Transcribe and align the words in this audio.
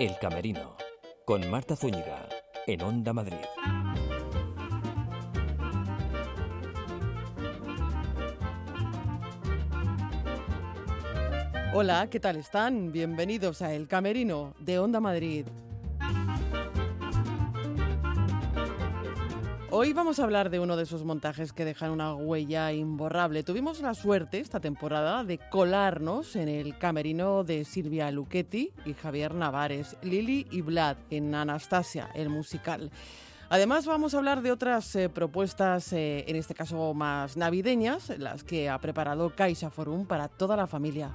El 0.00 0.16
Camerino, 0.20 0.76
con 1.24 1.50
Marta 1.50 1.74
Zúñiga, 1.74 2.28
en 2.68 2.82
Onda 2.82 3.12
Madrid. 3.12 3.34
Hola, 11.74 12.08
¿qué 12.08 12.20
tal 12.20 12.36
están? 12.36 12.92
Bienvenidos 12.92 13.60
a 13.60 13.74
El 13.74 13.88
Camerino 13.88 14.54
de 14.60 14.78
Onda 14.78 15.00
Madrid. 15.00 15.46
Hoy 19.80 19.92
vamos 19.92 20.18
a 20.18 20.24
hablar 20.24 20.50
de 20.50 20.58
uno 20.58 20.76
de 20.76 20.82
esos 20.82 21.04
montajes 21.04 21.52
que 21.52 21.64
dejan 21.64 21.92
una 21.92 22.12
huella 22.12 22.72
imborrable. 22.72 23.44
Tuvimos 23.44 23.80
la 23.80 23.94
suerte 23.94 24.40
esta 24.40 24.58
temporada 24.58 25.22
de 25.22 25.38
colarnos 25.38 26.34
en 26.34 26.48
el 26.48 26.76
camerino 26.78 27.44
de 27.44 27.64
Silvia 27.64 28.10
Luchetti 28.10 28.72
y 28.84 28.94
Javier 28.94 29.36
Navares, 29.36 29.96
Lili 30.02 30.48
y 30.50 30.62
Vlad 30.62 30.96
en 31.10 31.32
Anastasia, 31.32 32.10
el 32.16 32.28
musical. 32.28 32.90
Además 33.50 33.86
vamos 33.86 34.14
a 34.14 34.18
hablar 34.18 34.42
de 34.42 34.50
otras 34.50 34.96
eh, 34.96 35.08
propuestas, 35.08 35.92
eh, 35.92 36.24
en 36.26 36.34
este 36.34 36.56
caso 36.56 36.92
más 36.92 37.36
navideñas, 37.36 38.08
las 38.18 38.42
que 38.42 38.68
ha 38.68 38.80
preparado 38.80 39.32
Caixa 39.36 39.70
Forum 39.70 40.06
para 40.06 40.26
toda 40.26 40.56
la 40.56 40.66
familia. 40.66 41.12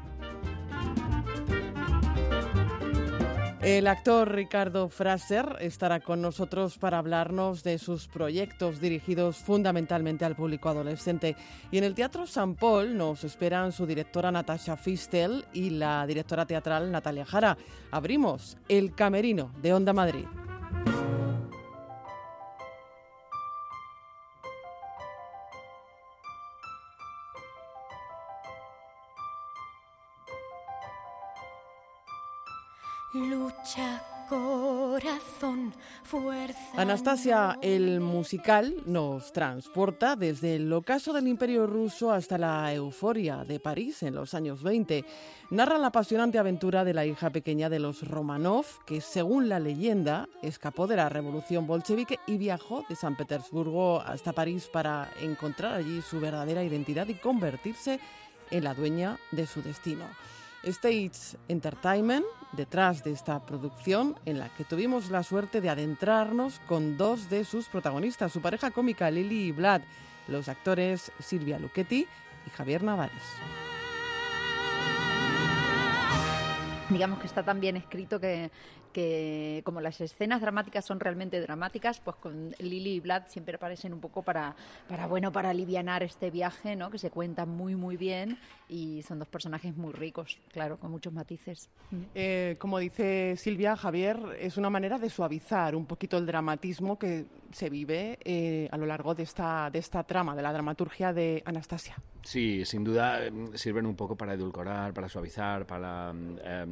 El 3.64 3.88
actor 3.88 4.30
Ricardo 4.30 4.90
Fraser 4.90 5.56
estará 5.62 6.02
con 6.02 6.22
nosotros 6.22 6.78
para 6.78 6.98
hablarnos 6.98 7.64
de 7.64 7.80
sus 7.80 8.10
proyectos 8.10 8.82
dirigidos 8.82 9.38
fundamentalmente 9.38 10.26
al 10.26 10.36
público 10.36 10.68
adolescente. 10.68 11.38
Y 11.72 11.78
en 11.78 11.86
el 11.86 11.96
Teatro 11.96 12.28
San 12.28 12.56
Paul 12.56 12.98
nos 12.98 13.24
esperan 13.24 13.72
su 13.72 13.86
directora 13.86 14.34
Natasha 14.34 14.76
Fistel 14.76 15.46
y 15.54 15.70
la 15.70 16.06
directora 16.06 16.46
teatral 16.46 16.92
Natalia 16.92 17.26
Jara. 17.26 17.58
Abrimos 17.90 18.58
El 18.68 18.94
Camerino 18.96 19.54
de 19.62 19.74
Onda 19.74 19.94
Madrid. 19.94 20.26
Corazón, 34.28 35.74
fuerza. 36.04 36.60
Anastasia, 36.76 37.58
el 37.62 38.00
musical, 38.00 38.76
nos 38.86 39.32
transporta 39.32 40.16
desde 40.16 40.56
el 40.56 40.72
ocaso 40.74 41.14
del 41.14 41.28
Imperio 41.28 41.68
ruso 41.68 42.12
hasta 42.12 42.38
la 42.38 42.74
euforia 42.74 43.44
de 43.44 43.60
París 43.60 44.04
en 44.04 44.16
los 44.16 44.34
años 44.34 44.64
20. 44.64 45.06
Narra 45.52 45.78
la 45.78 45.88
apasionante 45.88 46.40
aventura 46.40 46.84
de 46.84 46.94
la 46.94 47.06
hija 47.06 47.30
pequeña 47.30 47.70
de 47.70 47.80
los 47.80 48.08
Romanov, 48.08 48.66
que 48.86 49.02
según 49.02 49.50
la 49.50 49.60
leyenda 49.60 50.28
escapó 50.42 50.88
de 50.88 50.96
la 50.96 51.10
revolución 51.10 51.68
bolchevique 51.68 52.20
y 52.26 52.38
viajó 52.38 52.84
de 52.90 52.96
San 52.96 53.16
Petersburgo 53.16 54.02
hasta 54.02 54.34
París 54.34 54.70
para 54.72 55.10
encontrar 55.22 55.76
allí 55.76 56.02
su 56.02 56.20
verdadera 56.20 56.64
identidad 56.64 57.08
y 57.08 57.14
convertirse 57.14 58.00
en 58.52 58.64
la 58.64 58.74
dueña 58.74 59.20
de 59.32 59.46
su 59.46 59.62
destino. 59.62 60.06
Stage 60.64 61.38
Entertainment, 61.50 62.26
detrás 62.54 63.04
de 63.04 63.12
esta 63.12 63.46
producción 63.46 64.16
en 64.26 64.40
la 64.40 64.50
que 64.50 64.64
tuvimos 64.64 65.10
la 65.10 65.24
suerte 65.24 65.60
de 65.60 65.70
adentrarnos 65.70 66.60
con 66.68 66.98
dos 66.98 67.30
de 67.30 67.44
sus 67.44 67.68
protagonistas, 67.68 68.32
su 68.32 68.42
pareja 68.42 68.72
cómica 68.72 69.12
Lily 69.12 69.48
y 69.48 69.52
Vlad, 69.52 69.82
los 70.28 70.48
actores 70.48 71.12
Silvia 71.20 71.60
Luchetti 71.60 72.08
y 72.48 72.50
Javier 72.52 72.84
Navares. 72.84 73.24
digamos 76.90 77.20
que 77.20 77.28
está 77.28 77.44
tan 77.44 77.60
bien 77.60 77.76
escrito 77.76 78.20
que, 78.20 78.52
que 78.94 79.62
como 79.66 79.82
las 79.82 80.00
escenas 80.00 80.40
dramáticas 80.40 80.86
son 80.86 81.00
realmente 81.00 81.42
dramáticas, 81.42 82.00
pues 82.00 82.16
con 82.18 82.56
Lily 82.60 82.94
y 82.94 83.00
Vlad 83.02 83.24
siempre 83.28 83.56
aparecen 83.56 83.94
un 83.94 84.00
poco 84.00 84.22
para, 84.22 84.56
para 84.88 85.08
bueno, 85.08 85.32
para 85.32 85.50
alivianar 85.50 86.04
este 86.04 86.32
viaje, 86.32 86.76
¿no? 86.76 86.90
Que 86.90 86.98
se 86.98 87.10
cuenta 87.10 87.46
muy 87.46 87.76
muy 87.76 87.98
bien 87.98 88.38
y 88.70 89.02
son 89.04 89.20
dos 89.20 89.28
personajes 89.28 89.76
muy 89.76 89.94
ricos, 89.94 90.40
claro, 90.52 90.78
con 90.78 90.92
muchos 90.92 91.14
matices. 91.14 91.70
Eh, 92.16 92.56
como 92.60 92.80
dice 92.80 93.36
Silvia, 93.38 93.76
Javier, 93.76 94.20
es 94.40 94.58
una 94.58 94.70
manera 94.70 94.98
de 94.98 95.10
suavizar 95.10 95.76
un 95.76 95.86
poquito 95.86 96.18
el 96.18 96.26
dramatismo 96.26 96.98
que 96.98 97.26
se 97.52 97.70
vive 97.70 98.18
eh, 98.24 98.68
a 98.72 98.78
lo 98.78 98.86
largo 98.86 99.14
de 99.14 99.24
esta, 99.24 99.70
de 99.70 99.80
esta 99.80 100.04
trama, 100.04 100.36
de 100.36 100.42
la 100.42 100.52
dramaturgia 100.52 101.14
de 101.14 101.44
Anastasia. 101.46 101.96
Sí, 102.24 102.64
sin 102.66 102.84
duda 102.84 103.20
sirven 103.54 103.86
un 103.86 103.96
poco 103.96 104.16
para 104.16 104.34
edulcorar, 104.34 104.94
para 104.94 105.10
suavizar, 105.10 105.68
para, 105.68 106.14
eh, 106.44 106.66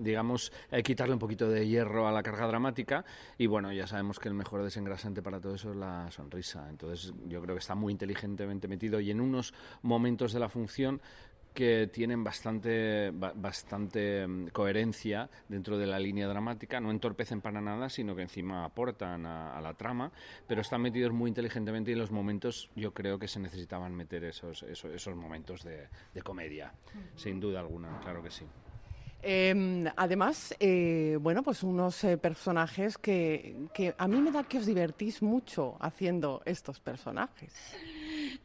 digamos, 0.00 0.52
quitarle 0.84 1.14
un 1.14 1.20
poquito 1.26 1.50
de 1.50 1.66
hierro 1.66 2.06
a 2.06 2.12
la 2.12 2.22
carga 2.22 2.46
dramática. 2.46 3.04
Y 3.36 3.46
bueno, 3.46 3.72
ya 3.72 3.88
sabemos 3.88 4.20
que 4.20 4.28
el 4.28 4.34
mejor 4.34 4.62
desengrasante 4.62 5.22
para 5.22 5.40
todo 5.40 5.56
eso 5.56 5.70
es 5.70 5.76
la 5.76 6.08
sonrisa. 6.12 6.68
Entonces, 6.70 7.12
yo 7.26 7.42
creo 7.42 7.56
que 7.56 7.60
está 7.60 7.74
muy 7.74 7.92
inteligentemente 7.92 8.68
metido 8.68 9.00
y 9.00 9.10
en 9.10 9.20
unos 9.20 9.52
momentos 9.82 10.32
de 10.32 10.38
la 10.38 10.48
función 10.48 11.00
que 11.52 11.88
tienen 11.88 12.22
bastante, 12.22 13.10
bastante 13.10 14.26
coherencia 14.52 15.28
dentro 15.48 15.78
de 15.78 15.86
la 15.86 15.98
línea 15.98 16.28
dramática, 16.28 16.80
no 16.80 16.90
entorpecen 16.90 17.40
para 17.40 17.62
nada, 17.62 17.88
sino 17.88 18.14
que 18.14 18.22
encima 18.22 18.64
aportan 18.66 19.24
a, 19.24 19.58
la 19.62 19.72
trama, 19.72 20.12
pero 20.46 20.60
están 20.60 20.82
metidos 20.82 21.12
muy 21.12 21.28
inteligentemente 21.30 21.90
y 21.90 21.94
en 21.94 22.00
los 22.00 22.10
momentos 22.10 22.70
yo 22.76 22.92
creo 22.92 23.18
que 23.18 23.26
se 23.26 23.40
necesitaban 23.40 23.94
meter 23.94 24.22
esos, 24.24 24.62
esos, 24.64 24.92
esos 24.92 25.16
momentos 25.16 25.64
de, 25.64 25.88
de 26.12 26.22
comedia, 26.22 26.74
sin 27.16 27.40
duda 27.40 27.60
alguna, 27.60 27.98
claro 28.00 28.22
que 28.22 28.30
sí. 28.30 28.44
Eh, 29.22 29.84
además, 29.96 30.54
eh, 30.60 31.18
bueno, 31.20 31.42
pues 31.42 31.62
unos 31.62 32.04
eh, 32.04 32.16
personajes 32.16 32.96
que, 32.98 33.56
que 33.74 33.94
a 33.98 34.06
mí 34.08 34.20
me 34.20 34.30
da 34.30 34.44
que 34.44 34.58
os 34.58 34.66
divertís 34.66 35.22
mucho 35.22 35.76
haciendo 35.80 36.42
estos 36.44 36.80
personajes. 36.80 37.52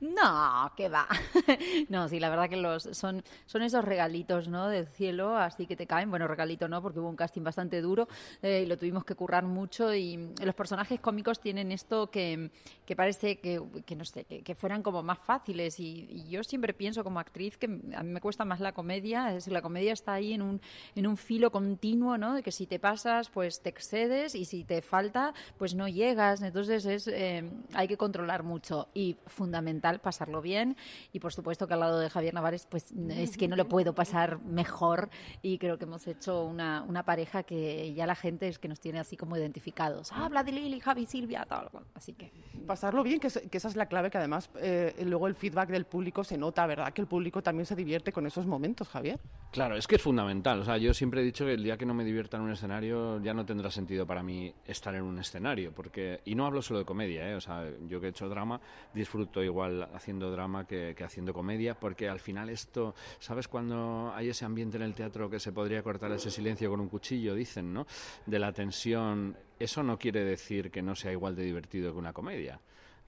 No, 0.02 0.72
que 0.76 0.90
va. 0.90 1.08
no, 1.90 2.10
sí, 2.10 2.20
la 2.20 2.32
verdad 2.32 2.50
que 2.50 2.58
los 2.58 2.90
son, 2.92 3.24
son 3.46 3.62
esos 3.62 3.86
regalitos, 3.86 4.48
¿no? 4.48 4.68
Del 4.68 4.88
cielo, 4.88 5.38
así 5.38 5.68
que 5.68 5.76
te 5.76 5.86
caen. 5.86 6.10
Bueno, 6.10 6.28
regalito 6.28 6.68
no, 6.68 6.82
porque 6.82 7.00
hubo 7.00 7.08
un 7.08 7.16
casting 7.16 7.44
bastante 7.44 7.82
duro 7.82 8.08
eh, 8.42 8.64
y 8.64 8.66
lo 8.66 8.78
tuvimos 8.78 9.06
que 9.06 9.14
currar 9.14 9.44
mucho. 9.44 9.94
Y 9.94 10.34
los 10.44 10.56
personajes 10.56 11.00
cómicos 11.00 11.40
tienen 11.40 11.72
esto 11.72 12.10
que, 12.10 12.50
que 12.84 12.96
parece 12.96 13.40
que, 13.40 13.62
que, 13.86 13.96
no 13.96 14.04
sé, 14.04 14.26
que, 14.26 14.56
fueran 14.56 14.82
como 14.82 15.04
más 15.04 15.20
fáciles. 15.20 15.80
Y, 15.80 16.28
yo 16.28 16.44
siempre 16.44 16.74
pienso 16.74 17.04
como 17.04 17.20
actriz 17.20 17.60
que 17.60 17.68
a 17.68 18.02
mí 18.02 18.10
me 18.12 18.22
cuesta 18.22 18.44
más 18.44 18.60
la 18.60 18.72
comedia. 18.72 19.36
Es 19.36 19.48
la 19.50 19.62
comedia 19.62 19.94
está 19.94 20.14
ahí 20.14 20.34
en 20.34 20.42
un, 20.42 20.62
en 20.96 21.06
un 21.06 21.16
filo 21.16 21.52
continuo, 21.52 22.18
¿no? 22.18 22.34
De 22.34 22.42
que 22.42 22.52
si 22.52 22.66
te 22.66 22.80
pasas, 22.80 23.30
pues 23.30 23.62
te 23.62 23.70
excedes 23.70 24.34
y 24.34 24.46
si 24.46 24.64
te 24.64 24.82
falta, 24.82 25.36
pues 25.60 25.76
no 25.76 25.88
llegas. 25.88 26.42
Entonces 26.42 26.88
es, 26.88 27.08
eh, 27.08 27.48
hay 27.76 27.88
que 27.88 27.98
controlar 27.98 28.42
mucho 28.42 28.88
y 28.96 29.16
fundamental 29.28 29.91
pasarlo 30.00 30.42
bien 30.42 30.78
y 31.12 31.20
por 31.20 31.34
supuesto 31.34 31.68
que 31.68 31.74
al 31.74 31.82
lado 31.82 32.00
de 32.00 32.10
Javier 32.10 32.34
Navares 32.34 32.66
pues 32.70 32.94
es 33.10 33.38
que 33.38 33.48
no 33.48 33.56
lo 33.56 33.68
puedo 33.68 33.94
pasar 33.94 34.40
mejor 34.44 35.10
y 35.42 35.58
creo 35.58 35.78
que 35.78 35.86
hemos 35.86 36.08
hecho 36.08 36.44
una, 36.44 36.84
una 36.88 37.04
pareja 37.04 37.44
que 37.44 37.94
ya 37.94 38.06
la 38.06 38.16
gente 38.16 38.48
es 38.48 38.60
que 38.60 38.68
nos 38.68 38.80
tiene 38.80 39.00
así 39.00 39.18
como 39.18 39.38
identificados. 39.38 40.12
Ah, 40.12 40.26
habla 40.26 40.44
de 40.44 40.52
Lili, 40.52 40.80
Javi, 40.80 41.06
Silvia, 41.06 41.46
tal. 41.48 41.70
Así 41.94 42.14
que... 42.14 42.32
Pasarlo 42.66 43.04
bien, 43.04 43.20
que, 43.20 43.28
esa 43.28 43.68
es 43.68 43.76
la 43.76 43.88
clave 43.88 44.10
que 44.10 44.18
además 44.18 44.50
eh, 44.60 44.94
luego 45.06 45.28
el 45.28 45.36
feedback 45.36 45.70
del 45.70 45.86
público 45.86 46.24
se 46.24 46.38
nota, 46.38 46.66
¿verdad? 46.66 46.94
Que 46.94 47.02
el 47.02 47.08
público 47.08 47.42
también 47.42 47.66
se 47.66 47.76
divierte 47.76 48.12
con 48.12 48.26
esos 48.26 48.46
momentos, 48.46 48.88
Javier. 48.88 49.20
Claro, 49.52 49.76
es 49.76 49.88
que 49.88 49.96
es 49.96 50.02
fundamental. 50.02 50.62
O 50.62 50.66
sea, 50.66 50.78
yo 50.78 50.94
siempre 50.94 51.22
he 51.22 51.24
dicho 51.24 51.46
que 51.46 51.54
el 51.54 51.64
día 51.64 51.78
que 51.78 51.86
no 51.86 51.94
me 51.94 52.06
divierta 52.06 52.38
en 52.38 52.44
un 52.44 52.52
escenario 52.52 53.22
ya 53.22 53.34
no 53.34 53.46
tendrá 53.46 53.70
sentido 53.70 54.08
para 54.08 54.24
mí 54.24 54.54
estar 54.66 54.96
en 54.96 55.04
un 55.04 55.20
escenario. 55.20 55.74
porque 55.74 56.22
Y 56.26 56.36
no 56.36 56.46
hablo 56.46 56.62
solo 56.62 56.80
de 56.80 56.86
comedia, 56.86 57.30
¿eh? 57.30 57.36
O 57.36 57.42
sea, 57.42 57.66
yo 57.88 58.00
que 58.00 58.08
he 58.08 58.10
hecho 58.10 58.30
drama 58.30 58.62
disfruto 58.94 59.44
igual 59.44 59.81
haciendo 59.94 60.32
drama 60.32 60.66
que, 60.66 60.96
haciendo 61.04 61.34
comedia, 61.34 61.80
porque 61.80 62.10
al 62.10 62.20
final 62.20 62.50
esto, 62.50 62.96
¿sabes 63.20 63.48
cuando 63.48 64.12
hay 64.16 64.30
ese 64.30 64.46
ambiente 64.46 64.78
en 64.78 64.84
el 64.84 64.94
teatro 64.94 65.30
que 65.30 65.40
se 65.40 65.52
podría 65.52 65.84
cortar 65.84 66.12
ese 66.12 66.32
silencio 66.32 66.70
con 66.70 66.80
un 66.80 66.90
cuchillo, 66.90 67.36
dicen, 67.36 67.74
¿no? 67.74 67.86
De 68.26 68.40
la 68.40 68.52
tensión, 68.54 69.36
eso 69.60 69.84
no 69.84 69.98
quiere 69.98 70.24
decir 70.24 70.72
que 70.72 70.82
no 70.82 70.96
sea 70.96 71.12
igual 71.12 71.36
de 71.36 71.44
divertido 71.44 71.92
que 71.92 72.00
una 72.00 72.14
comedia 72.14 72.60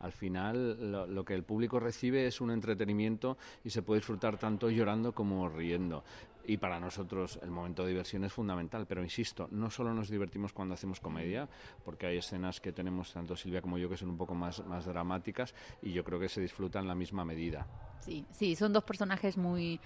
al 0.04 0.12
final 0.12 0.92
lo, 0.92 1.24
que 1.24 1.34
el 1.34 1.44
público 1.44 1.80
recibe 1.80 2.28
es 2.28 2.42
un 2.42 2.52
entretenimiento 2.52 3.38
y 3.64 3.70
se 3.70 3.82
puede 3.82 4.00
disfrutar 4.00 4.38
tanto 4.38 4.70
llorando 4.70 5.14
como 5.14 5.48
riendo 5.48 6.04
y 6.46 6.58
para 6.58 6.80
nosotros 6.80 7.40
el 7.42 7.50
momento 7.50 7.84
de 7.84 7.90
diversión 7.90 8.24
es 8.24 8.34
fundamental, 8.34 8.86
pero 8.88 9.02
insisto, 9.02 9.48
no 9.52 9.70
solo 9.70 9.94
nos 9.94 10.10
divertimos 10.10 10.54
cuando 10.54 10.74
hacemos 10.74 11.00
comedia, 11.00 11.48
porque 11.86 12.08
hay 12.08 12.18
escenas 12.18 12.60
que 12.60 12.72
tenemos 12.72 13.14
tanto 13.14 13.36
Silvia 13.36 13.62
como 13.62 13.78
yo 13.78 13.90
que 13.90 13.98
son 13.98 14.10
un 14.10 14.18
poco 14.18 14.36
más, 14.36 14.66
más 14.66 14.86
dramáticas 14.86 15.54
y 15.82 15.92
yo 15.92 16.04
creo 16.04 16.20
que 16.20 16.30
se 16.30 16.42
disfrutan 16.42 16.84
en 16.84 16.88
la 16.90 16.96
misma 16.96 17.24
medida. 17.26 17.66
Sí, 18.00 18.26
sí, 18.32 18.56
son 18.56 18.74
dos 18.74 18.84
personajes 18.84 19.38
muy, 19.38 19.80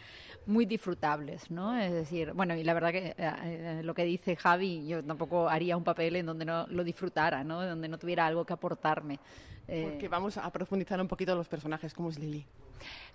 muy 0.47 0.65
disfrutables, 0.65 1.51
¿no? 1.51 1.77
Es 1.77 1.91
decir, 1.91 2.33
bueno, 2.33 2.55
y 2.55 2.63
la 2.63 2.73
verdad 2.73 2.91
que 2.91 3.09
eh, 3.09 3.15
eh, 3.17 3.81
lo 3.83 3.93
que 3.93 4.05
dice 4.05 4.35
Javi, 4.35 4.87
yo 4.87 5.03
tampoco 5.03 5.47
haría 5.47 5.77
un 5.77 5.83
papel 5.83 6.15
en 6.15 6.25
donde 6.25 6.43
no 6.43 6.65
lo 6.67 6.83
disfrutara, 6.83 7.43
¿no? 7.43 7.63
Donde 7.63 7.87
no 7.87 7.99
tuviera 7.99 8.25
algo 8.25 8.43
que 8.43 8.53
aportarme. 8.53 9.19
Eh, 9.67 9.87
porque 9.91 10.07
vamos 10.07 10.37
a 10.37 10.49
profundizar 10.51 10.99
un 10.99 11.07
poquito 11.07 11.35
los 11.35 11.47
personajes, 11.47 11.93
como 11.93 12.09
es 12.09 12.17
Lili. 12.17 12.45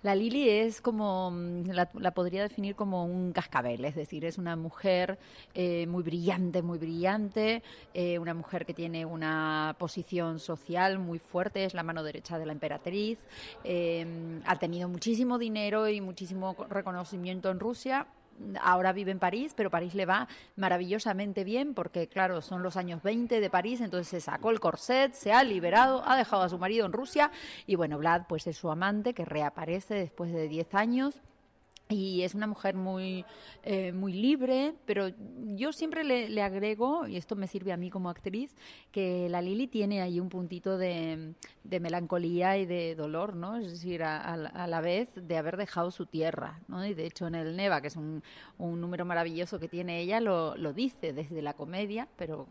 La 0.03 0.15
Lili 0.15 0.49
es 0.49 0.81
como, 0.81 1.31
mm, 1.31 1.69
la, 1.71 2.11
podría 2.11 2.43
definir 2.43 2.75
como 2.75 3.05
un 3.05 3.31
cascabel, 3.31 3.85
es 3.85 3.95
decir, 3.95 4.25
es 4.25 4.37
una 4.37 4.55
mujer 4.55 5.17
eh, 5.53 5.87
muy 5.87 6.03
brillante, 6.03 6.61
muy 6.61 6.77
brillante, 6.77 7.63
eh, 7.93 8.19
una 8.19 8.33
mujer 8.33 8.65
que 8.65 8.73
tiene 8.73 9.05
una 9.05 9.75
posición 9.79 10.39
social 10.39 10.99
muy 10.99 11.19
fuerte, 11.19 11.65
es 11.65 11.73
la 11.73 11.83
mano 11.83 12.03
derecha 12.03 12.37
de 12.37 12.45
la 12.45 12.51
emperatriz, 12.53 13.19
eh, 13.63 14.41
ha 14.45 14.57
tenido 14.57 14.89
muchísimo 14.89 15.37
dinero 15.37 15.87
y 15.87 16.01
muchísimo 16.01 16.55
reconocimiento 16.69 17.49
en 17.49 17.59
Rusia, 17.59 18.07
ahora 18.61 18.93
vive 18.93 19.11
en 19.11 19.19
París, 19.19 19.53
pero 19.55 19.69
París 19.69 19.93
le 19.95 20.05
va 20.05 20.27
maravillosamente 20.55 21.43
bien 21.43 21.73
porque, 21.73 22.07
claro, 22.07 22.41
son 22.41 22.63
los 22.63 22.77
años 22.77 23.01
20 23.03 23.39
de 23.39 23.49
París, 23.49 23.81
entonces 23.81 24.07
se 24.07 24.21
sacó 24.21 24.51
el 24.51 24.59
corset, 24.59 25.13
se 25.13 25.33
ha 25.33 25.43
liberado, 25.43 26.03
ha 26.05 26.15
dejado 26.15 26.43
a 26.43 26.49
su 26.49 26.57
marido 26.57 26.85
en 26.85 26.93
Rusia 26.93 27.31
y, 27.65 27.75
bueno, 27.75 27.97
Vlad 27.97 28.23
pues 28.27 28.47
es 28.47 28.57
su 28.57 28.69
amante 28.69 29.13
que 29.13 29.25
reaparece 29.25 29.95
después 29.95 30.31
de 30.31 30.47
10 30.47 30.73
años 30.75 31.21
y 31.89 32.21
es 32.23 32.33
una 32.33 32.47
mujer 32.47 32.75
muy, 32.75 33.25
eh, 33.63 33.91
muy 33.91 34.13
libre, 34.13 34.73
pero 34.85 35.09
yo 35.55 35.71
siempre 35.73 36.03
le, 36.03 36.41
agrego, 36.41 37.07
y 37.07 37.17
esto 37.17 37.35
me 37.35 37.47
sirve 37.47 37.71
a 37.71 37.77
mí 37.77 37.89
como 37.89 38.09
actriz, 38.09 38.55
que 38.91 39.27
la 39.29 39.41
Lili 39.41 39.67
tiene 39.67 40.01
ahí 40.01 40.19
un 40.19 40.29
puntito 40.29 40.77
de, 40.77 41.33
melancolía 41.63 42.57
y 42.57 42.65
de 42.65 42.95
dolor, 42.95 43.35
¿no? 43.35 43.57
Es 43.57 43.69
decir, 43.71 44.03
a, 44.03 44.37
la 44.37 44.81
vez 44.81 45.09
de 45.15 45.37
haber 45.37 45.57
dejado 45.57 45.91
su 45.91 46.05
tierra, 46.05 46.59
¿no? 46.67 46.85
Y 46.85 46.93
de 46.93 47.05
hecho 47.05 47.27
en 47.27 47.35
el 47.35 47.55
Neva, 47.55 47.81
que 47.81 47.87
es 47.87 47.95
un, 47.95 48.23
un 48.57 48.79
número 48.79 49.05
maravilloso 49.05 49.59
que 49.59 49.67
tiene 49.67 49.99
ella, 49.99 50.19
lo, 50.19 50.55
lo, 50.55 50.73
dice 50.73 51.13
desde 51.13 51.41
la 51.41 51.53
comedia, 51.53 52.07
pero 52.15 52.47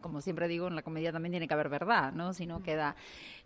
como 0.00 0.20
siempre 0.20 0.48
digo, 0.48 0.68
en 0.68 0.76
la 0.76 0.82
comedia 0.82 1.12
también 1.12 1.32
tiene 1.32 1.48
que 1.48 1.54
haber 1.54 1.68
verdad, 1.68 2.12
¿no? 2.12 2.32
Si 2.32 2.46
no 2.46 2.62
queda... 2.62 2.96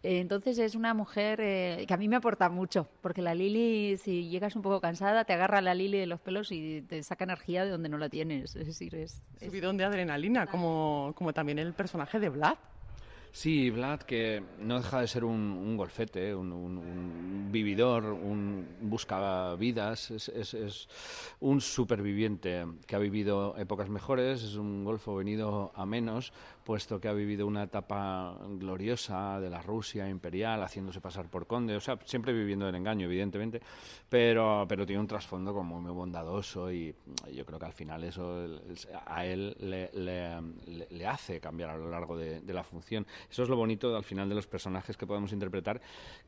Eh, 0.02 0.18
entonces 0.18 0.58
es 0.58 0.74
una 0.74 0.94
mujer 0.94 1.40
eh, 1.40 1.84
que 1.86 1.94
a 1.94 1.96
mí 1.96 2.08
me 2.08 2.16
aporta 2.16 2.48
mucho, 2.48 2.88
porque 3.00 3.22
la 3.22 3.34
Lili, 3.34 3.96
si 3.96 4.28
llegas 4.28 4.56
un 4.56 4.62
poco 4.62 4.80
cansada, 4.80 5.24
te 5.24 5.31
agarra 5.32 5.60
la 5.60 5.74
Lili 5.74 5.98
de 5.98 6.06
los 6.06 6.20
pelos 6.20 6.52
y 6.52 6.82
te 6.82 7.02
saca 7.02 7.24
energía 7.24 7.64
de 7.64 7.70
donde 7.70 7.88
no 7.88 7.98
la 7.98 8.08
tienes. 8.08 8.56
Es 8.56 8.66
decir, 8.66 8.94
es... 8.94 9.22
Subidón 9.40 9.76
de 9.76 9.84
adrenalina, 9.84 10.46
como, 10.46 11.12
como 11.16 11.32
también 11.32 11.58
el 11.58 11.72
personaje 11.72 12.20
de 12.20 12.28
Vlad. 12.28 12.56
Sí, 13.34 13.70
Vlad, 13.70 14.00
que 14.00 14.42
no 14.58 14.76
deja 14.76 15.00
de 15.00 15.08
ser 15.08 15.24
un, 15.24 15.74
golfete, 15.78 16.34
un, 16.34 17.48
vividor, 17.50 18.04
un 18.04 18.68
buscavidas, 18.82 20.10
es, 20.10 20.28
es, 20.28 20.52
es, 20.52 20.88
un 21.40 21.62
superviviente 21.62 22.66
que 22.86 22.94
ha 22.94 22.98
vivido 22.98 23.56
épocas 23.56 23.88
mejores, 23.88 24.42
es 24.42 24.56
un 24.56 24.84
golfo 24.84 25.16
venido 25.16 25.72
a 25.74 25.86
menos, 25.86 26.34
puesto 26.64 27.00
que 27.00 27.08
ha 27.08 27.12
vivido 27.12 27.46
una 27.46 27.64
etapa 27.64 28.36
gloriosa 28.48 29.40
de 29.40 29.50
la 29.50 29.62
Rusia 29.62 30.08
imperial, 30.08 30.62
haciéndose 30.62 31.00
pasar 31.00 31.28
por 31.28 31.46
conde, 31.46 31.76
o 31.76 31.80
sea, 31.80 31.98
siempre 32.04 32.32
viviendo 32.32 32.68
el 32.68 32.74
engaño, 32.74 33.06
evidentemente, 33.06 33.60
pero, 34.08 34.66
pero 34.68 34.86
tiene 34.86 35.00
un 35.00 35.06
trasfondo 35.06 35.52
como 35.52 35.80
muy 35.80 35.92
bondadoso 35.92 36.70
y 36.70 36.94
yo 37.32 37.44
creo 37.44 37.58
que 37.58 37.66
al 37.66 37.72
final 37.72 38.04
eso 38.04 38.46
a 39.06 39.26
él 39.26 39.56
le, 39.60 41.06
hace 41.06 41.40
cambiar 41.40 41.70
a 41.70 41.76
lo 41.76 41.90
largo 41.90 42.16
de, 42.16 42.40
la 42.52 42.64
función. 42.64 43.06
Eso 43.30 43.42
es 43.42 43.48
lo 43.48 43.56
bonito 43.56 43.96
al 43.96 44.04
final 44.04 44.28
de 44.28 44.34
los 44.34 44.46
personajes 44.46 44.96
que 44.96 45.06
podemos 45.06 45.32
interpretar, 45.32 45.80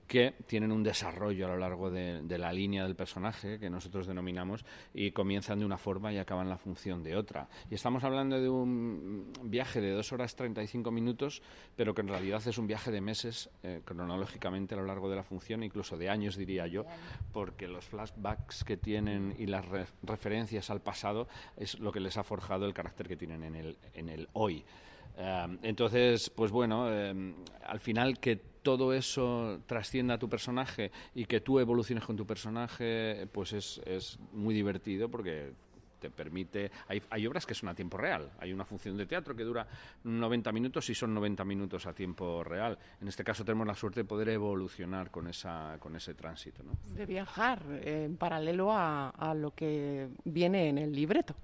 que 0.06 0.34
tienen 0.46 0.72
un 0.72 0.82
desarrollo 0.82 1.46
a 1.46 1.50
lo 1.50 1.58
largo 1.58 1.90
de 1.90 2.38
la 2.38 2.52
línea 2.52 2.84
del 2.84 2.96
personaje, 2.96 3.58
que 3.58 3.68
nosotros 3.68 4.06
denominamos, 4.06 4.64
y 4.94 5.10
comienzan 5.10 5.58
de 5.58 5.66
una 5.66 5.76
forma 5.76 6.12
y 6.12 6.18
acaban 6.18 6.48
la 6.48 6.56
función 6.56 7.02
de 7.02 7.16
otra. 7.16 7.48
Y 7.70 7.74
estamos 7.74 8.04
hablando 8.04 8.40
de 8.40 8.48
un 8.48 9.32
viaje 9.42 9.80
de 9.80 9.90
dos 9.90 10.12
horas 10.12 10.23
35 10.34 10.90
minutos, 10.90 11.42
pero 11.76 11.94
que 11.94 12.00
en 12.00 12.08
realidad 12.08 12.42
es 12.46 12.58
un 12.58 12.66
viaje 12.66 12.90
de 12.90 13.00
meses 13.00 13.50
eh, 13.62 13.82
cronológicamente 13.84 14.74
a 14.74 14.78
lo 14.78 14.86
largo 14.86 15.10
de 15.10 15.16
la 15.16 15.22
función, 15.22 15.62
incluso 15.62 15.96
de 15.96 16.08
años 16.08 16.36
diría 16.36 16.66
yo, 16.66 16.84
porque 17.32 17.68
los 17.68 17.84
flashbacks 17.84 18.64
que 18.64 18.76
tienen 18.76 19.34
y 19.38 19.46
las 19.46 19.64
referencias 20.02 20.70
al 20.70 20.80
pasado 20.80 21.28
es 21.56 21.78
lo 21.78 21.92
que 21.92 22.00
les 22.00 22.16
ha 22.16 22.24
forjado 22.24 22.64
el 22.64 22.72
carácter 22.72 23.06
que 23.06 23.16
tienen 23.16 23.44
en 23.44 23.54
el, 23.54 23.78
en 23.92 24.08
el 24.08 24.28
hoy. 24.32 24.64
Eh, 25.16 25.58
entonces, 25.62 26.30
pues 26.30 26.50
bueno, 26.50 26.86
eh, 26.90 27.34
al 27.66 27.80
final 27.80 28.18
que 28.18 28.36
todo 28.36 28.94
eso 28.94 29.60
trascienda 29.66 30.14
a 30.14 30.18
tu 30.18 30.28
personaje 30.28 30.90
y 31.14 31.26
que 31.26 31.40
tú 31.40 31.60
evoluciones 31.60 32.04
con 32.04 32.16
tu 32.16 32.26
personaje, 32.26 33.28
pues 33.30 33.52
es, 33.52 33.80
es 33.84 34.18
muy 34.32 34.54
divertido 34.54 35.10
porque 35.10 35.52
te 36.04 36.10
permite. 36.10 36.70
Hay, 36.88 37.02
hay, 37.08 37.26
obras 37.26 37.46
que 37.46 37.54
son 37.54 37.70
a 37.70 37.74
tiempo 37.74 37.96
real. 37.96 38.30
Hay 38.38 38.52
una 38.52 38.66
función 38.66 38.96
de 38.96 39.06
teatro 39.06 39.34
que 39.34 39.42
dura 39.42 39.66
90 40.02 40.52
minutos 40.52 40.90
y 40.90 40.94
son 40.94 41.14
90 41.14 41.44
minutos 41.46 41.86
a 41.86 41.94
tiempo 41.94 42.44
real. 42.44 42.78
En 43.00 43.08
este 43.08 43.24
caso 43.24 43.42
tenemos 43.42 43.66
la 43.66 43.74
suerte 43.74 44.00
de 44.00 44.04
poder 44.04 44.28
evolucionar 44.28 45.10
con, 45.10 45.28
esa, 45.28 45.78
con 45.80 45.96
ese 45.96 46.12
tránsito. 46.12 46.62
¿no? 46.62 46.72
De 46.94 47.06
viajar 47.06 47.62
en 47.82 48.16
paralelo 48.18 48.70
a, 48.70 49.08
a 49.08 49.32
lo 49.32 49.52
que 49.52 50.08
viene 50.24 50.68
en 50.68 50.76
el 50.76 50.92
libreto. 50.92 51.34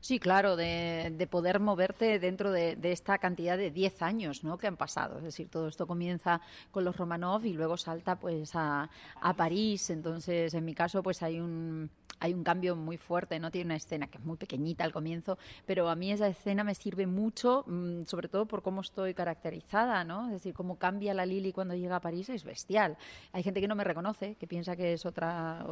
Sí, 0.00 0.18
claro, 0.18 0.56
de, 0.56 1.28
poder 1.30 1.60
moverte 1.60 2.18
dentro 2.18 2.50
de, 2.50 2.76
esta 2.82 3.18
cantidad 3.18 3.56
de 3.56 3.70
10 3.70 4.02
años 4.02 4.44
¿no? 4.44 4.58
que 4.58 4.66
han 4.66 4.76
pasado. 4.76 5.18
Es 5.18 5.24
decir, 5.24 5.48
todo 5.48 5.68
esto 5.68 5.86
comienza 5.86 6.40
con 6.72 6.84
los 6.84 6.96
Romanov 6.96 7.44
y 7.44 7.52
luego 7.52 7.76
salta 7.76 8.16
pues 8.16 8.50
a, 8.54 8.90
a 9.20 9.34
París. 9.34 9.90
Entonces, 9.90 10.54
en 10.54 10.64
mi 10.64 10.74
caso, 10.74 11.02
pues 11.02 11.22
hay 11.22 11.40
un, 11.40 11.90
hay 12.20 12.34
un 12.34 12.44
cambio 12.44 12.76
muy 12.76 12.96
fuerte, 12.96 13.38
¿no? 13.38 13.50
Tiene 13.50 13.66
una 13.66 13.76
escena 13.76 14.06
que 14.08 14.18
es 14.18 14.24
muy 14.24 14.36
pequeñita 14.36 14.84
al 14.84 14.92
comienzo, 14.92 15.38
pero 15.66 15.88
a 15.88 15.94
mí 15.94 16.10
esa 16.12 16.28
escena 16.28 16.64
me 16.64 16.74
sirve 16.74 17.06
mucho, 17.06 17.64
mm, 17.66 18.04
sobre 18.04 18.28
todo 18.28 18.46
por 18.46 18.62
cómo 18.62 18.80
estoy 18.80 19.14
caracterizada, 19.14 20.04
¿no? 20.04 20.26
Es 20.26 20.32
decir, 20.32 20.54
cómo 20.54 20.76
cambia 20.76 21.14
la 21.14 21.26
Lili 21.26 21.52
cuando 21.52 21.74
llega 21.74 21.96
a 21.96 22.00
París 22.00 22.28
es 22.28 22.44
bestial. 22.44 22.96
Hay 23.32 23.42
gente 23.42 23.60
que 23.60 23.68
no 23.68 23.74
me 23.74 23.84
reconoce, 23.84 24.34
que 24.36 24.46
piensa 24.46 24.76
que 24.76 24.94
es 24.94 25.06
otra, 25.06 25.64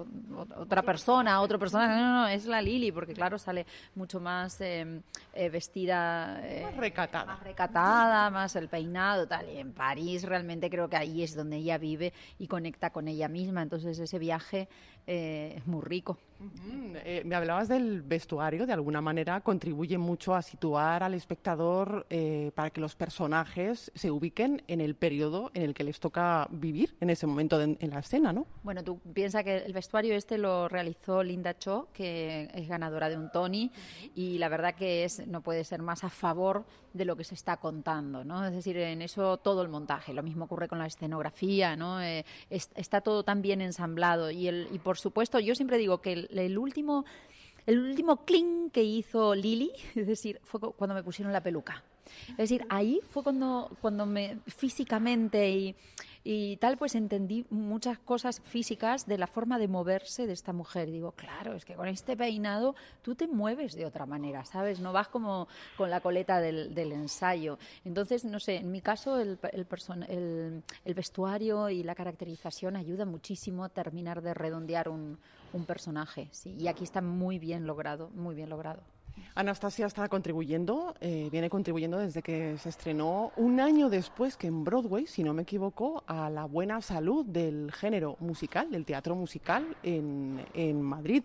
otra 0.57 0.83
persona, 0.83 1.41
otra 1.41 1.59
persona. 1.59 1.89
No, 1.89 1.97
no, 1.97 2.23
no, 2.23 2.29
es 2.29 2.47
la 2.47 2.63
Lili, 2.63 2.93
porque 2.93 3.15
claro, 3.15 3.39
sale 3.39 3.67
mucho 3.95 4.21
más 4.21 4.61
em, 4.61 5.03
eh, 5.33 5.49
vestida... 5.49 6.41
Eh, 6.45 6.63
más 6.63 6.77
recatada. 6.77 7.27
Más 7.27 7.43
recatada, 7.43 8.31
más 8.31 8.57
el 8.57 8.69
peinado, 8.69 9.27
tal. 9.27 9.49
Y 9.51 9.59
en 9.59 9.73
París 9.73 10.23
realmente 10.23 10.71
creo 10.71 10.89
que 10.89 10.97
ahí 10.97 11.23
es 11.23 11.35
donde 11.35 11.57
ella 11.57 11.79
vive 11.79 12.13
y 12.39 12.47
conecta 12.47 12.91
con 12.91 13.09
ella 13.09 13.29
misma. 13.29 13.63
Entonces 13.63 13.99
ese 13.99 14.19
viaje 14.19 14.69
eh, 15.07 15.55
es 15.57 15.67
muy 15.67 15.83
rico. 15.83 16.19
Eh, 17.05 17.23
me 17.25 17.35
hablabas 17.35 17.69
del 17.69 18.03
vestuario, 18.03 18.67
de 18.67 18.73
alguna 18.73 19.01
manera 19.01 19.41
contribuye 19.41 19.97
mucho 19.97 20.35
a 20.35 20.43
situar 20.43 21.03
al 21.03 21.15
espectador 21.15 22.07
eh, 22.11 22.51
para 22.55 22.71
que 22.71 22.81
los 22.81 22.95
personajes 22.95 23.91
se 23.95 24.11
ubiquen 24.11 24.63
en 24.69 24.81
el 24.81 24.97
periodo 24.97 25.51
en 25.55 25.63
el 25.63 25.75
que 25.75 25.85
les 25.85 25.99
toca 25.99 26.47
vivir 26.51 26.95
en 27.01 27.11
ese 27.11 27.27
momento 27.27 27.61
en 27.61 27.91
la 27.91 28.01
escena, 28.01 28.33
¿no? 28.33 28.47
Bueno, 28.63 28.85
tú 28.85 28.99
piensas 29.15 29.45
que 29.45 29.59
el 29.59 29.73
vestuario 29.73 30.15
este 30.15 30.37
lo 30.37 30.69
realizó 30.69 31.23
Linda 31.23 31.57
Cho, 31.59 31.89
que 31.93 32.51
es 32.53 32.69
ganadora 32.69 33.09
de 33.09 33.17
un 33.17 33.31
Tony, 33.31 33.71
y 34.15 34.39
la 34.39 34.49
verdad 34.49 34.75
que 34.75 35.05
es 35.05 35.27
no 35.27 35.41
puede 35.41 35.65
ser 35.65 35.81
más 35.81 36.05
a 36.05 36.11
favor 36.11 36.65
de 36.97 37.05
lo 37.05 37.17
que 37.17 37.25
se 37.25 37.35
está 37.35 37.59
contando, 37.59 38.25
¿no? 38.25 38.45
Es 38.47 38.53
decir, 38.53 38.77
en 38.79 39.03
eso 39.03 39.37
todo 39.37 39.63
el 39.63 39.69
montaje. 39.69 40.13
Lo 40.15 40.23
mismo 40.23 40.47
ocurre 40.47 40.69
con 40.69 40.79
la 40.79 40.87
escenografía, 40.87 41.77
¿no? 41.77 42.01
Eh, 42.03 42.25
está 42.51 43.01
todo 43.01 43.23
tan 43.23 43.43
bien 43.43 43.61
ensamblado 43.61 44.31
y, 44.31 44.49
el, 44.49 44.69
y 44.73 44.79
por 44.79 44.96
supuesto, 44.99 45.39
yo 45.39 45.55
siempre 45.55 45.79
digo 45.79 46.01
que 46.01 46.29
el, 46.31 46.59
último 46.59 47.05
el 47.67 47.81
último 47.81 48.25
cling 48.25 48.71
que 48.71 48.83
hizo 48.83 49.35
Lily, 49.35 49.73
es 49.95 50.07
decir, 50.07 50.41
fue 50.45 50.61
cuando 50.61 50.95
me 50.95 51.03
pusieron 51.03 51.33
la 51.33 51.43
peluca. 51.43 51.83
Es 52.31 52.37
decir, 52.37 52.67
ahí 52.69 53.01
fue 53.11 53.23
cuando, 53.23 53.71
cuando 53.81 54.07
me 54.07 54.39
físicamente 54.47 55.75
y, 56.25 56.57
tal, 56.57 56.77
pues 56.77 56.97
entendí 56.97 57.47
muchas 57.51 57.99
cosas 57.99 58.41
físicas 58.41 59.07
de 59.07 59.17
la 59.17 59.29
forma 59.29 59.61
de 59.61 59.69
moverse 59.69 60.27
de 60.27 60.33
esta 60.33 60.53
mujer. 60.53 60.91
Digo, 60.91 61.13
claro, 61.13 61.55
es 61.55 61.65
que 61.65 61.75
con 61.75 61.87
este 61.87 62.17
peinado 62.17 62.75
tú 63.03 63.15
te 63.15 63.29
mueves 63.29 63.77
de 63.77 63.87
otra 63.87 64.07
manera, 64.07 64.45
¿sabes? 64.45 64.81
No 64.81 64.93
vas 64.93 65.07
como 65.07 65.47
con 65.77 65.89
la 65.89 66.01
coleta 66.01 66.41
del, 66.41 66.77
ensayo. 66.77 67.59
Entonces, 67.85 68.25
no 68.25 68.41
sé, 68.41 68.57
en 68.57 68.73
mi 68.73 68.81
caso 68.81 69.21
el, 69.21 69.39
el, 69.53 70.95
vestuario 70.95 71.71
y 71.71 71.85
la 71.85 71.95
caracterización 71.95 72.75
ayuda 72.75 73.05
muchísimo 73.05 73.63
a 73.63 73.69
terminar 73.69 74.21
de 74.21 74.35
redondear 74.35 74.89
un, 74.89 75.19
personaje. 75.67 76.29
Y 76.45 76.67
aquí 76.69 76.85
está 76.85 77.01
muy 77.01 77.39
bien 77.39 77.67
logrado, 77.67 78.11
muy 78.11 78.35
bien 78.35 78.51
logrado. 78.51 78.83
Anastasia 79.35 79.87
está 79.87 80.09
contribuyendo, 80.09 80.95
eh, 81.01 81.29
viene 81.31 81.51
contribuyendo 81.51 81.99
desde 81.99 82.23
que 82.23 82.57
se 82.59 82.69
estrenó 82.69 83.33
un 83.37 83.61
año 83.61 83.91
después 83.91 84.37
que 84.37 84.47
en 84.47 84.65
Broadway, 84.65 85.07
si 85.07 85.23
no 85.23 85.35
me 85.35 85.43
equivoco, 85.43 86.03
a 86.07 86.31
la 86.31 86.47
buena 86.47 86.81
salud 86.81 87.25
del 87.27 87.71
género 87.73 88.17
musical, 88.21 88.71
del 88.71 88.85
teatro 88.85 89.15
musical 89.15 89.77
en, 89.83 90.41
en 90.55 90.81
Madrid. 90.81 91.23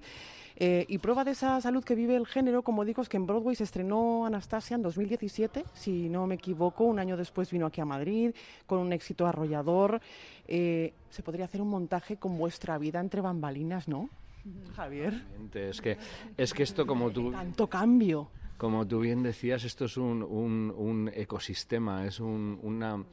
Eh, 0.63 0.86
y 0.89 1.00
prueba 1.00 1.24
de 1.24 1.31
esa 1.31 1.60
salud 1.60 1.83
que 1.83 1.95
vive 1.95 2.15
el 2.15 2.27
género, 2.27 2.62
como 2.62 2.86
digo, 2.86 3.01
es 3.01 3.10
que 3.10 3.17
en 3.17 3.25
Broadway 3.25 3.55
se 3.55 3.63
estrenó 3.63 4.25
Anastasia 4.25 4.75
en 4.75 4.83
2017, 4.83 5.65
si 5.74 6.07
no 6.07 6.27
me 6.27 6.36
equivoco, 6.36 6.83
un 6.83 7.00
año 7.00 7.17
después 7.17 7.50
vino 7.50 7.65
aquí 7.65 7.81
a 7.81 7.86
Madrid 7.86 8.36
con 8.67 8.77
un 8.79 8.93
éxito 8.93 9.25
arrollador. 9.25 10.01
Eh, 10.48 10.93
se 11.10 11.24
podría 11.24 11.45
hacer 11.45 11.62
un 11.62 11.69
montaje 11.69 12.17
con 12.17 12.38
vuestra 12.38 12.77
vida 12.77 13.00
entre 13.00 13.21
bambalinas, 13.21 13.88
¿no? 13.88 14.10
Javier. 14.75 15.24
Es 15.53 15.81
que, 15.81 15.98
es 16.38 16.53
que 16.53 16.63
esto 16.63 16.86
como 16.86 17.12
tú... 17.12 17.31
Tanto 17.31 17.67
cambio. 17.67 18.29
Como 18.57 18.88
tú 18.88 19.00
bien 19.00 19.24
decías, 19.24 19.63
esto 19.63 19.86
es 19.86 19.98
un, 19.98 20.21
un, 20.21 21.12
ecosistema, 21.15 22.05
es 22.05 22.19
un, 22.19 22.60
una 22.62 23.03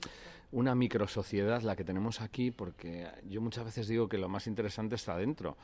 una 0.50 0.74
microsociedad 0.74 1.62
la 1.62 1.76
que 1.76 1.84
tenemos 1.84 2.20
aquí, 2.20 2.50
porque 2.50 3.06
yo 3.26 3.40
muchas 3.40 3.64
veces 3.64 3.88
digo 3.88 4.08
que 4.08 4.18
lo 4.18 4.28
más 4.28 4.46
interesante 4.46 4.94
está 4.94 5.16
dentro. 5.16 5.56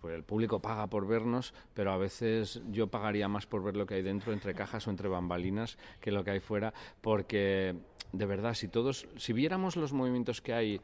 Pues 0.00 0.14
el 0.14 0.22
público 0.22 0.60
paga 0.60 0.86
por 0.86 1.06
vernos, 1.06 1.54
pero 1.74 1.92
a 1.92 1.96
veces 1.96 2.62
yo 2.70 2.86
pagaría 2.86 3.26
más 3.26 3.46
por 3.46 3.64
ver 3.64 3.76
lo 3.76 3.86
que 3.86 3.94
hay 3.94 4.02
dentro, 4.02 4.32
entre 4.32 4.54
cajas 4.54 4.86
o 4.86 4.90
entre 4.90 5.08
bambalinas, 5.08 5.76
que 6.00 6.12
lo 6.12 6.22
que 6.22 6.30
hay 6.30 6.40
fuera, 6.40 6.72
porque 7.00 7.74
de 8.12 8.26
verdad, 8.26 8.54
si 8.54 8.68
todos, 8.68 9.06
si 9.16 9.32
viéramos 9.32 9.76
los 9.76 9.92
movimientos 9.92 10.40
que 10.40 10.54
hay 10.54 10.80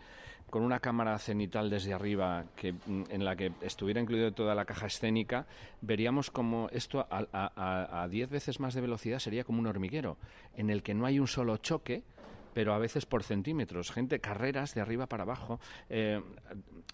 con 0.55 0.63
una 0.63 0.79
cámara 0.79 1.19
cenital 1.19 1.69
desde 1.69 1.95
arriba 1.95 2.45
que, 2.55 2.75
mm, 2.75 3.07
en 3.11 3.25
la 3.25 3.35
que 3.35 3.51
estuviera 3.61 4.01
incluida 4.01 4.31
toda 4.31 4.55
la 4.55 4.65
caja 4.65 4.87
escénica, 4.87 5.49
veríamos 5.81 6.31
como 6.31 6.69
esto 6.71 7.09
a 7.11 8.07
10 8.09 8.31
veces 8.31 8.61
más 8.61 8.73
de 8.73 8.81
velocidad 8.81 9.19
sería 9.19 9.43
como 9.43 9.59
un 9.59 9.67
hormiguero, 9.67 10.17
en 10.57 10.71
el 10.71 10.85
que 10.85 10.95
no 10.95 11.07
hay 11.07 11.19
un 11.19 11.27
solo 11.27 11.57
choque, 11.57 12.05
pero 12.53 12.73
a 12.73 12.79
veces 12.79 13.05
por 13.05 13.25
centímetros. 13.25 13.91
Gente, 13.91 14.21
carreras 14.21 14.75
de 14.75 14.81
arriba 14.81 15.09
para 15.09 15.25
abajo. 15.25 15.59
Eh, 15.91 16.23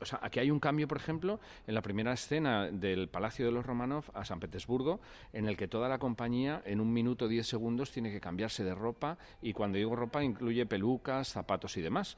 o 0.00 0.06
sea, 0.06 0.18
aquí 0.22 0.40
hay 0.40 0.50
un 0.50 0.58
cambio, 0.58 0.88
por 0.88 0.96
ejemplo, 0.96 1.38
en 1.66 1.74
la 1.74 1.82
primera 1.82 2.14
escena 2.14 2.70
del 2.70 3.08
Palacio 3.08 3.44
de 3.44 3.52
los 3.52 3.66
Romanov 3.66 4.04
a 4.14 4.24
San 4.24 4.40
Petersburgo, 4.40 5.00
en 5.34 5.46
el 5.46 5.58
que 5.58 5.68
toda 5.68 5.90
la 5.90 5.98
compañía 5.98 6.62
en 6.64 6.80
un 6.80 6.90
minuto 6.90 7.28
diez 7.28 7.46
segundos 7.46 7.92
tiene 7.92 8.10
que 8.10 8.22
cambiarse 8.22 8.64
de 8.64 8.74
ropa 8.74 9.18
y 9.42 9.52
cuando 9.52 9.76
digo 9.76 9.94
ropa 9.94 10.24
incluye 10.24 10.64
pelucas, 10.64 11.28
zapatos 11.28 11.76
y 11.76 11.82
demás 11.82 12.16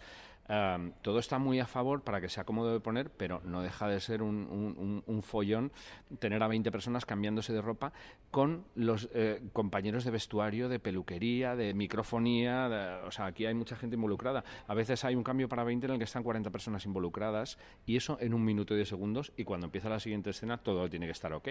todo 1.02 1.18
está 1.18 1.38
muy 1.38 1.60
a 1.60 1.66
favor 1.66 2.02
para 2.02 2.20
que 2.20 2.28
sea 2.28 2.44
cómodo 2.44 2.72
de 2.72 2.80
poner, 2.80 3.10
pero 3.10 3.40
no 3.44 3.62
deja 3.62 3.88
de 3.88 4.00
ser 4.00 4.22
un, 4.22 5.02
un, 5.06 5.22
follón 5.22 5.72
tener 6.18 6.42
a 6.42 6.48
20 6.48 6.70
personas 6.72 7.06
cambiándose 7.06 7.52
de 7.52 7.62
ropa 7.62 7.92
con 8.30 8.64
los 8.74 9.08
eh, 9.14 9.40
compañeros 9.52 10.04
de 10.04 10.10
vestuario, 10.10 10.68
de 10.68 10.78
peluquería, 10.78 11.54
de 11.54 11.72
microfonía. 11.74 13.00
o 13.06 13.10
sea, 13.10 13.26
aquí 13.26 13.46
hay 13.46 13.54
mucha 13.54 13.76
gente 13.76 13.94
involucrada. 13.94 14.44
A 14.66 14.74
veces 14.74 15.04
hay 15.04 15.14
un 15.14 15.22
cambio 15.22 15.48
para 15.48 15.64
20 15.64 15.86
en 15.86 15.92
el 15.92 15.98
que 15.98 16.04
están 16.04 16.22
40 16.22 16.50
personas 16.50 16.84
involucradas 16.86 17.56
y 17.86 17.96
eso 17.96 18.18
en 18.20 18.34
un 18.34 18.44
minuto 18.44 18.74
y 18.74 18.78
10 18.78 18.88
segundos 18.88 19.32
y 19.36 19.44
cuando 19.44 19.66
empieza 19.66 19.88
la 19.88 20.00
siguiente 20.00 20.30
escena 20.30 20.58
todo 20.58 20.90
tiene 20.90 21.06
que 21.06 21.12
estar 21.12 21.32
ok. 21.32 21.48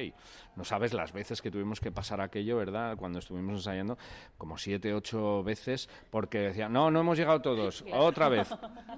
No 0.56 0.66
sabes 0.66 0.94
las 0.94 1.14
veces 1.14 1.42
que 1.42 1.50
tuvimos 1.50 1.80
que 1.80 1.92
pasar 1.92 2.22
aquello, 2.22 2.58
¿verdad? 2.58 2.98
Cuando 2.98 3.20
estuvimos 3.20 3.56
ensayando 3.56 3.98
como 4.38 4.58
7, 4.58 4.94
8 4.94 5.44
veces 5.44 5.90
porque 6.10 6.40
decían, 6.40 6.74
no, 6.74 6.92
no 6.92 7.00
hemos 7.00 7.18
llegado 7.18 7.42
todos, 7.42 7.86
otra 7.94 8.30
vez 8.30 8.50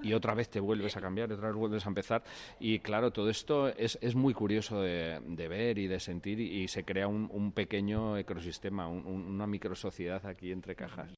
y 0.02 0.12
otra 0.12 0.34
vez 0.34 0.48
te 0.48 0.60
vuelves 0.60 0.96
a 0.96 1.00
cambiar, 1.00 1.32
otra 1.32 1.48
vez 1.48 1.56
vuelves 1.56 1.86
a 1.86 1.88
empezar. 1.88 2.22
Y 2.60 2.80
claro, 2.80 3.12
todo 3.12 3.30
esto 3.30 3.68
es, 3.68 3.98
es 4.00 4.14
muy 4.14 4.34
curioso 4.34 4.80
de, 4.80 5.20
ver 5.48 5.78
y 5.78 5.86
de 5.86 6.00
sentir 6.00 6.40
y, 6.40 6.68
se 6.68 6.84
crea 6.84 7.06
un, 7.08 7.52
pequeño 7.52 8.16
ecosistema, 8.16 8.88
un, 8.88 9.06
una 9.06 9.46
microsociedad 9.46 10.24
aquí 10.26 10.52
entre 10.52 10.74
cajas. 10.74 11.12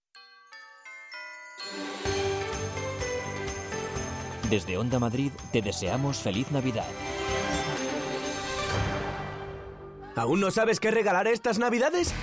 Desde 4.50 4.78
Onda 4.78 5.00
Madrid 5.00 5.32
te 5.52 5.60
deseamos 5.60 6.18
feliz 6.18 6.52
Navidad. 6.52 6.86
¿Aún 10.14 10.40
no 10.40 10.50
sabes 10.50 10.80
qué 10.80 10.90
regalar 10.90 11.26
estas 11.26 11.58
Navidades? 11.58 12.14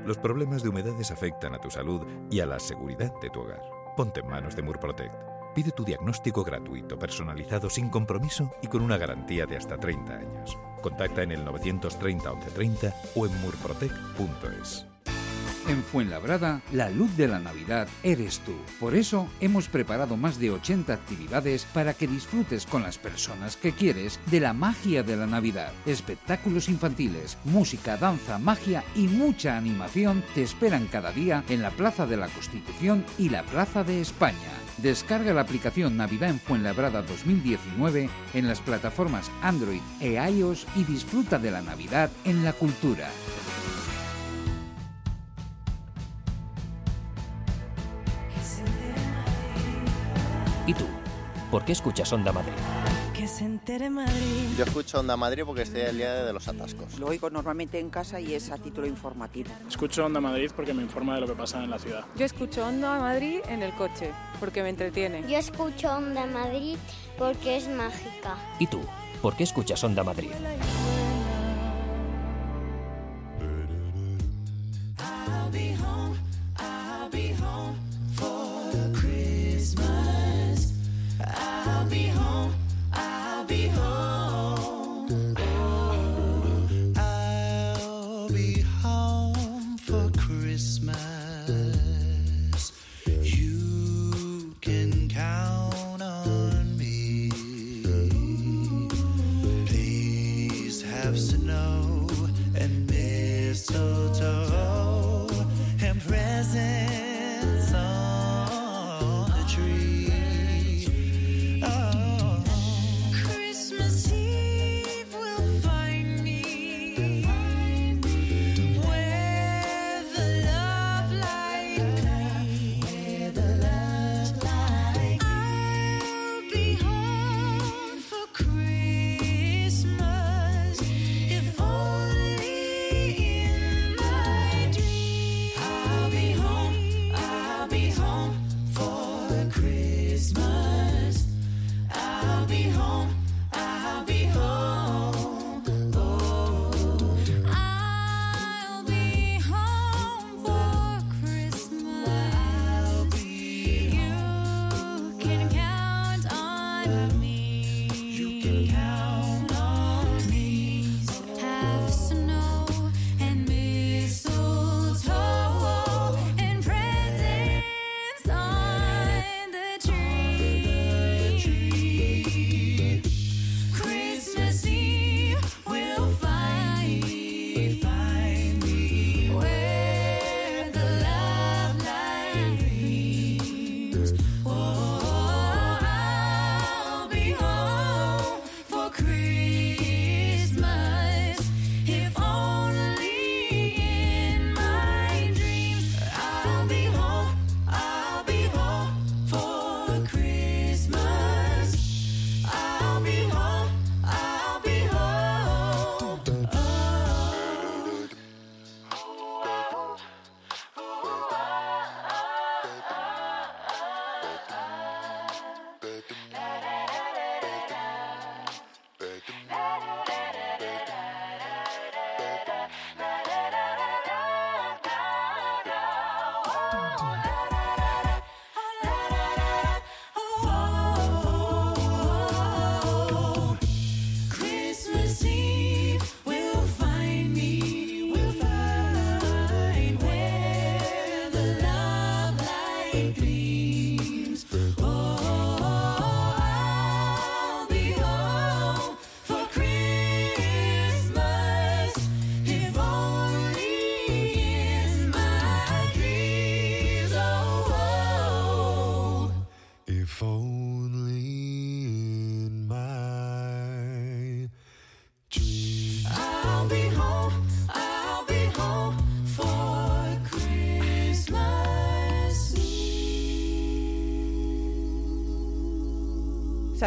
Los 0.04 0.18
problemas 0.18 0.62
de 0.62 0.70
humedades 0.70 1.10
afectan 1.10 1.54
a 1.54 1.60
tu 1.60 1.70
salud 1.70 2.02
y 2.30 2.40
a 2.40 2.46
la 2.46 2.58
seguridad 2.58 3.12
de 3.20 3.30
tu 3.30 3.40
hogar. 3.40 3.77
Ponte 3.98 4.20
en 4.20 4.28
manos 4.28 4.54
de 4.54 4.62
Murprotect. 4.62 5.12
Pide 5.56 5.72
tu 5.72 5.82
diagnóstico 5.84 6.44
gratuito, 6.44 6.96
personalizado, 6.96 7.68
sin 7.68 7.90
compromiso 7.90 8.52
y 8.62 8.68
con 8.68 8.80
una 8.80 8.96
garantía 8.96 9.44
de 9.44 9.56
hasta 9.56 9.76
30 9.76 10.14
años. 10.14 10.56
Contacta 10.80 11.24
en 11.24 11.32
el 11.32 11.44
930 11.44 12.30
1130 12.30 12.94
o 13.16 13.26
en 13.26 13.40
murprotect.es. 13.40 14.86
En 15.68 15.82
Fuenlabrada, 15.82 16.62
la 16.72 16.88
luz 16.88 17.14
de 17.18 17.28
la 17.28 17.40
Navidad 17.40 17.88
eres 18.02 18.40
tú. 18.40 18.54
Por 18.80 18.94
eso 18.94 19.28
hemos 19.38 19.68
preparado 19.68 20.16
más 20.16 20.38
de 20.38 20.50
80 20.50 20.94
actividades 20.94 21.66
para 21.74 21.92
que 21.92 22.06
disfrutes 22.06 22.64
con 22.64 22.82
las 22.82 22.96
personas 22.96 23.58
que 23.58 23.72
quieres 23.72 24.18
de 24.30 24.40
la 24.40 24.54
magia 24.54 25.02
de 25.02 25.14
la 25.14 25.26
Navidad. 25.26 25.70
Espectáculos 25.84 26.70
infantiles, 26.70 27.36
música, 27.44 27.98
danza, 27.98 28.38
magia 28.38 28.82
y 28.96 29.08
mucha 29.08 29.58
animación 29.58 30.24
te 30.34 30.42
esperan 30.42 30.86
cada 30.86 31.12
día 31.12 31.44
en 31.50 31.60
la 31.60 31.70
Plaza 31.70 32.06
de 32.06 32.16
la 32.16 32.28
Constitución 32.28 33.04
y 33.18 33.28
la 33.28 33.42
Plaza 33.42 33.84
de 33.84 34.00
España. 34.00 34.38
Descarga 34.78 35.34
la 35.34 35.42
aplicación 35.42 35.98
Navidad 35.98 36.30
en 36.30 36.40
Fuenlabrada 36.40 37.02
2019 37.02 38.08
en 38.32 38.48
las 38.48 38.62
plataformas 38.62 39.30
Android 39.42 39.82
e 40.00 40.14
iOS 40.14 40.66
y 40.76 40.84
disfruta 40.84 41.38
de 41.38 41.50
la 41.50 41.60
Navidad 41.60 42.10
en 42.24 42.42
la 42.42 42.54
cultura. 42.54 43.10
¿Y 50.68 50.74
tú? 50.74 50.84
¿Por 51.50 51.64
qué 51.64 51.72
escuchas 51.72 52.12
Onda 52.12 52.30
Madrid? 52.30 52.52
Que 53.14 53.26
se 53.26 53.46
entere 53.46 53.88
Madrid. 53.88 54.50
Yo 54.58 54.64
escucho 54.64 55.00
Onda 55.00 55.16
Madrid 55.16 55.44
porque 55.46 55.62
estoy 55.62 55.80
al 55.80 55.96
día 55.96 56.26
de 56.26 56.30
los 56.30 56.46
atascos. 56.46 56.98
Lo 56.98 57.06
oigo 57.06 57.30
normalmente 57.30 57.78
en 57.78 57.88
casa 57.88 58.20
y 58.20 58.34
es 58.34 58.50
a 58.50 58.58
título 58.58 58.86
informativo. 58.86 59.48
Escucho 59.66 60.04
Onda 60.04 60.20
Madrid 60.20 60.50
porque 60.54 60.74
me 60.74 60.82
informa 60.82 61.14
de 61.14 61.22
lo 61.22 61.26
que 61.26 61.32
pasa 61.32 61.64
en 61.64 61.70
la 61.70 61.78
ciudad. 61.78 62.04
Yo 62.16 62.26
escucho 62.26 62.66
Onda 62.66 62.98
Madrid 62.98 63.40
en 63.48 63.62
el 63.62 63.72
coche 63.76 64.12
porque 64.38 64.62
me 64.62 64.68
entretiene. 64.68 65.24
Yo 65.26 65.38
escucho 65.38 65.90
Onda 65.90 66.26
Madrid 66.26 66.76
porque 67.16 67.56
es 67.56 67.66
mágica. 67.66 68.36
¿Y 68.58 68.66
tú? 68.66 68.82
¿Por 69.22 69.36
qué 69.36 69.44
escuchas 69.44 69.82
Onda 69.84 70.04
Madrid? 70.04 70.32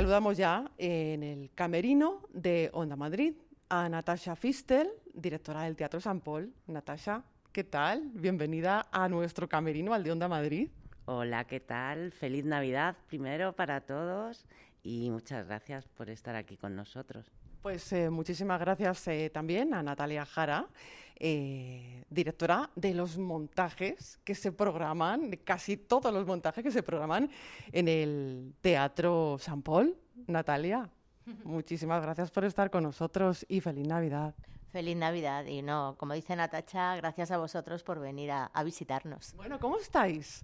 Saludamos 0.01 0.35
ya 0.35 0.71
en 0.79 1.21
el 1.21 1.51
camerino 1.53 2.27
de 2.33 2.71
Onda 2.73 2.95
Madrid 2.95 3.35
a 3.69 3.87
Natasha 3.87 4.35
Fistel, 4.35 4.89
directora 5.13 5.61
del 5.61 5.75
Teatro 5.75 6.01
San 6.01 6.21
Paul. 6.21 6.51
Natasha, 6.65 7.21
¿qué 7.51 7.63
tal? 7.63 8.09
Bienvenida 8.11 8.87
a 8.91 9.07
nuestro 9.07 9.47
camerino, 9.47 9.93
al 9.93 10.03
de 10.03 10.11
Onda 10.11 10.27
Madrid. 10.27 10.71
Hola, 11.05 11.43
¿qué 11.43 11.59
tal? 11.59 12.11
Feliz 12.13 12.45
Navidad 12.45 12.97
primero 13.05 13.53
para 13.53 13.81
todos 13.81 14.47
y 14.81 15.11
muchas 15.11 15.45
gracias 15.45 15.87
por 15.87 16.09
estar 16.09 16.35
aquí 16.35 16.57
con 16.57 16.75
nosotros. 16.75 17.31
Pues 17.61 17.93
eh, 17.93 18.09
muchísimas 18.09 18.59
gracias 18.59 19.07
eh, 19.07 19.29
también 19.31 19.71
a 19.75 19.83
Natalia 19.83 20.25
Jara, 20.25 20.67
eh, 21.23 22.03
directora 22.09 22.69
de 22.75 22.95
los 22.95 23.17
montajes 23.19 24.19
que 24.23 24.33
se 24.33 24.51
programan, 24.51 25.31
casi 25.43 25.77
todos 25.77 26.11
los 26.11 26.25
montajes 26.25 26.63
que 26.63 26.71
se 26.71 26.81
programan 26.81 27.29
en 27.71 27.87
el 27.87 28.53
Teatro 28.61 29.37
San 29.39 29.61
Paul. 29.61 29.95
Natalia, 30.25 30.89
muchísimas 31.43 32.01
gracias 32.01 32.31
por 32.31 32.43
estar 32.43 32.71
con 32.71 32.81
nosotros 32.83 33.45
y 33.47 33.61
feliz 33.61 33.87
Navidad. 33.87 34.33
Feliz 34.71 34.95
Navidad 34.97 35.45
y 35.45 35.61
no, 35.61 35.95
como 35.99 36.13
dice 36.13 36.35
Natacha, 36.35 36.95
gracias 36.95 37.29
a 37.29 37.37
vosotros 37.37 37.83
por 37.83 37.99
venir 37.99 38.31
a, 38.31 38.45
a 38.45 38.63
visitarnos. 38.63 39.33
Bueno, 39.35 39.59
¿cómo 39.59 39.77
estáis? 39.77 40.43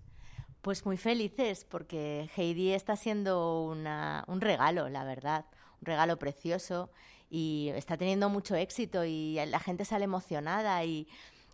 Pues 0.62 0.86
muy 0.86 0.98
felices 0.98 1.66
porque 1.66 2.30
Heidi 2.36 2.74
está 2.74 2.96
siendo 2.98 3.63
una- 3.63 4.26
un 4.28 4.42
regalo, 4.42 4.90
la 4.90 5.04
verdad, 5.06 5.46
un 5.80 5.86
regalo 5.86 6.20
precioso 6.20 6.90
y 7.30 7.70
está 7.76 7.98
teniendo 7.98 8.30
mucho 8.30 8.56
éxito 8.56 9.04
y 9.06 9.40
la 9.48 9.60
gente 9.60 9.84
sale 9.86 10.06
emocionada 10.06 10.84
y, 10.86 11.08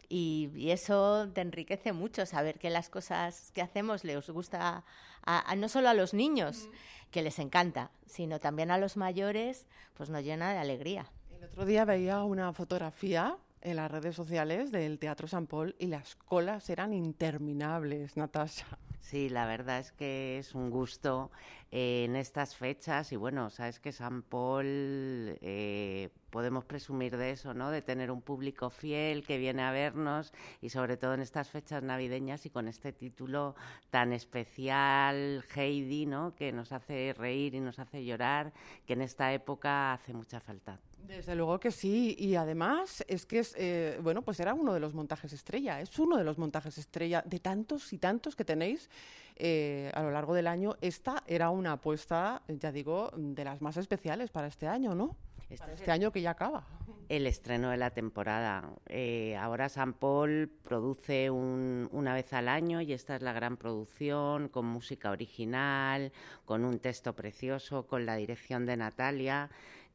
y- 0.10 0.50
y 0.56 0.72
eso 0.72 1.28
te 1.34 1.42
enriquece 1.42 1.94
mucho, 1.94 2.26
saber 2.26 2.60
que 2.60 2.70
las 2.70 2.90
cosas 2.90 3.52
que 3.54 3.62
hacemos 3.62 4.04
les 4.04 4.30
gusta 4.30 4.84
a- 5.26 5.52
a- 5.52 5.56
no 5.56 5.70
solo 5.70 5.90
a 5.90 5.94
los 5.94 6.14
niños, 6.14 6.70
que 7.12 7.22
les 7.24 7.40
encanta, 7.40 7.92
sino 8.06 8.40
también 8.40 8.72
a 8.72 8.78
los 8.78 8.98
mayores, 8.98 9.66
pues 9.96 10.10
nos 10.10 10.24
llena 10.24 10.52
de 10.54 10.60
alegría. 10.60 11.06
El 11.38 11.44
otro 11.46 11.66
día 11.66 11.86
veía 11.86 12.24
una 12.24 12.54
fotografía 12.54 13.38
en 13.64 13.78
las 13.78 13.90
redes 13.90 14.16
sociales 14.16 14.72
del 14.72 15.00
Teatro 15.00 15.28
San 15.28 15.48
Paul 15.48 15.76
y 15.80 15.88
las 15.88 16.16
colas 16.16 16.70
eran 16.70 16.94
interminables, 16.94 18.18
Natasha. 18.18 18.78
Sí, 19.00 19.30
la 19.30 19.46
verdad 19.46 19.80
es 19.80 19.92
que 19.92 20.38
es 20.40 20.56
un 20.56 20.70
gusto 20.70 21.30
eh, 21.72 22.06
en 22.06 22.16
estas 22.16 22.56
fechas 22.56 23.12
y 23.12 23.18
bueno, 23.18 23.50
sabes 23.50 23.80
que 23.80 23.92
San 23.92 24.22
Paul 24.22 24.66
eh, 24.66 26.10
podemos 26.30 26.64
presumir 26.64 27.18
de 27.18 27.32
eso, 27.32 27.54
¿no? 27.54 27.70
De 27.70 27.82
tener 27.82 28.12
un 28.12 28.22
público 28.22 28.70
fiel 28.70 29.26
que 29.26 29.38
viene 29.38 29.62
a 29.62 29.72
vernos 29.72 30.34
y 30.62 30.70
sobre 30.70 30.96
todo 30.96 31.14
en 31.16 31.22
estas 31.22 31.50
fechas 31.50 31.84
navideñas 31.84 32.46
y 32.46 32.50
con 32.50 32.70
este 32.70 32.94
título 32.94 33.56
tan 33.90 34.14
especial, 34.14 35.44
Heidi, 35.54 36.06
¿no? 36.06 36.34
Que 36.34 36.54
nos 36.54 36.72
hace 36.72 37.14
reír 37.14 37.56
y 37.56 37.60
nos 37.60 37.80
hace 37.80 38.06
llorar, 38.06 38.54
que 38.86 38.94
en 38.94 39.02
esta 39.02 39.34
época 39.34 39.94
hace 39.94 40.14
mucha 40.14 40.40
falta. 40.40 40.80
Desde 41.08 41.36
luego 41.36 41.60
que 41.60 41.72
sí, 41.72 42.16
y 42.18 42.36
además 42.36 43.04
es 43.08 43.26
que 43.26 43.40
es, 43.40 43.54
eh, 43.58 44.00
bueno, 44.02 44.22
pues 44.22 44.40
era 44.40 44.54
uno 44.54 44.74
de 44.74 44.80
los 44.80 44.94
montajes 44.94 45.34
estrella, 45.34 45.82
es 45.82 45.98
uno 46.00 46.18
de 46.18 46.24
los 46.24 46.38
montajes 46.38 46.78
estrella 46.78 47.22
de 47.26 47.40
tantos 47.40 47.92
y 47.94 47.98
tantos 47.98 48.36
que 48.36 48.46
tenéis 48.46 48.90
eh, 49.36 49.92
a 49.94 50.02
lo 50.02 50.12
largo 50.12 50.34
del 50.34 50.48
año. 50.48 50.76
Esta 50.82 51.24
era 51.28 51.50
una 51.50 51.74
apuesta, 51.74 52.42
ya 52.48 52.72
digo, 52.72 53.12
de 53.16 53.44
las 53.44 53.62
más 53.62 53.78
especiales 53.78 54.32
para 54.32 54.48
este 54.48 54.68
año, 54.68 54.96
¿no? 54.96 55.16
para 55.60 55.74
este 55.74 55.92
año 55.92 56.12
que 56.12 56.22
ya 56.22 56.32
acaba. 56.32 56.66
El 57.10 57.28
estreno 57.28 57.70
de 57.70 57.78
la 57.78 57.92
temporada. 57.92 58.72
Eh, 58.88 59.36
ahora 59.38 59.70
San 59.70 59.94
Paul 59.94 60.50
produce 60.64 61.30
un- 61.30 61.90
una 61.92 62.16
vez 62.16 62.34
al 62.34 62.48
año 62.48 62.82
y 62.82 62.92
esta 62.94 63.16
es 63.18 63.22
la 63.22 63.34
gran 63.34 63.58
producción 63.58 64.48
con 64.50 64.66
música 64.66 65.12
original, 65.12 66.12
con 66.46 66.66
un 66.66 66.80
texto 66.80 67.14
precioso, 67.14 67.86
con 67.86 68.06
la 68.08 68.16
dirección 68.16 68.66
de 68.66 68.78
Natalia 68.78 69.50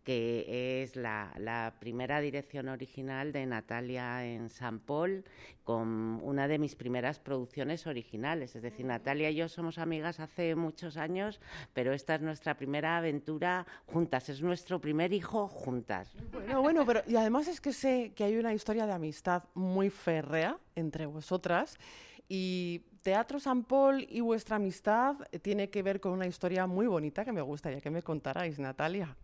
que 0.08 0.82
es 0.82 0.96
la, 0.96 1.34
la 1.36 1.74
primera 1.78 2.18
dirección 2.22 2.70
original 2.70 3.30
de 3.30 3.44
Natalia 3.44 4.24
en 4.24 4.48
San 4.48 4.78
Paul, 4.78 5.22
con 5.64 6.18
una 6.22 6.48
de 6.48 6.58
mis 6.58 6.76
primeras 6.76 7.18
producciones 7.18 7.86
originales. 7.86 8.56
Es 8.56 8.62
decir, 8.62 8.86
Natalia 8.86 9.28
y 9.28 9.34
yo 9.34 9.50
somos 9.50 9.76
amigas 9.76 10.18
hace 10.18 10.54
muchos 10.54 10.96
años, 10.96 11.42
pero 11.74 11.92
esta 11.92 12.14
es 12.14 12.22
nuestra 12.22 12.56
primera 12.56 12.96
aventura 12.96 13.66
juntas, 13.84 14.30
es 14.30 14.40
nuestro 14.40 14.80
primer 14.80 15.12
hijo 15.12 15.46
juntas. 15.46 16.16
Bueno, 16.32 16.62
bueno, 16.62 16.86
pero 16.86 17.02
y 17.06 17.16
además 17.16 17.46
es 17.46 17.60
que 17.60 17.74
sé 17.74 18.12
que 18.16 18.24
hay 18.24 18.38
una 18.38 18.54
historia 18.54 18.86
de 18.86 18.94
amistad 18.94 19.44
muy 19.52 19.90
férrea 19.90 20.56
entre 20.74 21.04
vosotras 21.04 21.76
y 22.30 22.80
Teatro 23.02 23.40
San 23.40 23.62
Paul 23.62 24.06
y 24.08 24.20
vuestra 24.20 24.56
amistad 24.56 25.16
eh, 25.32 25.38
tiene 25.38 25.68
que 25.68 25.82
ver 25.82 26.00
con 26.00 26.12
una 26.12 26.26
historia 26.26 26.66
muy 26.66 26.86
bonita 26.86 27.26
que 27.26 27.32
me 27.32 27.42
gustaría 27.42 27.82
que 27.82 27.90
me 27.90 28.02
contarais, 28.02 28.58
Natalia. 28.58 29.14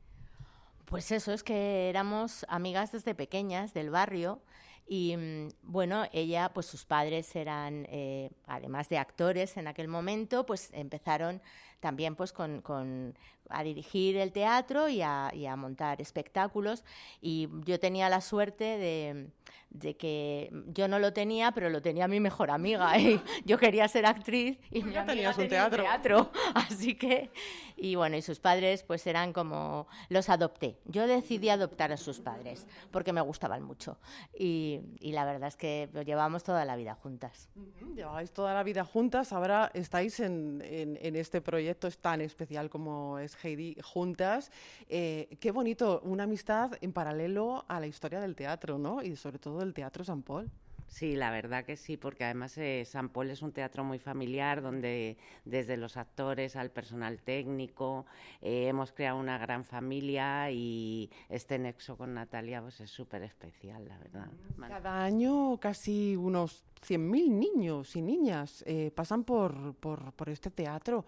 Pues 0.87 1.11
eso, 1.13 1.33
es 1.33 1.43
que 1.43 1.89
éramos 1.89 2.45
amigas 2.49 2.93
desde 2.93 3.15
pequeñas 3.15 3.73
del 3.75 3.91
barrio 3.91 4.43
y 4.87 5.17
mm, 5.17 5.49
bueno, 5.63 6.05
ella, 6.13 6.53
pues 6.53 6.67
sus 6.67 6.85
padres 6.85 7.35
eran, 7.37 7.87
eh, 7.89 8.31
además 8.47 8.89
de 8.89 8.99
actores 8.99 9.57
en 9.57 9.67
aquel 9.67 9.89
momento, 9.89 10.45
pues 10.45 10.71
empezaron 10.73 11.41
también 11.85 12.17
pues 12.17 12.33
con, 12.33 12.63
con- 12.63 13.15
a 13.51 13.63
dirigir 13.63 14.17
el 14.17 14.33
teatro 14.33 14.89
y 14.89 15.03
a, 15.03 15.31
y 15.35 15.45
a 15.45 15.55
montar 15.55 16.01
espectáculos 16.01 16.83
y 17.21 17.47
yo 17.67 17.79
tenía 17.79 18.09
la 18.09 18.23
suerte 18.23 18.65
de, 18.79 19.29
de 19.69 19.99
que 19.99 20.51
yo 20.69 20.89
no 20.89 20.99
lo 20.99 21.13
tenía, 21.13 21.53
pero 21.53 21.69
lo 21.69 21.83
tenía 21.83 22.09
mi 22.09 22.21
mejor 22.21 22.51
amiga 22.51 22.99
y 22.99 23.21
yo 23.45 23.59
quería 23.59 23.87
ser 23.87 24.07
actriz 24.07 24.59
y 24.71 24.83
mi 24.83 24.95
Ya 24.95 25.05
tenías 25.05 25.37
un 25.37 25.45
tenía 25.47 25.69
teatro. 25.69 25.83
teatro, 25.83 26.33
así 26.55 26.95
que 26.95 27.31
y 27.77 27.97
bueno, 27.97 28.17
y 28.17 28.23
sus 28.23 28.41
padres 28.41 28.83
pues 28.83 29.07
eran 29.07 29.35
como 29.35 29.89
los 30.09 30.31
adopté. 30.31 30.79
Yo 30.87 31.07
decidí 31.07 31.51
adoptar 31.51 31.93
a 31.93 31.99
sus 31.99 32.21
padres 32.21 32.67
porque 32.93 33.13
me 33.13 33.21
gustaban 33.21 33.63
mucho 33.63 33.99
y, 34.39 34.81
y 35.01 35.13
la 35.13 35.27
verdad 35.27 35.49
es 35.49 35.57
que 35.57 35.91
lo 35.93 36.01
llevamos 36.01 36.45
toda 36.45 36.65
la 36.65 36.77
vida 36.77 36.95
juntas. 36.95 37.51
Lleváis 37.95 38.33
toda 38.33 38.55
la 38.55 38.63
vida 38.63 38.85
juntas, 38.87 39.35
ahora 39.35 39.71
estáis 39.75 40.19
en, 40.21 40.63
en- 40.65 40.99
en 41.03 41.15
este 41.17 41.43
proyecto 41.43 41.74
es 41.83 41.99
tan 41.99 42.21
especial 42.21 42.71
como 42.71 43.19
es 43.19 43.37
Heidi 43.45 43.77
juntas. 43.83 44.51
Eh, 44.89 45.37
qué 45.41 45.51
bonito, 45.51 46.01
una 46.05 46.25
amistad 46.25 46.73
en 46.81 46.93
paralelo 46.93 47.65
a 47.69 47.81
la 47.81 47.87
historia 47.87 48.21
del 48.21 48.35
teatro, 48.35 48.79
¿no? 48.79 49.03
Y 49.03 49.17
sobre 49.17 49.39
todo 49.39 49.59
del 49.59 49.75
Teatro 49.75 50.05
San 50.05 50.23
Paul. 50.23 50.51
Sí, 50.95 51.17
la 51.17 51.33
verdad 51.33 51.65
que 51.65 51.77
sí, 51.77 51.97
porque 51.97 52.23
además 52.23 52.57
eh, 52.57 52.85
San 52.87 53.09
Paul 53.09 53.29
es 53.31 53.43
un 53.43 53.51
teatro 53.51 53.83
muy 53.83 53.99
familiar 53.99 54.63
donde 54.63 55.17
desde 55.45 55.77
los 55.77 55.97
actores 55.97 56.55
al 56.55 56.71
personal 56.71 57.21
técnico 57.21 58.07
eh, 58.41 58.69
hemos 58.69 58.93
creado 58.93 59.19
una 59.19 59.37
gran 59.37 59.65
familia 59.65 60.53
y 60.53 61.11
este 61.29 61.59
nexo 61.59 61.97
con 61.97 62.15
Natalia 62.15 62.63
pues 62.63 62.81
es 62.81 62.91
súper 62.91 63.25
especial, 63.25 63.89
la 63.89 63.99
verdad. 63.99 64.29
Cada 64.69 65.03
año 65.03 65.59
casi 65.59 66.15
unos 66.15 66.65
100.000 66.87 67.29
niños 67.29 67.97
y 67.97 68.01
niñas 68.01 68.63
eh, 68.65 68.93
pasan 68.95 69.25
por, 69.25 69.75
por, 69.75 70.13
por 70.13 70.29
este 70.29 70.51
teatro. 70.51 71.05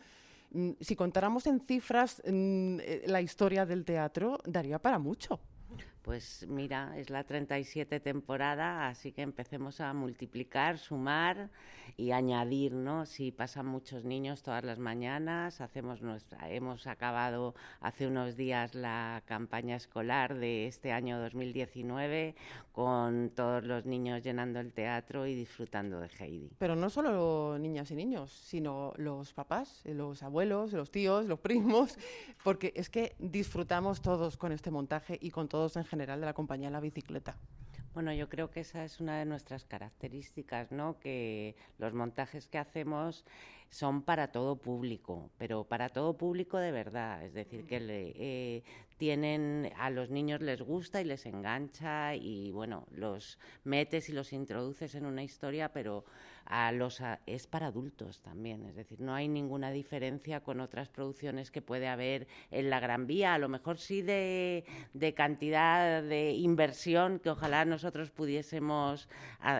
Mm, 0.50 0.72
Si 0.80 0.96
contáramos 0.96 1.46
en 1.46 1.60
cifras 1.60 2.22
mm, 2.26 2.78
eh, 2.80 3.04
la 3.06 3.20
historia 3.20 3.66
del 3.66 3.84
teatro, 3.84 4.38
daría 4.44 4.78
para 4.80 4.98
mucho. 4.98 5.40
Pues 6.06 6.46
mira, 6.48 6.96
es 6.96 7.10
la 7.10 7.24
37 7.24 7.98
temporada, 7.98 8.86
así 8.86 9.10
que 9.10 9.22
empecemos 9.22 9.80
a 9.80 9.92
multiplicar, 9.92 10.78
sumar 10.78 11.50
y 11.96 12.12
añadir, 12.12 12.74
¿no? 12.74 13.06
Si 13.06 13.32
pasan 13.32 13.66
muchos 13.66 14.04
niños 14.04 14.44
todas 14.44 14.62
las 14.62 14.78
mañanas, 14.78 15.60
hacemos 15.60 16.02
nuestra, 16.02 16.48
hemos 16.48 16.86
acabado 16.86 17.56
hace 17.80 18.06
unos 18.06 18.36
días 18.36 18.76
la 18.76 19.24
campaña 19.26 19.74
escolar 19.74 20.36
de 20.36 20.68
este 20.68 20.92
año 20.92 21.18
2019 21.18 22.36
con 22.70 23.32
todos 23.34 23.64
los 23.64 23.84
niños 23.84 24.22
llenando 24.22 24.60
el 24.60 24.72
teatro 24.72 25.26
y 25.26 25.34
disfrutando 25.34 25.98
de 25.98 26.08
Heidi. 26.20 26.50
Pero 26.58 26.76
no 26.76 26.88
solo 26.88 27.58
niñas 27.58 27.90
y 27.90 27.96
niños, 27.96 28.30
sino 28.30 28.92
los 28.96 29.32
papás, 29.32 29.82
los 29.84 30.22
abuelos, 30.22 30.72
los 30.72 30.92
tíos, 30.92 31.26
los 31.26 31.40
primos, 31.40 31.98
porque 32.44 32.72
es 32.76 32.90
que 32.90 33.16
disfrutamos 33.18 34.02
todos 34.02 34.36
con 34.36 34.52
este 34.52 34.70
montaje 34.70 35.18
y 35.20 35.30
con 35.30 35.48
todos 35.48 35.76
en 35.76 35.82
general 35.82 35.95
de 35.98 36.26
la 36.26 36.34
compañía 36.34 36.70
La 36.70 36.80
Bicicleta. 36.80 37.36
Bueno, 37.94 38.12
yo 38.12 38.28
creo 38.28 38.50
que 38.50 38.60
esa 38.60 38.84
es 38.84 39.00
una 39.00 39.18
de 39.18 39.24
nuestras 39.24 39.64
características, 39.64 40.70
¿no? 40.70 40.98
Que 40.98 41.56
los 41.78 41.94
montajes 41.94 42.46
que 42.46 42.58
hacemos 42.58 43.24
son 43.70 44.02
para 44.02 44.28
todo 44.32 44.56
público, 44.56 45.30
pero 45.38 45.64
para 45.64 45.88
todo 45.88 46.16
público 46.16 46.58
de 46.58 46.72
verdad. 46.72 47.24
Es 47.24 47.32
decir, 47.32 47.66
que 47.66 47.78
eh, 47.80 48.62
tienen 48.98 49.72
a 49.78 49.88
los 49.88 50.10
niños 50.10 50.42
les 50.42 50.60
gusta 50.60 51.00
y 51.00 51.04
les 51.04 51.24
engancha 51.24 52.14
y 52.14 52.50
bueno, 52.50 52.86
los 52.90 53.38
metes 53.64 54.10
y 54.10 54.12
los 54.12 54.34
introduces 54.34 54.94
en 54.94 55.06
una 55.06 55.22
historia, 55.22 55.72
pero 55.72 56.04
a 56.46 56.72
los 56.72 57.00
a- 57.00 57.20
es 57.26 57.46
para 57.46 57.66
adultos 57.66 58.20
también. 58.22 58.64
Es 58.64 58.74
decir, 58.76 59.00
no 59.00 59.14
hay 59.14 59.28
ninguna 59.28 59.70
diferencia 59.70 60.40
con 60.40 60.60
otras 60.60 60.88
producciones 60.88 61.50
que 61.50 61.62
puede 61.62 61.88
haber 61.88 62.26
en 62.50 62.70
la 62.70 62.80
Gran 62.80 63.06
Vía. 63.06 63.34
A 63.34 63.38
lo 63.38 63.48
mejor 63.48 63.78
sí 63.78 64.02
de, 64.02 64.64
de 64.94 65.14
cantidad 65.14 66.02
de 66.02 66.32
inversión 66.32 67.18
que 67.18 67.30
ojalá 67.30 67.64
nosotros 67.64 68.10
pudiésemos 68.10 69.08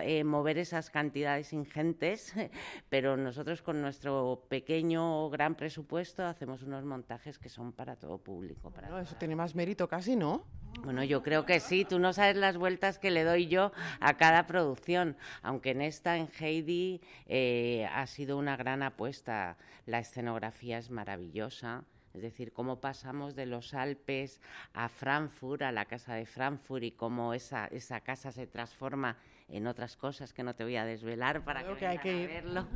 eh, 0.03 0.23
mover 0.23 0.57
esas 0.57 0.89
cantidades 0.89 1.53
ingentes, 1.53 2.33
pero 2.89 3.17
nosotros 3.17 3.61
con 3.61 3.81
nuestro 3.81 4.45
pequeño 4.49 5.25
o 5.25 5.29
gran 5.29 5.55
presupuesto 5.55 6.25
hacemos 6.25 6.63
unos 6.63 6.83
montajes 6.85 7.37
que 7.37 7.49
son 7.49 7.73
para 7.73 7.95
todo 7.95 8.17
público. 8.17 8.71
Para 8.71 8.89
No, 8.89 8.99
eso 8.99 9.15
tiene 9.17 9.35
más 9.35 9.55
mérito 9.55 9.87
casi, 9.87 10.15
¿no? 10.15 10.45
bueno, 10.83 11.03
yo 11.03 11.23
creo 11.23 11.43
que 11.45 11.59
sí. 11.59 11.85
Tú 11.85 11.97
no 11.97 12.13
sabes 12.13 12.35
las 12.35 12.55
vueltas 12.55 12.99
que 12.99 13.09
le 13.09 13.23
doy 13.23 13.47
yo 13.47 13.71
a 13.99 14.15
cada 14.15 14.45
producción. 14.45 15.17
Aunque 15.41 15.71
en 15.71 15.81
esta, 15.81 16.17
en 16.17 16.29
Heidi, 16.39 16.76
eh, 17.25 17.87
ha 17.91 18.05
sido 18.07 18.37
una 18.37 18.57
gran 18.57 18.83
apuesta. 18.83 19.57
La 19.85 19.99
escenografía 19.99 20.77
es 20.77 20.89
maravillosa. 20.89 21.83
Es 22.13 22.21
decir, 22.21 22.51
cómo 22.51 22.81
pasamos 22.81 23.35
de 23.35 23.45
los 23.45 23.73
Alpes 23.73 24.41
a 24.73 24.89
Frankfurt, 24.89 25.61
a 25.61 25.71
la 25.71 25.85
casa 25.85 26.15
de 26.15 26.25
Frankfurt, 26.25 26.83
y 26.83 26.91
cómo 26.91 27.33
esa, 27.33 27.67
esa 27.67 28.01
casa 28.01 28.31
se 28.31 28.47
transforma 28.47 29.17
en 29.49 29.67
otras 29.67 29.95
cosas 29.95 30.33
que 30.33 30.43
no 30.43 30.55
te 30.55 30.63
voy 30.63 30.77
a 30.77 30.85
desvelar 30.85 31.43
para 31.45 31.61
Creo 31.61 31.75
que, 31.75 31.99
que 32.01 32.09
hay 32.09 32.23
a 32.23 32.27
verlo. 32.27 32.67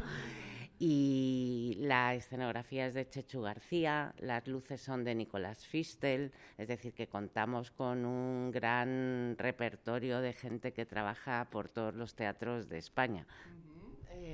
Y 0.84 1.76
la 1.78 2.16
escenografía 2.16 2.88
es 2.88 2.96
de 2.96 3.08
Chechu 3.08 3.42
García, 3.42 4.16
las 4.18 4.48
luces 4.48 4.82
son 4.82 5.04
de 5.04 5.14
Nicolás 5.14 5.68
Fistel, 5.68 6.32
es 6.58 6.68
decir, 6.68 6.94
que 6.94 7.06
contamos 7.06 7.70
con 7.70 8.04
un 8.04 8.50
gran 8.50 9.36
repertorio 9.38 10.22
de 10.22 10.34
gente 10.34 10.74
que 10.74 10.88
trabaja 10.88 11.48
por 11.52 11.70
todos 11.70 11.94
los 11.94 12.16
teatros 12.16 12.68
de 12.68 12.80
España. 12.80 13.28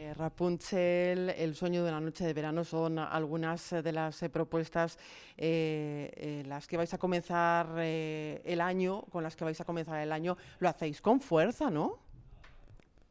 Eh, 0.08 0.14
Rapunzel, 0.14 1.30
El 1.32 1.56
sueño 1.56 1.84
de 1.84 1.90
una 1.90 2.00
noche 2.00 2.26
de 2.26 2.34
verano 2.34 2.64
son 2.64 2.98
algunas 2.98 3.72
de 3.72 3.92
las 3.92 4.24
eh, 4.24 4.30
propuestas 4.30 4.98
eh, 5.36 6.44
las 6.48 6.68
que 6.68 6.78
vais 6.78 6.94
a 6.94 6.98
comenzar 6.98 7.78
el 7.80 8.62
año, 8.62 9.02
con 9.12 9.24
las 9.24 9.36
que 9.36 9.44
vais 9.44 9.60
a 9.60 9.66
comenzar 9.66 10.00
el 10.00 10.12
año. 10.12 10.38
Lo 10.60 10.70
hacéis 10.70 11.02
con 11.02 11.20
fuerza, 11.20 11.70
¿no? 11.70 12.00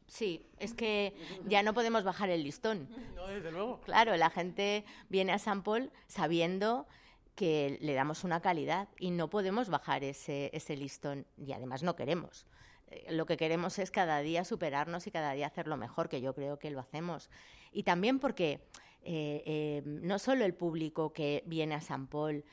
Sí, 0.07 0.45
es 0.57 0.73
que 0.73 1.13
ya 1.45 1.61
no 1.61 1.73
podemos 1.73 2.03
bajar 2.03 2.29
el 2.29 2.43
listón. 2.43 2.87
No, 3.15 3.27
desde 3.27 3.51
luego. 3.51 3.81
Claro, 3.81 4.15
la 4.15 4.29
gente 4.29 4.85
viene 5.09 5.33
a 5.33 5.39
San 5.39 5.63
Paul 5.63 5.91
sabiendo 6.07 6.87
que 7.35 7.77
le 7.81 7.93
damos 7.93 8.23
una 8.23 8.41
calidad 8.41 8.87
y 8.99 9.11
no 9.11 9.29
podemos 9.29 9.69
bajar 9.69 10.03
ese, 10.03 10.49
ese 10.53 10.75
listón 10.75 11.25
y 11.37 11.51
además 11.51 11.83
no 11.83 11.95
queremos. 11.95 12.47
Eh, 12.89 13.11
Lo 13.11 13.25
que 13.25 13.37
queremos 13.37 13.79
es 13.79 13.91
cada 13.91 14.19
día 14.19 14.43
superarnos 14.45 15.07
y 15.07 15.11
cada 15.11 15.33
día 15.33 15.47
hacerlo 15.47 15.77
mejor, 15.77 16.09
que 16.09 16.21
yo 16.21 16.33
creo 16.33 16.59
que 16.59 16.71
lo 16.71 16.79
hacemos. 16.79 17.29
Y 17.71 17.83
también 17.83 18.19
porque 18.19 18.61
eh, 19.03 19.43
eh, 19.45 19.81
no 19.85 20.19
solo 20.19 20.45
el 20.45 20.53
público 20.53 21.13
que 21.13 21.43
viene 21.45 21.75
a 21.75 21.81
San 21.81 22.07
Paul, 22.07 22.43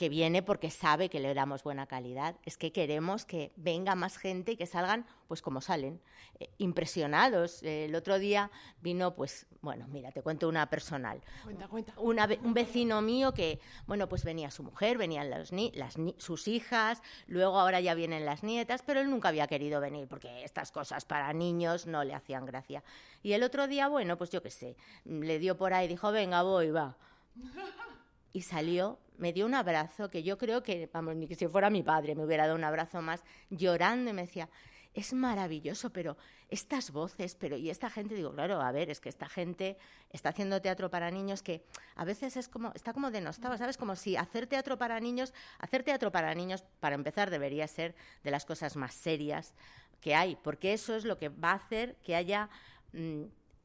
que 0.00 0.08
viene 0.08 0.42
porque 0.42 0.70
sabe 0.70 1.10
que 1.10 1.20
le 1.20 1.34
damos 1.34 1.62
buena 1.62 1.84
calidad, 1.86 2.34
es 2.46 2.56
que 2.56 2.72
queremos 2.72 3.26
que 3.26 3.52
venga 3.56 3.94
más 3.94 4.16
gente 4.16 4.52
y 4.52 4.56
que 4.56 4.64
salgan 4.64 5.04
pues 5.28 5.42
como 5.42 5.60
salen, 5.60 6.00
eh, 6.38 6.48
impresionados. 6.56 7.62
Eh, 7.62 7.84
el 7.84 7.94
otro 7.94 8.18
día 8.18 8.50
vino, 8.80 9.14
pues, 9.14 9.46
bueno, 9.60 9.86
mira, 9.88 10.10
te 10.10 10.22
cuento 10.22 10.48
una 10.48 10.70
personal. 10.70 11.20
Cuenta, 11.44 11.68
cuenta. 11.68 11.92
Una 11.98 12.26
un 12.42 12.54
vecino 12.54 13.02
mío 13.02 13.34
que, 13.34 13.60
bueno, 13.86 14.08
pues 14.08 14.24
venía 14.24 14.50
su 14.50 14.62
mujer, 14.62 14.96
venían 14.96 15.28
los 15.28 15.52
ni- 15.52 15.70
las 15.72 15.98
ni- 15.98 16.14
sus 16.16 16.48
hijas, 16.48 17.02
luego 17.26 17.60
ahora 17.60 17.80
ya 17.80 17.92
vienen 17.92 18.24
las 18.24 18.42
nietas, 18.42 18.80
pero 18.82 19.00
él 19.00 19.10
nunca 19.10 19.28
había 19.28 19.48
querido 19.48 19.82
venir 19.82 20.08
porque 20.08 20.44
estas 20.44 20.72
cosas 20.72 21.04
para 21.04 21.30
niños 21.34 21.86
no 21.86 22.04
le 22.04 22.14
hacían 22.14 22.46
gracia. 22.46 22.82
Y 23.22 23.34
el 23.34 23.42
otro 23.42 23.66
día, 23.68 23.86
bueno, 23.88 24.16
pues 24.16 24.30
yo 24.30 24.42
qué 24.42 24.50
sé, 24.50 24.78
le 25.04 25.38
dio 25.38 25.58
por 25.58 25.74
ahí, 25.74 25.88
dijo, 25.88 26.10
venga, 26.10 26.40
voy, 26.42 26.70
va 26.70 26.96
y 28.32 28.42
salió, 28.42 28.98
me 29.18 29.32
dio 29.32 29.46
un 29.46 29.54
abrazo 29.54 30.10
que 30.10 30.22
yo 30.22 30.38
creo 30.38 30.62
que, 30.62 30.88
vamos, 30.92 31.16
ni 31.16 31.26
que 31.26 31.34
si 31.34 31.46
fuera 31.48 31.70
mi 31.70 31.82
padre 31.82 32.14
me 32.14 32.24
hubiera 32.24 32.44
dado 32.44 32.56
un 32.56 32.64
abrazo 32.64 33.02
más, 33.02 33.22
llorando 33.50 34.10
y 34.10 34.12
me 34.14 34.22
decía, 34.22 34.48
es 34.94 35.12
maravilloso, 35.12 35.90
pero 35.90 36.16
estas 36.48 36.90
voces, 36.90 37.36
pero 37.36 37.56
y 37.56 37.70
esta 37.70 37.90
gente, 37.90 38.14
digo, 38.14 38.32
claro, 38.32 38.60
a 38.60 38.72
ver, 38.72 38.90
es 38.90 39.00
que 39.00 39.08
esta 39.08 39.28
gente 39.28 39.76
está 40.10 40.30
haciendo 40.30 40.60
teatro 40.60 40.90
para 40.90 41.10
niños 41.10 41.42
que 41.42 41.64
a 41.94 42.04
veces 42.04 42.36
es 42.36 42.48
como, 42.48 42.72
está 42.74 42.92
como 42.92 43.10
denostado, 43.10 43.56
¿sabes? 43.56 43.76
Como 43.76 43.94
si 43.94 44.16
hacer 44.16 44.48
teatro 44.48 44.78
para 44.78 44.98
niños, 44.98 45.32
hacer 45.58 45.84
teatro 45.84 46.10
para 46.10 46.34
niños, 46.34 46.64
para 46.80 46.96
empezar, 46.96 47.30
debería 47.30 47.68
ser 47.68 47.94
de 48.24 48.32
las 48.32 48.44
cosas 48.44 48.74
más 48.76 48.94
serias 48.94 49.54
que 50.00 50.14
hay, 50.14 50.36
porque 50.36 50.72
eso 50.72 50.96
es 50.96 51.04
lo 51.04 51.18
que 51.18 51.28
va 51.28 51.52
a 51.52 51.56
hacer 51.56 51.96
que 52.02 52.16
haya 52.16 52.48
mm, 52.92 53.24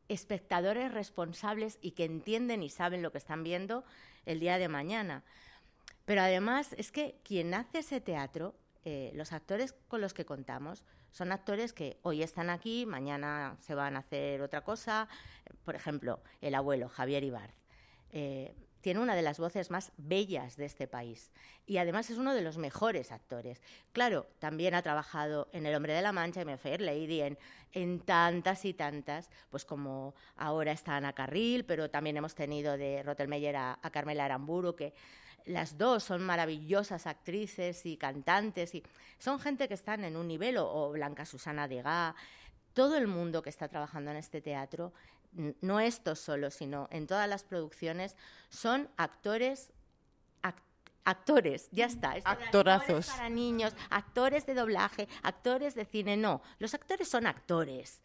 espectadores 0.10 0.93
responsables 0.93 1.80
y 1.82 1.91
que 1.91 2.06
entienden 2.06 2.62
y 2.62 2.69
saben 2.69 3.01
lo 3.01 3.12
que 3.12 3.17
están 3.17 3.43
viendo 3.43 3.84
el 4.25 4.39
día 4.39 4.57
de 4.57 4.67
mañana. 4.67 5.23
Pero 6.05 6.21
además 6.21 6.73
es 6.77 6.91
que 6.91 7.19
quien 7.23 7.53
hace 7.53 7.79
ese 7.79 8.01
teatro, 8.01 8.55
eh, 8.83 9.11
los 9.15 9.33
actores 9.33 9.73
con 9.88 10.01
los 10.01 10.13
que 10.13 10.25
contamos, 10.25 10.83
son 11.11 11.31
actores 11.31 11.73
que 11.73 11.99
hoy 12.03 12.21
están 12.23 12.49
aquí, 12.49 12.85
mañana 12.85 13.57
se 13.61 13.73
van 13.73 13.95
a 13.95 13.99
hacer 13.99 14.41
otra 14.41 14.61
cosa. 14.61 15.07
Por 15.63 15.75
ejemplo, 15.75 16.21
el 16.41 16.55
abuelo, 16.55 16.89
Javier 16.89 17.23
Ibarz. 17.23 17.53
eh, 18.11 18.55
tiene 18.86 19.00
una 19.00 19.15
de 19.15 19.24
las 19.24 19.39
voces 19.39 19.71
más 19.71 19.91
bellas 19.98 20.58
de 20.58 20.65
este 20.65 20.88
país 20.88 21.32
y 21.65 21.78
además 21.78 22.08
es 22.12 22.19
uno 22.19 22.36
de 22.36 22.43
los 22.43 22.60
mejores 22.60 23.12
actores. 23.12 23.60
Claro, 23.93 24.28
también 24.38 24.76
ha 24.76 24.84
trabajado 24.84 25.50
en 25.54 25.65
El 25.65 25.74
hombre 25.74 25.93
de 25.93 26.04
la 26.04 26.12
mancha, 26.12 26.41
en 26.41 26.60
Fair 26.60 26.82
Lady, 26.82 27.21
en, 27.21 27.36
en 27.71 28.00
tantas 28.00 28.63
y 28.63 28.76
tantas, 28.76 29.32
pues 29.50 29.65
como 29.65 30.13
ahora 30.36 30.71
está 30.71 30.98
Ana 30.98 31.13
Carril, 31.13 31.65
pero 31.65 31.89
también 31.89 32.17
hemos 32.17 32.36
tenido 32.36 32.78
de 32.78 33.02
Rottelmeier 33.02 33.56
a, 33.56 33.80
a 33.82 33.89
Carmela 33.89 34.26
Aramburu, 34.26 34.76
que 34.76 34.93
las 35.45 35.80
dos 35.80 36.04
son 36.04 36.21
maravillosas 36.21 37.08
actrices 37.08 37.88
y 37.88 37.98
cantantes 37.98 38.76
y 38.76 38.84
son 39.17 39.39
gente 39.39 39.67
que 39.67 39.74
están 39.74 40.04
en 40.04 40.15
un 40.15 40.28
nivel, 40.28 40.58
o, 40.60 40.91
Blanca 40.91 41.26
Susana 41.26 41.67
Degá, 41.67 42.13
todo 42.76 42.98
el 42.98 43.08
mundo 43.08 43.41
que 43.41 43.50
está 43.50 43.67
trabajando 43.67 44.12
en 44.12 44.17
este 44.17 44.41
teatro, 44.41 44.93
no 45.62 45.80
estos 45.80 46.19
solo, 46.19 46.50
sino 46.52 46.88
en 46.91 47.08
todas 47.08 47.28
las 47.28 47.43
producciones, 47.43 48.15
son 48.50 48.89
actores 48.98 49.71
ac- 50.41 50.56
actores, 51.04 51.67
ya 51.71 51.86
está. 51.86 52.12
Actorazos. 52.24 52.89
actores 52.89 53.08
para 53.08 53.30
niños, 53.30 53.74
actores 53.89 54.45
de 54.45 54.54
doblaje, 54.54 55.08
actores 55.24 55.76
de 55.76 55.86
cine, 55.86 56.17
no. 56.17 56.41
Los 56.60 56.74
actores 56.74 57.08
son 57.10 57.28
actores. 57.28 58.02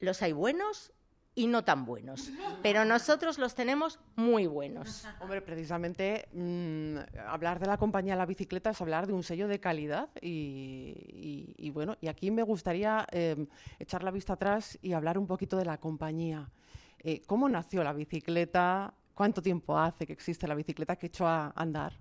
Los 0.00 0.22
hay 0.22 0.32
buenos 0.32 0.92
y 1.34 1.46
no 1.46 1.64
tan 1.64 1.86
buenos, 1.86 2.30
pero 2.62 2.84
nosotros 2.84 3.38
los 3.38 3.54
tenemos 3.54 3.98
muy 4.16 4.46
buenos. 4.46 5.06
Hombre, 5.20 5.40
precisamente 5.40 6.28
mm, 6.32 6.96
hablar 7.26 7.58
de 7.58 7.66
la 7.66 7.78
compañía 7.78 8.16
La 8.16 8.26
Bicicleta 8.26 8.70
es 8.70 8.80
hablar 8.82 9.06
de 9.06 9.14
un 9.14 9.22
sello 9.22 9.48
de 9.48 9.58
calidad 9.58 10.10
y, 10.20 10.94
y- 11.08 11.54
y 11.56 11.70
bueno, 11.70 11.96
y 12.00 12.08
aquí 12.08 12.30
me 12.30 12.42
gustaría 12.42 13.06
eh, 13.12 13.46
echar 13.78 14.02
la 14.02 14.10
vista 14.10 14.34
atrás 14.34 14.78
y 14.82 14.92
hablar 14.92 15.16
un 15.18 15.26
poquito 15.26 15.56
de 15.56 15.64
la 15.64 15.78
compañía. 15.78 16.50
Eh, 16.98 17.22
¿Cómo 17.26 17.48
nació 17.48 17.82
la 17.82 17.92
bicicleta? 17.92 18.92
¿Cuánto 19.14 19.40
tiempo 19.42 19.78
hace 19.78 20.06
que 20.06 20.12
existe 20.12 20.46
la 20.46 20.54
bicicleta 20.54 20.96
que 20.96 21.06
echó 21.06 21.26
a 21.26 21.52
andar? 21.56 21.94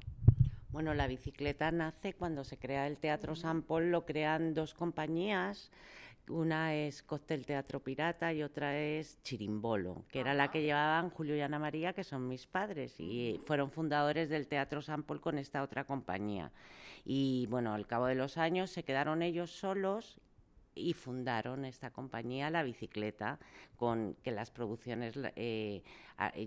Bueno, 0.72 0.94
la 0.94 1.08
bicicleta 1.08 1.72
nace 1.72 2.13
cuando 2.13 2.44
se 2.44 2.58
crea 2.58 2.88
el 2.88 2.98
Teatro 2.98 3.36
San 3.36 3.62
Paul, 3.62 3.91
lo 3.91 4.06
crean 4.06 4.54
dos 4.54 4.74
compañías. 4.74 5.70
Una 6.32 6.74
es 6.74 7.04
Cóctel 7.04 7.46
Teatro 7.46 7.82
Pirata 7.82 8.32
y 8.32 8.41
otra 8.41 8.78
es 8.80 9.22
Chirimbolo, 9.22 10.06
que 10.10 10.22
era 10.22 10.34
la 10.34 10.50
que 10.50 10.62
llevaban 10.62 11.10
Julio 11.10 11.36
y 11.36 11.41
Ana 11.41 11.60
María, 11.60 11.91
que 11.91 12.06
son 12.06 12.28
mis 12.28 12.48
padres, 12.48 13.00
y 13.00 13.39
fueron 13.44 13.70
fundadores 13.70 14.30
del 14.30 14.48
Teatro 14.48 14.82
San 14.82 15.04
Paul 15.04 15.20
con 15.20 15.38
esta 15.38 15.62
otra 15.62 15.84
compañía. 15.84 16.52
Y 17.04 17.48
bueno, 17.48 17.74
al 17.74 17.86
cabo 17.86 18.06
de 18.06 18.15
los 18.15 18.38
años 18.38 18.72
se 18.72 18.84
quedaron 18.84 19.22
ellos 19.22 19.52
solos 19.52 20.22
y 20.74 20.94
fundaron 20.94 21.65
esta 21.65 21.91
compañía 21.91 22.50
La 22.50 22.63
Bicicleta, 22.63 23.38
con 23.76 24.15
que 24.24 24.32
las 24.32 24.52
producciones 24.52 25.20
eh, 25.36 25.84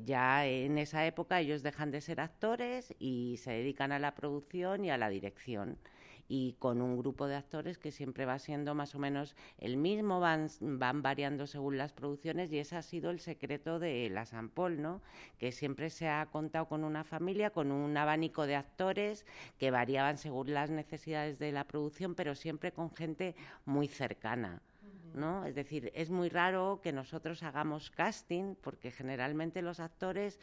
ya 0.03 0.47
en 0.47 0.79
esa 0.79 1.07
época 1.07 1.41
ellos 1.41 1.63
dejan 1.63 1.91
de 1.91 2.01
ser 2.01 2.21
actores 2.21 2.95
y 2.99 3.37
se 3.37 3.51
dedican 3.51 3.93
a 3.93 3.99
la 3.99 4.15
producción 4.15 4.85
y 4.85 4.91
a 4.91 4.97
la 4.97 5.11
dirección 5.11 5.79
y 6.29 6.55
con 6.59 6.81
un 6.81 6.97
grupo 6.97 7.27
de 7.27 7.37
actores 7.37 7.79
que 7.79 7.91
siempre 7.91 8.25
va 8.25 8.39
siendo 8.39 8.75
más 8.75 8.95
o 8.95 8.99
menos 8.99 9.37
el 9.59 9.77
mismo, 9.77 10.21
van, 10.21 10.49
van 10.61 11.03
variando 11.03 11.47
según 11.47 11.79
las 11.79 11.93
producciones 11.93 12.53
y 12.53 12.59
ese 12.59 12.77
ha 12.77 12.83
sido 12.83 13.11
el 13.11 13.21
secreto 13.21 13.79
de 13.79 14.09
la 14.11 14.25
San 14.25 14.49
Paul, 14.49 14.81
¿no? 14.81 15.03
Que 15.39 15.53
siempre 15.53 15.91
se 15.91 16.09
ha 16.09 16.27
contado 16.27 16.67
con 16.67 16.85
una 16.85 17.05
familia, 17.05 17.51
con 17.51 17.71
un 17.71 17.97
abanico 17.97 18.47
de 18.47 18.57
actores 18.57 19.27
que 19.59 19.71
variaban 19.71 20.19
según 20.19 20.55
las 20.55 20.71
necesidades 20.71 21.39
de 21.39 21.53
la 21.53 21.65
producción, 21.65 22.15
pero 22.15 22.35
siempre 22.35 22.73
con 22.73 22.95
gente 22.95 23.35
muy 23.65 23.89
cercana. 23.89 24.63
¿No? 25.15 25.45
Es 25.45 25.55
decir, 25.55 25.93
es 25.95 26.11
muy 26.11 26.29
raro 26.29 26.81
que 26.83 26.93
nosotros 26.93 27.45
hagamos 27.45 27.91
casting 27.91 28.57
porque 28.61 28.91
generalmente 28.91 29.63
los 29.63 29.79
actores 29.79 30.41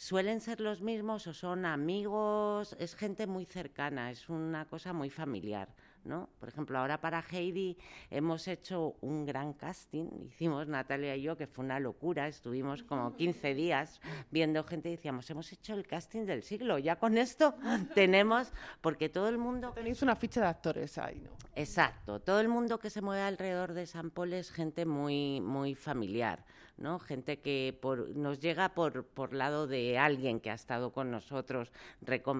suelen 0.00 0.40
ser 0.40 0.62
los 0.62 0.80
mismos 0.80 1.26
o 1.26 1.34
son 1.34 1.66
amigos, 1.66 2.74
es 2.80 2.94
gente 2.94 3.26
muy 3.26 3.44
cercana, 3.44 4.10
es 4.10 4.30
una 4.30 4.64
cosa 4.64 4.94
muy 4.94 5.10
familiar, 5.10 5.68
¿no? 6.04 6.30
Por 6.40 6.48
ejemplo, 6.48 6.78
ahora 6.78 7.02
para 7.02 7.22
Heidi 7.30 7.76
hemos 8.08 8.48
hecho 8.48 8.96
un 9.02 9.26
gran 9.26 9.52
casting, 9.52 10.06
hicimos 10.24 10.66
Natalia 10.68 11.14
y 11.16 11.20
yo, 11.20 11.36
que 11.36 11.46
fue 11.46 11.66
una 11.66 11.78
locura, 11.78 12.28
estuvimos 12.28 12.82
como 12.82 13.14
15 13.14 13.54
días 13.54 14.00
viendo 14.30 14.64
gente 14.64 14.88
y 14.88 14.92
decíamos, 14.92 15.28
hemos 15.28 15.52
hecho 15.52 15.74
el 15.74 15.86
casting 15.86 16.24
del 16.24 16.44
siglo, 16.44 16.78
ya 16.78 16.96
con 16.96 17.18
esto 17.18 17.54
tenemos, 17.94 18.54
porque 18.80 19.10
todo 19.10 19.28
el 19.28 19.36
mundo... 19.36 19.72
Tenéis 19.74 20.00
una 20.00 20.16
ficha 20.16 20.40
de 20.40 20.46
actores 20.46 20.96
ahí, 20.96 21.20
¿no? 21.20 21.28
Exacto, 21.54 22.20
todo 22.20 22.40
el 22.40 22.48
mundo 22.48 22.78
que 22.78 22.88
se 22.88 23.02
mueve 23.02 23.20
alrededor 23.20 23.74
de 23.74 23.84
San 23.84 24.10
Paul 24.10 24.32
es 24.32 24.50
gente 24.50 24.86
muy, 24.86 25.42
muy 25.42 25.74
familiar, 25.74 26.46
¿no? 26.80 26.98
Gente 26.98 27.40
que 27.40 27.78
por, 27.80 28.16
nos 28.16 28.40
llega 28.40 28.70
por, 28.74 29.04
por 29.04 29.32
lado 29.34 29.66
de 29.66 29.98
alguien 29.98 30.40
que 30.40 30.50
ha 30.50 30.54
estado 30.54 30.92
con 30.92 31.10
nosotros. 31.10 31.72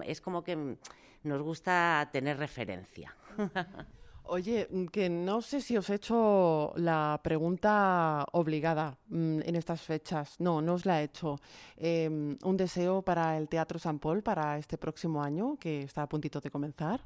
Es 0.05 0.21
como 0.21 0.43
que 0.43 0.57
mm, 0.57 0.77
nos 1.25 1.43
gusta 1.43 2.09
tener 2.13 2.39
referencia. 2.39 3.15
Oye, 4.25 4.69
mm, 4.71 4.87
que 4.87 5.11
no 5.11 5.43
sé 5.43 5.61
si 5.61 5.77
os 5.77 5.91
he 5.91 5.95
hecho 5.95 6.73
la 6.77 7.21
pregunta 7.23 8.25
obligada 8.33 8.97
mm, 9.09 9.41
en 9.45 9.57
estas 9.57 9.83
fechas. 9.83 10.39
No, 10.39 10.63
no 10.63 10.75
os 10.75 10.87
la 10.87 11.01
he 11.01 11.05
hecho. 11.05 11.41
Eh, 11.77 12.09
¿Un 12.09 12.57
deseo 12.57 13.03
para 13.03 13.37
el 13.37 13.49
Teatro 13.49 13.79
San 13.79 13.99
Paul 13.99 14.23
para 14.23 14.57
este 14.59 14.79
próximo 14.79 15.23
año 15.23 15.57
que 15.59 15.83
está 15.83 16.03
a 16.03 16.09
puntito 16.09 16.41
de 16.41 16.51
comenzar? 16.51 17.03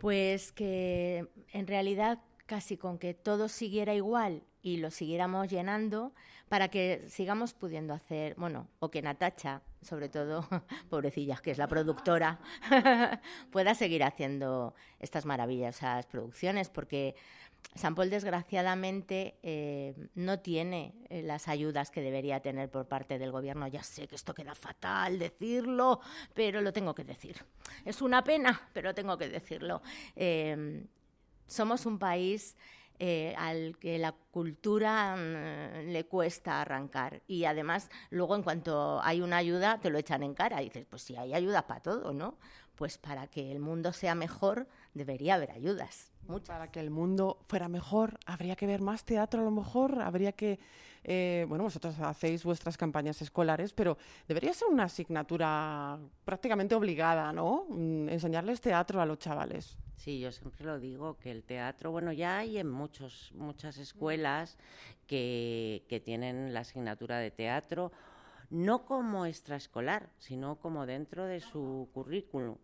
Pues 0.00 0.52
que 0.52 1.26
en 1.52 1.66
realidad 1.66 2.18
casi 2.46 2.76
con 2.76 2.98
que 2.98 3.14
todo 3.14 3.48
siguiera 3.48 3.94
igual 3.94 4.42
y 4.64 4.78
lo 4.78 4.90
siguiéramos 4.90 5.48
llenando 5.48 6.14
para 6.48 6.68
que 6.68 7.04
sigamos 7.08 7.52
pudiendo 7.52 7.92
hacer, 7.92 8.34
bueno, 8.36 8.66
o 8.80 8.90
que 8.90 9.02
Natacha, 9.02 9.60
sobre 9.82 10.08
todo, 10.08 10.48
pobrecilla, 10.88 11.36
que 11.36 11.50
es 11.50 11.58
la 11.58 11.68
productora, 11.68 12.40
pueda 13.52 13.74
seguir 13.74 14.02
haciendo 14.02 14.74
estas 15.00 15.26
maravillosas 15.26 16.06
producciones, 16.06 16.70
porque 16.70 17.14
San 17.74 17.94
Paul, 17.94 18.08
desgraciadamente, 18.08 19.36
eh, 19.42 19.94
no 20.14 20.38
tiene 20.40 20.94
eh, 21.10 21.22
las 21.22 21.46
ayudas 21.48 21.90
que 21.90 22.00
debería 22.00 22.40
tener 22.40 22.70
por 22.70 22.88
parte 22.88 23.18
del 23.18 23.32
gobierno. 23.32 23.66
Ya 23.68 23.82
sé 23.82 24.08
que 24.08 24.14
esto 24.14 24.32
queda 24.32 24.54
fatal 24.54 25.18
decirlo, 25.18 26.00
pero 26.32 26.62
lo 26.62 26.72
tengo 26.72 26.94
que 26.94 27.04
decir. 27.04 27.36
Es 27.84 28.00
una 28.00 28.24
pena, 28.24 28.70
pero 28.72 28.94
tengo 28.94 29.18
que 29.18 29.28
decirlo. 29.28 29.82
Eh, 30.16 30.86
somos 31.46 31.84
un 31.84 31.98
país 31.98 32.56
eh, 32.98 33.34
al 33.36 33.76
que 33.78 33.98
la 33.98 34.12
cultura 34.12 35.16
mm, 35.16 35.90
le 35.92 36.04
cuesta 36.06 36.60
arrancar 36.60 37.22
y 37.26 37.44
además 37.44 37.90
luego 38.10 38.36
en 38.36 38.42
cuanto 38.42 39.00
hay 39.02 39.20
una 39.20 39.38
ayuda 39.38 39.80
te 39.80 39.90
lo 39.90 39.98
echan 39.98 40.22
en 40.22 40.34
cara 40.34 40.62
y 40.62 40.66
dices 40.66 40.86
pues 40.88 41.02
si 41.02 41.16
hay 41.16 41.34
ayuda 41.34 41.66
para 41.66 41.80
todo 41.80 42.12
no 42.12 42.38
pues 42.76 42.98
para 42.98 43.26
que 43.26 43.50
el 43.52 43.60
mundo 43.60 43.92
sea 43.92 44.14
mejor 44.14 44.68
debería 44.94 45.34
haber 45.34 45.50
ayudas 45.52 46.14
Para 46.46 46.70
que 46.70 46.80
el 46.80 46.90
mundo 46.90 47.38
fuera 47.48 47.68
mejor, 47.68 48.18
habría 48.24 48.56
que 48.56 48.66
ver 48.66 48.80
más 48.80 49.04
teatro 49.04 49.42
a 49.42 49.44
lo 49.44 49.50
mejor, 49.50 50.00
habría 50.00 50.32
que, 50.32 50.58
eh, 51.02 51.44
bueno, 51.48 51.64
vosotros 51.64 51.98
hacéis 52.00 52.44
vuestras 52.44 52.78
campañas 52.78 53.20
escolares, 53.20 53.74
pero 53.74 53.98
debería 54.26 54.54
ser 54.54 54.68
una 54.68 54.84
asignatura 54.84 55.98
prácticamente 56.24 56.74
obligada, 56.74 57.32
¿no? 57.32 57.66
Mm, 57.68 58.08
Enseñarles 58.08 58.60
teatro 58.62 59.02
a 59.02 59.06
los 59.06 59.18
chavales. 59.18 59.76
Sí, 59.96 60.20
yo 60.20 60.32
siempre 60.32 60.66
lo 60.66 60.78
digo, 60.78 61.16
que 61.18 61.30
el 61.30 61.44
teatro, 61.44 61.90
bueno, 61.90 62.12
ya 62.12 62.38
hay 62.38 62.58
en 62.58 62.68
muchos, 62.68 63.32
muchas 63.34 63.78
escuelas 63.78 64.58
que, 65.06 65.84
que 65.88 66.00
tienen 66.00 66.52
la 66.52 66.60
asignatura 66.60 67.18
de 67.18 67.30
teatro, 67.30 67.92
no 68.50 68.84
como 68.84 69.24
extraescolar, 69.26 70.10
sino 70.18 70.56
como 70.56 70.86
dentro 70.86 71.24
de 71.24 71.40
su 71.40 71.88
currículum. 71.92 72.56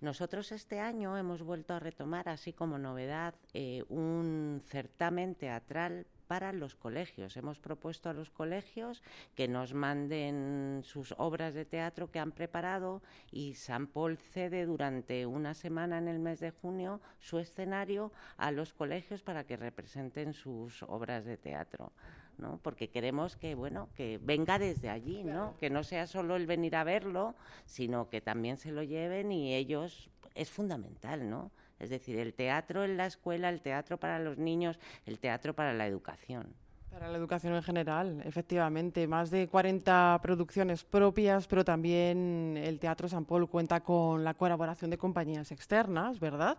Nosotros 0.00 0.52
este 0.52 0.80
año 0.80 1.16
hemos 1.16 1.42
vuelto 1.42 1.74
a 1.74 1.80
retomar, 1.80 2.28
así 2.28 2.52
como 2.52 2.78
novedad, 2.78 3.34
eh, 3.54 3.82
un 3.88 4.62
certamen 4.66 5.34
teatral 5.34 6.06
para 6.26 6.52
los 6.52 6.74
colegios. 6.74 7.36
Hemos 7.36 7.58
propuesto 7.58 8.08
a 8.08 8.12
los 8.12 8.30
colegios 8.30 9.02
que 9.34 9.48
nos 9.48 9.74
manden 9.74 10.82
sus 10.84 11.14
obras 11.18 11.54
de 11.54 11.64
teatro 11.64 12.10
que 12.10 12.18
han 12.18 12.32
preparado 12.32 13.02
y 13.30 13.54
San 13.54 13.86
Paul 13.86 14.18
cede 14.18 14.66
durante 14.66 15.26
una 15.26 15.54
semana 15.54 15.98
en 15.98 16.08
el 16.08 16.18
mes 16.18 16.40
de 16.40 16.50
junio 16.50 17.00
su 17.18 17.38
escenario 17.38 18.12
a 18.36 18.50
los 18.50 18.72
colegios 18.72 19.22
para 19.22 19.44
que 19.44 19.56
representen 19.56 20.32
sus 20.32 20.82
obras 20.82 21.24
de 21.24 21.36
teatro. 21.36 21.92
¿no? 22.38 22.58
Porque 22.62 22.90
queremos 22.90 23.36
que, 23.36 23.54
bueno, 23.54 23.88
que 23.94 24.18
venga 24.22 24.58
desde 24.58 24.90
allí, 24.90 25.24
¿no? 25.24 25.56
Que 25.58 25.70
no 25.70 25.82
sea 25.84 26.06
solo 26.06 26.36
el 26.36 26.46
venir 26.46 26.76
a 26.76 26.84
verlo, 26.84 27.34
sino 27.64 28.10
que 28.10 28.20
también 28.20 28.58
se 28.58 28.72
lo 28.72 28.82
lleven 28.82 29.32
y 29.32 29.54
ellos 29.54 30.10
es 30.34 30.50
fundamental, 30.50 31.30
¿no? 31.30 31.50
Es 31.78 31.90
decir, 31.90 32.18
el 32.18 32.34
teatro 32.34 32.84
en 32.84 32.96
la 32.96 33.06
escuela, 33.06 33.48
el 33.48 33.60
teatro 33.60 33.98
para 33.98 34.18
los 34.18 34.38
niños, 34.38 34.78
el 35.04 35.18
teatro 35.18 35.54
para 35.54 35.72
la 35.74 35.86
educación. 35.86 36.54
Para 36.90 37.10
la 37.10 37.18
educación 37.18 37.54
en 37.54 37.62
general, 37.62 38.22
efectivamente. 38.24 39.06
Más 39.06 39.30
de 39.30 39.48
40 39.48 40.18
producciones 40.22 40.82
propias, 40.82 41.46
pero 41.46 41.62
también 41.62 42.56
el 42.56 42.78
Teatro 42.78 43.06
San 43.06 43.26
Paul 43.26 43.50
cuenta 43.50 43.80
con 43.80 44.24
la 44.24 44.32
colaboración 44.32 44.90
de 44.90 44.96
compañías 44.96 45.52
externas, 45.52 46.18
¿verdad? 46.18 46.56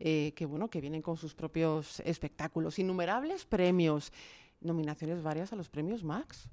Eh, 0.00 0.32
que, 0.34 0.44
bueno, 0.44 0.68
que 0.68 0.80
vienen 0.80 1.02
con 1.02 1.16
sus 1.16 1.34
propios 1.34 2.00
espectáculos. 2.00 2.80
Innumerables 2.80 3.44
premios. 3.44 4.12
Nominaciones 4.60 5.22
varias 5.22 5.52
a 5.52 5.56
los 5.56 5.68
premios 5.68 6.02
Max. 6.02 6.48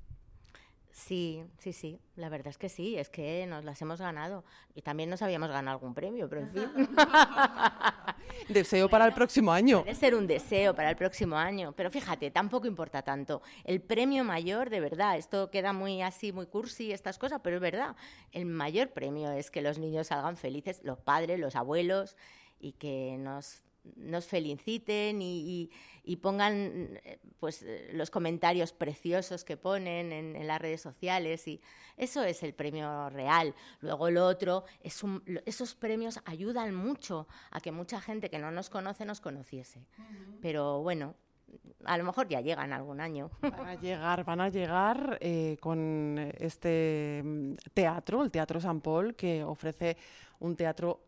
Sí, 0.94 1.44
sí, 1.58 1.74
sí, 1.74 2.00
la 2.16 2.30
verdad 2.30 2.50
es 2.50 2.60
que 2.60 2.70
sí, 2.70 3.00
es 3.00 3.10
que 3.10 3.48
nos 3.48 3.66
las 3.66 3.82
hemos 3.82 4.00
ganado. 4.00 4.46
Y 4.76 4.84
también 4.84 5.10
nos 5.10 5.24
habíamos 5.24 5.50
ganado 5.50 5.76
algún 5.76 5.96
premio, 5.96 6.30
pero 6.30 6.42
en 6.42 6.52
fin. 6.52 6.70
Deseo 8.48 8.88
para 8.88 9.08
el 9.08 9.14
próximo 9.14 9.52
año. 9.52 9.82
Puede 9.82 9.96
ser 9.96 10.14
un 10.14 10.28
deseo 10.28 10.76
para 10.76 10.92
el 10.92 10.96
próximo 10.96 11.36
año, 11.36 11.74
pero 11.76 11.90
fíjate, 11.90 12.30
tampoco 12.30 12.68
importa 12.68 13.02
tanto. 13.02 13.42
El 13.64 13.82
premio 13.82 14.24
mayor, 14.24 14.70
de 14.70 14.82
verdad, 14.82 15.18
esto 15.18 15.50
queda 15.50 15.74
muy 15.74 16.04
así, 16.04 16.32
muy 16.32 16.46
cursi, 16.46 16.92
estas 16.92 17.18
cosas, 17.18 17.42
pero 17.44 17.56
es 17.56 17.62
verdad. 17.64 17.96
El 18.32 18.46
mayor 18.46 18.92
premio 18.92 19.32
es 19.32 19.50
que 19.50 19.64
los 19.64 19.80
niños 19.80 20.08
salgan 20.08 20.38
felices, 20.38 20.80
los 20.84 21.00
padres, 21.00 21.40
los 21.40 21.56
abuelos, 21.56 22.16
y 22.60 22.74
que 22.74 23.18
nos 23.18 23.63
nos 23.96 24.26
feliciten 24.26 25.22
y, 25.22 25.40
y- 25.64 25.72
y 26.06 26.18
pongan 26.18 26.54
eh, 27.06 27.20
pues 27.40 27.64
eh, 27.64 27.90
los 27.94 28.10
comentarios 28.10 28.74
preciosos 28.74 29.44
que 29.46 29.56
ponen 29.58 30.12
en, 30.12 30.36
en 30.36 30.48
las 30.48 30.60
redes 30.62 30.82
sociales 30.82 31.48
y 31.48 31.62
eso 31.98 32.24
es 32.24 32.44
el 32.44 32.54
premio 32.54 33.10
real. 33.10 33.56
Luego 33.80 34.10
lo 34.10 34.26
otro 34.26 34.66
es 34.82 35.02
un- 35.04 35.24
esos 35.46 35.76
premios 35.76 36.20
ayudan 36.26 36.76
mucho 36.76 37.28
a 37.52 37.60
que 37.62 37.72
mucha 37.72 38.02
gente 38.02 38.30
que 38.30 38.40
no 38.40 38.52
nos 38.52 38.70
conoce 38.70 39.06
nos 39.06 39.22
conociese. 39.22 39.86
Pero 40.42 40.82
bueno, 40.82 41.16
a 41.86 41.98
lo 41.98 42.04
mejor 42.04 42.28
ya 42.28 42.42
llegan 42.42 42.74
algún 42.74 43.00
año. 43.00 43.30
Van 43.42 43.68
a 43.68 43.76
llegar, 43.76 44.24
van 44.26 44.42
a 44.42 44.50
llegar 44.50 45.18
eh, 45.22 45.58
con 45.62 46.18
este 46.40 47.22
mm, 47.24 47.54
teatro, 47.74 48.24
el 48.24 48.32
Teatro 48.32 48.60
San 48.60 48.82
Paul, 48.82 49.16
que 49.16 49.44
ofrece 49.44 49.96
un 50.40 50.56
teatro 50.56 51.02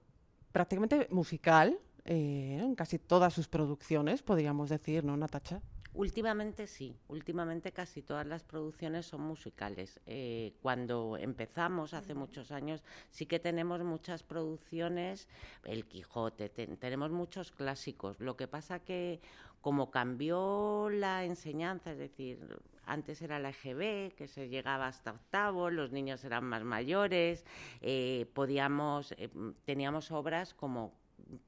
prácticamente 0.52 1.08
musical 1.12 1.78
eh, 2.06 2.60
en 2.62 2.76
casi 2.76 3.00
todas 3.00 3.34
sus 3.34 3.48
producciones, 3.48 4.22
podríamos 4.24 4.70
decir, 4.70 5.04
¿no, 5.04 5.18
Natacha? 5.18 5.62
Últimamente 5.94 6.68
sí, 6.68 6.98
últimamente 7.08 7.72
casi 7.72 8.02
todas 8.02 8.28
las 8.28 8.44
producciones 8.44 9.06
son 9.06 9.22
musicales. 9.22 10.02
Eh, 10.06 10.54
cuando 10.62 11.16
empezamos 11.18 11.94
hace 11.94 12.14
muchos 12.14 12.52
años 12.52 12.84
sí 13.12 13.26
que 13.26 13.40
tenemos 13.40 13.82
muchas 13.82 14.22
producciones, 14.22 15.30
El 15.64 15.86
Quijote, 15.86 16.50
ten- 16.50 16.76
tenemos 16.76 17.12
muchos 17.12 17.52
clásicos. 17.54 18.20
Lo 18.20 18.36
que 18.36 18.48
pasa 18.48 18.80
que 18.80 19.22
como 19.62 19.90
cambió 19.90 20.90
la 20.92 21.24
enseñanza, 21.24 21.94
es 21.94 21.98
decir, 21.98 22.40
antes 22.86 23.22
era 23.22 23.40
la 23.40 23.50
EGB, 23.52 24.14
que 24.16 24.28
se 24.28 24.50
llegaba 24.50 24.88
hasta 24.88 25.12
octavo, 25.12 25.70
los 25.70 25.92
niños 25.94 26.24
eran 26.26 26.44
más 26.44 26.64
mayores, 26.66 27.46
eh, 27.82 28.30
podíamos, 28.34 29.14
eh, 29.14 29.30
teníamos 29.64 30.12
obras 30.12 30.54
como 30.54 30.94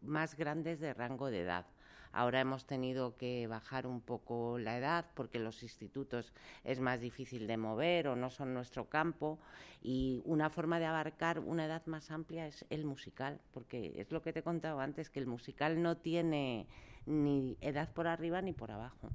más 0.01 0.36
grandes 0.36 0.80
de 0.80 0.93
rango 0.93 1.30
de 1.30 1.41
edad. 1.41 1.65
Ahora 2.12 2.39
hemos 2.39 2.65
tenido 2.65 3.17
que 3.17 3.47
bajar 3.47 3.86
un 3.86 4.01
poco 4.01 4.58
la 4.58 4.77
edad 4.77 5.06
porque 5.13 5.39
los 5.39 5.62
institutos 5.62 6.34
es 6.63 6.80
más 6.80 7.01
difícil 7.01 7.47
de 7.47 7.58
mover 7.58 8.08
o 8.08 8.15
no 8.15 8.30
son 8.30 8.53
nuestro 8.53 8.89
campo 8.89 9.39
y 9.84 10.21
una 10.25 10.49
forma 10.49 10.80
de 10.80 10.86
abarcar 10.86 11.39
una 11.39 11.65
edad 11.65 11.86
más 11.86 12.10
amplia 12.10 12.47
es 12.47 12.65
el 12.69 12.86
musical, 12.86 13.39
porque 13.53 13.93
es 13.97 14.12
lo 14.12 14.21
que 14.21 14.34
te 14.34 14.39
he 14.39 14.43
contado 14.43 14.80
antes, 14.80 15.10
que 15.10 15.19
el 15.19 15.27
musical 15.27 15.82
no 15.82 15.97
tiene 15.97 16.67
ni 17.06 17.58
edad 17.62 17.93
por 17.93 18.08
arriba 18.08 18.41
ni 18.41 18.53
por 18.53 18.71
abajo. 18.71 19.12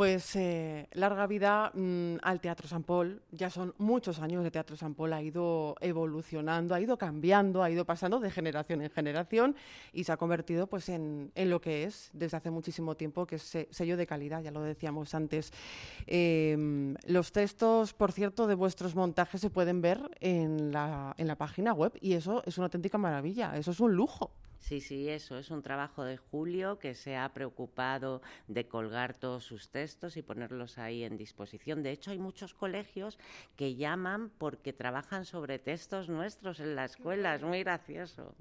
Pues 0.00 0.34
eh, 0.34 0.88
larga 0.92 1.26
vida 1.26 1.72
mm, 1.74 2.14
al 2.22 2.40
Teatro 2.40 2.66
San 2.66 2.84
Paul. 2.84 3.20
Ya 3.32 3.50
son 3.50 3.74
muchos 3.76 4.18
años 4.20 4.42
de 4.42 4.50
Teatro 4.50 4.74
San 4.74 4.94
Paul. 4.94 5.12
Ha 5.12 5.20
ido 5.20 5.76
evolucionando, 5.82 6.74
ha 6.74 6.80
ido 6.80 6.96
cambiando, 6.96 7.62
ha 7.62 7.70
ido 7.70 7.84
pasando 7.84 8.18
de 8.18 8.30
generación 8.30 8.80
en 8.80 8.88
generación 8.88 9.54
y 9.92 10.04
se 10.04 10.12
ha 10.12 10.16
convertido 10.16 10.68
pues, 10.68 10.88
en, 10.88 11.30
en 11.34 11.50
lo 11.50 11.60
que 11.60 11.84
es 11.84 12.08
desde 12.14 12.38
hace 12.38 12.50
muchísimo 12.50 12.94
tiempo, 12.96 13.26
que 13.26 13.34
es 13.34 13.42
se- 13.42 13.68
sello 13.72 13.98
de 13.98 14.06
calidad, 14.06 14.42
ya 14.42 14.50
lo 14.52 14.62
decíamos 14.62 15.14
antes. 15.14 15.52
Eh, 16.06 16.94
los 17.04 17.30
textos, 17.32 17.92
por 17.92 18.12
cierto, 18.12 18.46
de 18.46 18.54
vuestros 18.54 18.94
montajes 18.94 19.42
se 19.42 19.50
pueden 19.50 19.82
ver 19.82 20.00
en 20.20 20.72
la, 20.72 21.14
en 21.18 21.26
la 21.26 21.36
página 21.36 21.74
web 21.74 21.92
y 22.00 22.14
eso 22.14 22.42
es 22.46 22.56
una 22.56 22.68
auténtica 22.68 22.96
maravilla. 22.96 23.54
Eso 23.54 23.70
es 23.72 23.80
un 23.80 23.94
lujo. 23.94 24.30
Sí, 24.60 24.80
sí, 24.80 25.08
eso 25.08 25.38
es 25.38 25.50
un 25.50 25.62
trabajo 25.62 26.04
de 26.04 26.18
Julio 26.18 26.78
que 26.78 26.94
se 26.94 27.16
ha 27.16 27.32
preocupado 27.32 28.22
de 28.46 28.68
colgar 28.68 29.14
todos 29.14 29.42
sus 29.42 29.70
textos 29.70 30.16
y 30.16 30.22
ponerlos 30.22 30.78
ahí 30.78 31.02
en 31.02 31.16
disposición. 31.16 31.82
De 31.82 31.90
hecho, 31.90 32.10
hay 32.10 32.18
muchos 32.18 32.54
colegios 32.54 33.18
que 33.56 33.74
llaman 33.74 34.30
porque 34.38 34.72
trabajan 34.72 35.24
sobre 35.24 35.58
textos 35.58 36.08
nuestros 36.08 36.60
en 36.60 36.76
la 36.76 36.84
escuela. 36.84 37.34
Es 37.34 37.42
muy 37.42 37.60
gracioso. 37.64 38.34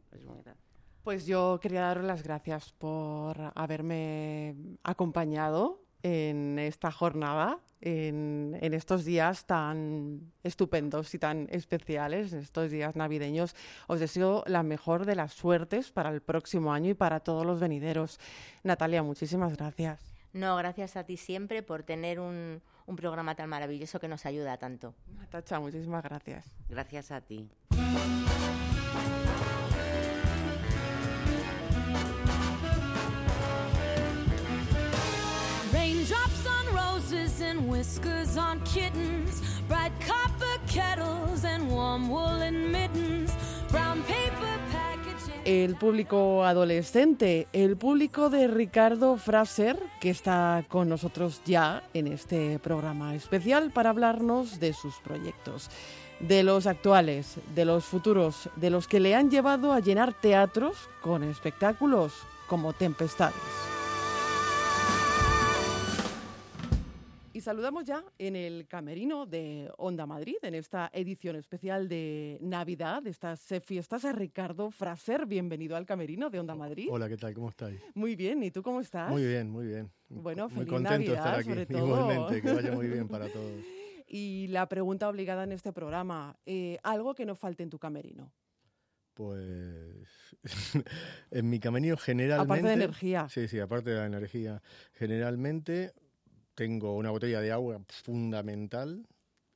Pues 1.03 1.25
yo 1.25 1.59
quería 1.61 1.81
daros 1.81 2.03
las 2.03 2.21
gracias 2.21 2.73
por 2.73 3.51
haberme 3.55 4.55
acompañado 4.83 5.81
en 6.03 6.59
esta 6.59 6.91
jornada, 6.91 7.59
en, 7.81 8.57
en 8.61 8.73
estos 8.73 9.05
días 9.05 9.45
tan 9.45 10.31
estupendos 10.43 11.13
y 11.13 11.19
tan 11.19 11.47
especiales, 11.51 12.33
en 12.33 12.39
estos 12.39 12.71
días 12.71 12.95
navideños. 12.95 13.55
Os 13.87 13.99
deseo 13.99 14.43
la 14.47 14.63
mejor 14.63 15.05
de 15.05 15.15
las 15.15 15.33
suertes 15.33 15.91
para 15.91 16.09
el 16.09 16.21
próximo 16.21 16.73
año 16.73 16.89
y 16.89 16.93
para 16.93 17.19
todos 17.19 17.45
los 17.45 17.59
venideros. 17.59 18.19
Natalia, 18.63 19.03
muchísimas 19.03 19.55
gracias. 19.55 19.99
No, 20.33 20.55
gracias 20.57 20.95
a 20.95 21.03
ti 21.05 21.17
siempre 21.17 21.63
por 21.63 21.83
tener 21.83 22.19
un, 22.19 22.61
un 22.85 22.95
programa 22.95 23.35
tan 23.35 23.49
maravilloso 23.49 23.99
que 23.99 24.07
nos 24.07 24.25
ayuda 24.25 24.57
tanto. 24.57 24.93
Natacha, 25.17 25.59
muchísimas 25.59 26.03
gracias. 26.03 26.45
Gracias 26.69 27.11
a 27.11 27.21
ti. 27.21 27.49
El 45.45 45.75
público 45.75 46.43
adolescente, 46.43 47.47
el 47.53 47.77
público 47.77 48.29
de 48.29 48.47
Ricardo 48.47 49.15
Fraser, 49.15 49.81
que 50.01 50.09
está 50.09 50.65
con 50.67 50.89
nosotros 50.89 51.41
ya 51.45 51.83
en 51.93 52.07
este 52.07 52.59
programa 52.59 53.15
especial 53.15 53.71
para 53.71 53.91
hablarnos 53.91 54.59
de 54.59 54.73
sus 54.73 54.95
proyectos, 54.97 55.69
de 56.19 56.43
los 56.43 56.67
actuales, 56.67 57.37
de 57.55 57.63
los 57.63 57.85
futuros, 57.85 58.49
de 58.57 58.69
los 58.69 58.87
que 58.87 58.99
le 58.99 59.15
han 59.15 59.31
llevado 59.31 59.71
a 59.71 59.79
llenar 59.79 60.13
teatros 60.13 60.75
con 61.01 61.23
espectáculos 61.23 62.11
como 62.47 62.73
Tempestades. 62.73 63.68
Y 67.39 67.41
saludamos 67.41 67.85
ya 67.85 68.03
en 68.17 68.35
el 68.35 68.67
camerino 68.67 69.25
de 69.25 69.71
Onda 69.77 70.05
Madrid, 70.05 70.35
en 70.41 70.55
esta 70.55 70.89
edición 70.91 71.37
especial 71.37 71.87
de 71.87 72.37
Navidad, 72.41 73.01
de 73.01 73.11
estas 73.11 73.49
eh, 73.53 73.61
fiestas, 73.61 74.03
a 74.03 74.11
Ricardo 74.11 74.71
Fraser. 74.71 75.25
Bienvenido 75.25 75.77
al 75.77 75.85
camerino 75.85 76.29
de 76.29 76.37
Onda 76.41 76.53
Madrid. 76.53 76.89
Hola, 76.91 77.07
¿qué 77.07 77.15
tal? 77.15 77.33
¿Cómo 77.33 77.47
estáis? 77.47 77.79
Muy 77.95 78.17
bien, 78.17 78.43
¿y 78.43 78.51
tú 78.51 78.61
cómo 78.61 78.81
estás? 78.81 79.09
Muy 79.09 79.25
bien, 79.25 79.49
muy 79.49 79.67
bien. 79.67 79.89
Bueno, 80.09 80.49
muy 80.49 80.65
feliz 80.65 80.69
contento 80.69 81.11
de 81.11 81.15
Navidad, 81.15 81.15
estar 81.15 81.35
aquí. 81.35 81.49
sobre 81.49 81.65
todo. 81.65 81.85
Igualmente, 81.85 82.41
que 82.41 82.51
vaya 82.51 82.71
muy 82.73 82.87
bien 82.89 83.07
para 83.07 83.29
todos. 83.29 83.53
Y 84.05 84.47
la 84.47 84.67
pregunta 84.67 85.07
obligada 85.07 85.45
en 85.45 85.53
este 85.53 85.71
programa, 85.71 86.37
eh, 86.45 86.77
algo 86.83 87.15
que 87.15 87.25
no 87.25 87.35
falte 87.35 87.63
en 87.63 87.69
tu 87.69 87.79
camerino. 87.79 88.33
Pues 89.13 90.07
en 91.31 91.49
mi 91.49 91.61
camerino 91.61 91.95
generalmente... 91.95 92.53
Aparte 92.53 92.67
de 92.67 92.73
energía. 92.73 93.29
Sí, 93.29 93.47
sí, 93.47 93.59
aparte 93.61 93.91
de 93.91 93.97
la 93.97 94.07
energía. 94.07 94.61
Generalmente 94.91 95.93
tengo 96.59 96.97
una 96.97 97.09
botella 97.09 97.39
de 97.39 97.53
agua 97.53 97.79
fundamental 97.87 99.07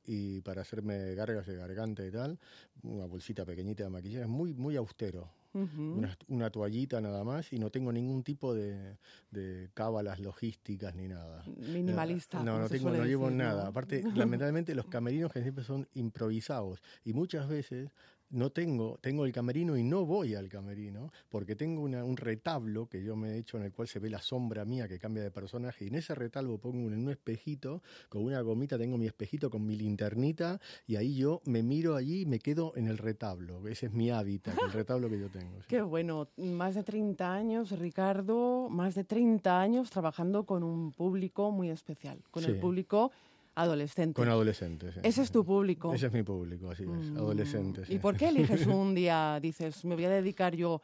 y 0.06 0.40
para 0.40 0.62
hacerme 0.62 1.14
gargas 1.14 1.46
de 1.46 1.54
garganta 1.54 2.02
y 2.06 2.10
tal, 2.10 2.38
una 2.82 3.04
bolsita 3.04 3.44
pequeñita 3.44 3.84
de 3.84 3.90
maquillaje, 3.90 4.22
es 4.22 4.28
muy, 4.28 4.54
muy 4.54 4.74
austero. 4.76 5.30
Una, 5.52 6.18
una 6.26 6.50
toallita 6.50 7.00
nada 7.00 7.22
más 7.22 7.52
y 7.52 7.58
no 7.60 7.70
tengo 7.70 7.92
ningún 7.92 8.24
tipo 8.24 8.54
de, 8.54 8.96
de 9.30 9.70
cábalas 9.72 10.18
logísticas 10.18 10.96
ni 10.96 11.06
nada. 11.06 11.44
Minimalista, 11.46 12.42
No, 12.42 12.58
no 12.58 12.68
tengo, 12.68 12.90
no 12.90 13.04
llevo 13.04 13.26
decir, 13.26 13.38
¿no? 13.38 13.44
nada. 13.44 13.68
Aparte, 13.68 14.02
lamentablemente 14.16 14.74
los 14.74 14.86
camerinos 14.86 15.30
que 15.30 15.42
siempre 15.42 15.62
son 15.62 15.86
improvisados 15.94 16.80
y 17.04 17.12
muchas 17.12 17.48
veces 17.48 17.90
no 18.30 18.50
tengo, 18.50 18.98
tengo 19.00 19.24
el 19.26 19.32
camerino 19.32 19.76
y 19.76 19.84
no 19.84 20.04
voy 20.06 20.34
al 20.34 20.48
camerino 20.48 21.10
porque 21.28 21.54
tengo 21.54 21.82
una- 21.82 22.04
un 22.04 22.16
retablo 22.16 22.86
que 22.88 23.02
yo 23.02 23.14
me 23.16 23.30
he 23.34 23.38
hecho 23.38 23.56
en 23.58 23.64
el 23.64 23.72
cual 23.72 23.86
se 23.88 23.98
ve 24.00 24.10
la 24.10 24.20
sombra 24.20 24.64
mía 24.64 24.88
que 24.88 24.98
cambia 24.98 25.22
de 25.22 25.30
personaje 25.30 25.84
y 25.84 25.88
en 25.88 25.94
ese 25.96 26.14
retablo 26.14 26.58
pongo 26.58 26.88
en 26.88 26.98
un 26.98 27.10
espejito, 27.10 27.82
con 28.08 28.24
una 28.24 28.40
gomita 28.40 28.76
tengo 28.78 28.98
mi 28.98 29.06
espejito 29.06 29.50
con 29.50 29.64
mi 29.66 29.76
linternita 29.76 30.60
y 30.86 30.96
ahí 30.96 31.14
yo 31.16 31.40
me 31.44 31.62
miro 31.62 31.94
allí 31.96 32.22
y 32.22 32.26
me 32.26 32.38
quedo 32.40 32.72
en 32.76 32.88
el 32.88 32.98
retablo. 32.98 33.66
Ese 33.68 33.86
es 33.86 33.92
mi 33.92 34.10
hábitat, 34.10 34.54
el 34.60 34.72
retablo 34.84 35.08
que 35.08 35.20
yo 35.20 35.28
tengo. 35.28 35.60
sí. 35.60 35.66
Qué 35.68 35.82
bueno, 35.82 36.28
más 36.36 36.74
de 36.74 36.82
30 36.82 37.32
años, 37.32 37.70
Ricardo, 37.78 38.68
más 38.70 38.94
de 38.94 39.04
30 39.04 39.60
años 39.60 39.90
trabajando 39.90 40.44
con 40.44 40.62
un 40.62 40.92
público 40.92 41.50
muy 41.50 41.70
especial, 41.70 42.18
con 42.30 42.44
el 42.44 42.58
público 42.58 43.12
adolescente. 43.54 44.14
Con 44.20 44.28
adolescentes. 44.28 44.94
sí. 44.94 45.00
Ese 45.02 45.22
es 45.22 45.30
tu 45.30 45.44
público. 45.44 45.92
Ese 45.94 46.06
es 46.06 46.12
mi 46.12 46.22
público, 46.22 46.70
así 46.70 46.82
es, 46.84 47.10
Mm. 47.10 47.16
adolescentes. 47.18 47.88
¿Y 47.88 47.94
sí. 47.94 47.98
por 47.98 48.16
qué 48.16 48.28
eliges 48.28 48.66
un 48.66 48.94
día, 48.94 49.38
dices, 49.40 49.84
me 49.84 49.94
voy 49.94 50.04
a 50.04 50.10
dedicar 50.10 50.54
yo 50.54 50.80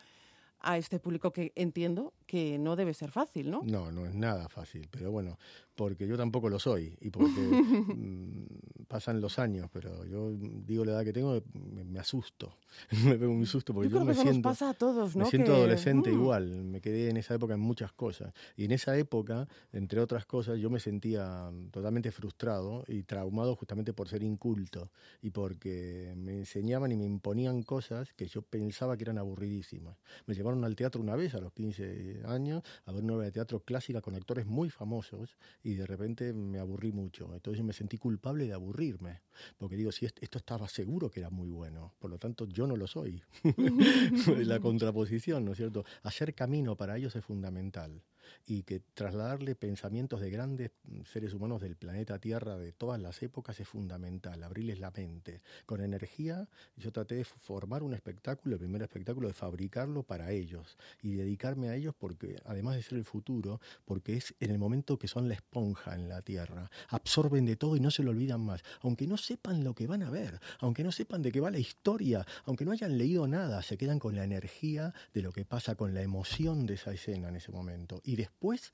a 0.62 0.76
este 0.76 0.98
público 1.00 1.33
que 1.33 1.52
entiendo 1.56 2.12
que 2.27 2.58
no 2.58 2.77
debe 2.77 2.92
ser 2.92 3.10
fácil, 3.10 3.50
¿no? 3.50 3.62
No, 3.64 3.90
no 3.90 4.04
es 4.04 4.14
nada 4.14 4.46
fácil, 4.50 4.88
pero 4.90 5.10
bueno, 5.10 5.38
porque 5.81 6.06
yo 6.06 6.18
tampoco 6.18 6.50
lo 6.50 6.58
soy 6.58 6.94
y 7.00 7.08
porque 7.08 7.40
mm, 7.40 8.85
pasan 8.87 9.18
los 9.22 9.38
años, 9.38 9.70
pero 9.72 10.04
yo 10.04 10.31
digo 10.66 10.85
la 10.85 10.92
edad 10.92 11.04
que 11.04 11.12
tengo, 11.14 11.42
me, 11.54 11.85
me 11.85 11.98
asusto, 11.98 12.58
me 13.06 13.16
pego 13.16 13.33
un 13.33 13.46
susto 13.46 13.72
porque 13.72 13.88
Yo 13.88 13.94
yo, 13.94 14.04
creo 14.04 14.06
me 14.06 14.12
que 14.12 14.20
eso 14.20 14.24
nos 14.24 14.33
siento, 14.33 14.48
pasa 14.50 14.68
a 14.68 14.74
todos, 14.74 15.16
¿no? 15.16 15.24
me 15.24 15.31
siento 15.31 15.52
Que, 15.52 15.56
adolescente 15.56 16.10
mm. 16.10 16.14
igual, 16.14 16.64
me 16.64 16.83
quedé 16.83 17.08
en 17.08 17.16
esa 17.16 17.35
época 17.35 17.54
en 17.54 17.60
muchas 17.60 17.92
cosas 17.92 18.35
y 18.58 18.66
en 18.66 18.72
esa 18.72 18.94
época, 18.98 19.48
entre 19.72 20.00
otras 20.00 20.26
cosas, 20.26 20.58
yo 20.58 20.68
me 20.68 20.81
sentía 20.81 21.50
totalmente 21.70 22.10
frustrado 22.10 22.85
y 22.87 23.04
traumado 23.04 23.56
justamente 23.56 23.94
por 23.94 24.06
ser 24.06 24.22
inculto 24.22 24.90
y 25.22 25.31
porque 25.31 26.12
me 26.14 26.33
enseñaban 26.33 26.92
y 26.92 26.96
me 26.98 27.06
imponían 27.06 27.62
cosas 27.62 28.12
que 28.12 28.26
yo 28.26 28.42
pensaba 28.42 28.98
que 28.98 29.04
eran 29.04 29.16
aburridísimas. 29.16 29.96
Me 30.26 30.35
llevaron 30.35 30.62
al 30.62 30.76
teatro 30.76 31.00
una 31.00 31.16
vez 31.16 31.35
a 31.35 31.40
los 31.40 31.54
15 31.54 32.24
años 32.26 32.62
a 32.85 32.92
ver 32.92 33.02
una 33.02 33.14
obra 33.14 33.24
de 33.24 33.33
teatro 33.33 33.60
clásica 33.60 34.02
con 34.02 34.14
actores 34.14 34.44
muy 34.44 34.68
famosos 34.68 35.38
y 35.62 35.69
de 35.75 35.87
repente 35.87 36.33
me 36.33 36.58
aburrí 36.58 36.92
mucho. 36.92 37.33
Entonces 37.35 37.62
me 37.64 37.73
sentí 37.73 37.98
culpable 37.98 38.46
de 38.46 38.52
aburrirme, 38.52 39.21
porque 39.58 39.77
digo, 39.77 39.92
si 39.92 40.06
est- 40.06 40.23
esto 40.23 40.38
estaba 40.38 40.68
seguro 40.68 41.10
que 41.10 41.21
era 41.21 41.31
muy 41.31 41.50
bueno, 41.50 41.94
por 41.98 42.10
lo 42.10 42.18
tanto 42.18 42.46
yo 42.46 42.66
no 42.66 42.77
lo 42.77 42.87
soy. 42.87 43.23
La 44.46 44.60
contraposición, 44.60 45.44
¿no 45.44 45.52
es 45.52 45.58
cierto? 45.58 45.85
Hacer 46.02 46.35
camino 46.35 46.77
para 46.77 46.96
ellos 46.96 47.14
es 47.16 47.25
fundamental 47.25 48.02
y 48.46 48.62
que 48.62 48.81
trasladarle 48.94 49.54
pensamientos 49.54 50.21
de 50.21 50.31
grandes 50.31 50.71
mm, 50.85 51.02
seres 51.04 51.35
humanos 51.35 51.60
del 51.60 51.77
planeta 51.77 52.18
Tierra 52.18 52.56
de 52.56 52.73
todas 52.73 53.00
las 53.00 53.23
épocas 53.23 53.58
es 53.60 53.68
fundamental, 53.68 54.42
abrirles 54.42 54.81
la 54.81 54.90
mente. 54.90 55.40
Con 55.66 55.81
energía 55.81 56.48
yo 56.77 56.92
traté 56.92 57.16
de 57.16 57.25
formar 57.25 57.83
un 57.83 57.94
espectáculo, 57.94 58.54
el 58.54 58.60
primer 58.60 58.83
espectáculo, 58.83 59.29
de 59.29 59.35
fabricarlo 59.35 60.02
para 60.02 60.33
ellos 60.33 60.77
y 61.02 61.14
dedicarme 61.14 61.68
a 61.68 61.77
ellos 61.77 61.94
porque, 61.98 62.37
además 62.44 62.77
de 62.77 62.83
ser 62.83 62.98
el 62.98 63.04
futuro, 63.04 63.60
porque 63.85 64.16
es 64.16 64.35
en 64.40 64.50
el 64.50 64.58
momento 64.58 64.98
que 64.98 65.08
son 65.08 65.29
la 65.29 65.35
esponja 65.35 65.94
en 65.94 66.08
la 66.08 66.23
Tierra, 66.23 66.71
absorben 66.88 67.46
de 67.46 67.56
todo 67.56 67.77
y 67.77 67.81
no 67.81 67.90
se 67.90 68.02
lo 68.02 68.10
olvidan 68.10 68.40
más, 68.40 68.62
aunque 68.81 69.06
no 69.06 69.16
sepan 69.16 69.64
lo 69.64 69.75
que 69.75 69.87
van 69.87 70.02
a 70.02 70.10
ver, 70.10 70.40
aunque 70.58 70.85
no 70.85 70.92
sepan 70.92 71.23
de 71.23 71.33
qué 71.33 71.40
va 71.40 71.50
la 71.50 71.58
historia, 71.58 72.27
aunque 72.44 72.64
no 72.64 72.73
hayan 72.73 72.98
leído 72.98 73.27
nada, 73.27 73.62
se 73.62 73.77
quedan 73.77 73.98
con 73.98 74.14
la 74.14 74.25
energía 74.25 74.94
de 75.14 75.23
lo 75.23 75.33
que 75.33 75.44
pasa, 75.44 75.75
con 75.75 75.94
la 75.94 76.02
emoción 76.02 76.66
de 76.66 76.75
esa 76.75 76.92
escena 76.92 77.29
en 77.29 77.37
ese 77.37 77.52
momento. 77.52 78.00
Y 78.11 78.17
después 78.17 78.73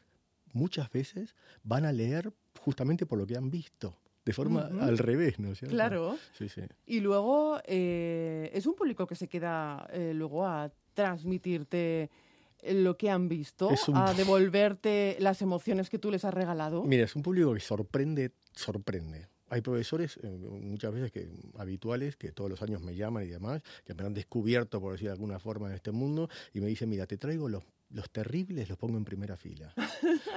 muchas 0.55 0.91
veces 0.91 1.35
van 1.63 1.85
a 1.85 1.93
leer 1.93 2.33
justamente 2.59 3.05
por 3.05 3.19
lo 3.19 3.27
que 3.27 3.37
han 3.37 3.51
visto. 3.51 3.95
De 4.25 4.33
forma 4.33 4.67
Ujú. 4.71 4.81
al 4.81 4.97
revés, 4.97 5.39
¿no 5.39 5.53
es 5.53 5.59
cierto? 5.59 5.75
Claro. 5.77 6.17
Sí, 6.33 6.49
sí. 6.49 6.63
Y 6.87 7.01
luego 7.01 7.61
eh, 7.67 8.51
es 8.55 8.65
un 8.67 8.75
público 8.75 9.07
que 9.07 9.15
se 9.15 9.29
queda 9.29 9.87
eh, 9.93 10.13
luego 10.15 10.47
a 10.47 10.73
transmitirte 10.95 12.11
lo 12.63 12.97
que 12.97 13.11
han 13.11 13.29
visto, 13.29 13.69
un- 13.89 13.97
a 13.97 14.15
devolverte 14.17 15.19
las 15.21 15.43
emociones 15.43 15.91
que 15.91 15.99
tú 15.99 16.11
les 16.11 16.25
has 16.25 16.33
regalado. 16.33 16.83
Mira, 16.85 17.05
es 17.05 17.15
un 17.15 17.23
público 17.23 17.53
que 17.53 17.61
sorprende, 17.61 18.33
sorprende. 18.55 19.29
Hay 19.49 19.61
profesores, 19.61 20.19
eh, 20.23 20.29
muchas 20.29 20.93
veces 20.95 21.13
que 21.13 21.29
habituales, 21.59 22.17
que 22.17 22.33
todos 22.33 22.49
los 22.51 22.63
años 22.63 22.81
me 22.81 22.97
llaman 22.97 23.25
y 23.25 23.29
demás, 23.29 23.63
que 23.85 23.93
me 23.95 24.03
han 24.03 24.15
descubierto, 24.15 24.81
por 24.81 24.93
decir 24.93 25.09
de 25.09 25.13
alguna 25.13 25.39
forma, 25.39 25.69
en 25.69 25.75
este 25.75 25.93
mundo, 25.93 26.31
y 26.55 26.61
me 26.61 26.67
dicen, 26.69 26.89
mira, 26.89 27.07
te 27.07 27.19
traigo 27.19 27.49
los, 27.49 27.63
los 27.91 28.11
terribles, 28.11 28.69
los 28.69 28.77
pongo 28.79 28.99
en 28.99 29.05
primera 29.05 29.37
fila. 29.37 29.73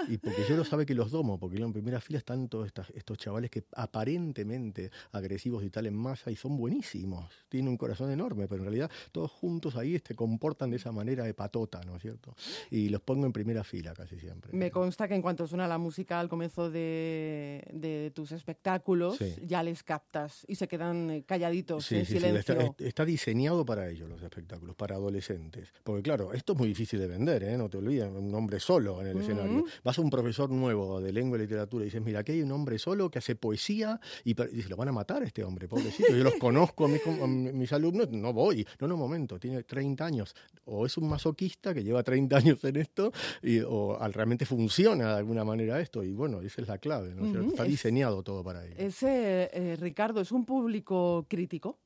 Y 0.07 0.17
porque 0.17 0.43
yo 0.47 0.55
lo 0.55 0.63
sabe 0.63 0.85
que 0.85 0.93
los 0.93 1.11
domo, 1.11 1.39
porque 1.39 1.57
en 1.57 1.73
primera 1.73 1.99
fila 1.99 2.19
están 2.19 2.47
todos 2.47 2.67
estas- 2.67 2.89
estos 2.91 3.17
chavales 3.17 3.49
que 3.49 3.63
aparentemente 3.73 4.91
agresivos 5.11 5.63
y 5.63 5.69
tal 5.69 5.85
en 5.85 5.95
masa 5.95 6.31
y 6.31 6.35
son 6.35 6.57
buenísimos. 6.57 7.29
Tienen 7.49 7.69
un 7.69 7.77
corazón 7.77 8.11
enorme, 8.11 8.47
pero 8.47 8.61
en 8.61 8.65
realidad 8.65 8.91
todos 9.11 9.31
juntos 9.31 9.75
ahí 9.75 9.99
se 10.05 10.15
comportan 10.15 10.69
de 10.69 10.77
esa 10.77 10.91
manera 10.91 11.23
de 11.23 11.33
patota, 11.33 11.81
¿no 11.85 11.95
es 11.95 12.01
cierto? 12.01 12.35
Y 12.71 12.89
los 12.89 13.01
pongo 13.01 13.25
en 13.25 13.33
primera 13.33 13.63
fila 13.63 13.93
casi 13.93 14.19
siempre. 14.19 14.51
Me 14.53 14.71
consta 14.71 15.07
que 15.07 15.15
en 15.15 15.21
cuanto 15.21 15.47
suena 15.47 15.67
la 15.67 15.77
música 15.77 16.19
al 16.19 16.29
comienzo 16.29 16.69
de, 16.71 17.63
de 17.73 18.11
tus 18.13 18.31
espectáculos, 18.31 19.17
Sí. 19.17 19.35
ya 19.45 19.63
les 19.63 19.83
captas 19.83 20.45
y 20.47 20.55
se 20.55 20.67
quedan 20.67 21.09
eh, 21.11 21.23
calladitos 21.25 21.85
Sí, 21.85 21.95
en 21.97 22.05
sí, 22.05 22.13
silencio. 22.13 22.59
Está, 22.59 22.83
está 22.83 23.05
diseñado 23.05 23.65
para 23.65 23.89
ellos 23.89 24.09
los 24.09 24.21
espectáculos, 24.21 24.75
para 24.75 24.95
adolescentes. 24.95 25.69
Porque 25.83 26.03
claro, 26.03 26.33
esto 26.33 26.53
es 26.53 26.59
muy 26.59 26.67
difícil 26.69 26.99
de 26.99 27.07
vender, 27.07 27.38
¿eh? 27.43 27.57
no 27.57 27.69
te 27.69 27.77
olvides, 27.77 28.07
un 28.09 28.33
hombre 28.35 28.59
solo 28.59 29.01
en 29.01 29.07
el 29.07 29.17
escenario. 29.19 29.63
Vas 29.83 29.97
a 29.97 30.01
un 30.01 30.09
profesor 30.09 30.49
nuevo 30.49 30.99
de 31.01 31.11
lengua 31.13 31.37
y 31.37 31.41
literatura 31.41 31.83
y 31.83 31.85
dices, 31.85 32.01
mira, 32.01 32.19
aquí 32.19 32.33
hay 32.33 32.41
un 32.41 32.51
hombre 32.51 32.77
solo 32.79 33.09
que 33.09 33.19
hace 33.19 33.35
poesía 33.35 33.99
y, 34.23 34.31
y 34.31 34.47
dice, 34.55 34.69
lo 34.69 34.75
van 34.77 34.89
a 34.89 34.91
matar 34.91 35.21
a 35.23 35.25
este 35.25 35.43
hombre, 35.43 35.67
pobrecito. 35.67 36.15
Yo 36.15 36.23
los 36.23 36.35
conozco 36.39 36.85
a 36.85 36.87
mis, 36.87 37.05
a 37.05 37.27
mis 37.27 37.73
alumnos, 37.73 38.09
no 38.11 38.33
voy. 38.33 38.65
No, 38.79 38.87
no, 38.87 38.97
momento, 38.97 39.39
tiene 39.39 39.63
30 39.63 40.05
años. 40.05 40.35
O 40.65 40.85
es 40.85 40.97
un 40.97 41.09
masoquista 41.09 41.73
que 41.73 41.83
lleva 41.83 42.03
30 42.03 42.37
años 42.37 42.63
en 42.63 42.75
esto 42.75 43.11
y, 43.41 43.59
o 43.59 43.99
al- 43.99 44.13
realmente 44.13 44.45
funciona 44.45 45.13
de 45.13 45.17
alguna 45.17 45.43
manera 45.43 45.79
esto. 45.79 46.03
Y 46.03 46.13
bueno, 46.13 46.41
esa 46.41 46.61
es 46.61 46.67
la 46.67 46.77
clave, 46.77 47.13
¿no 47.15 47.25
Está 47.25 47.63
es- 47.63 47.69
diseñado 47.69 48.23
todo 48.23 48.43
para 48.43 48.65
ello. 48.65 48.75
Ese, 48.77 49.49
eh, 49.53 49.75
Ricardo, 49.79 50.21
es 50.21 50.31
un 50.31 50.45
público 50.45 51.25
crítico, 51.29 51.79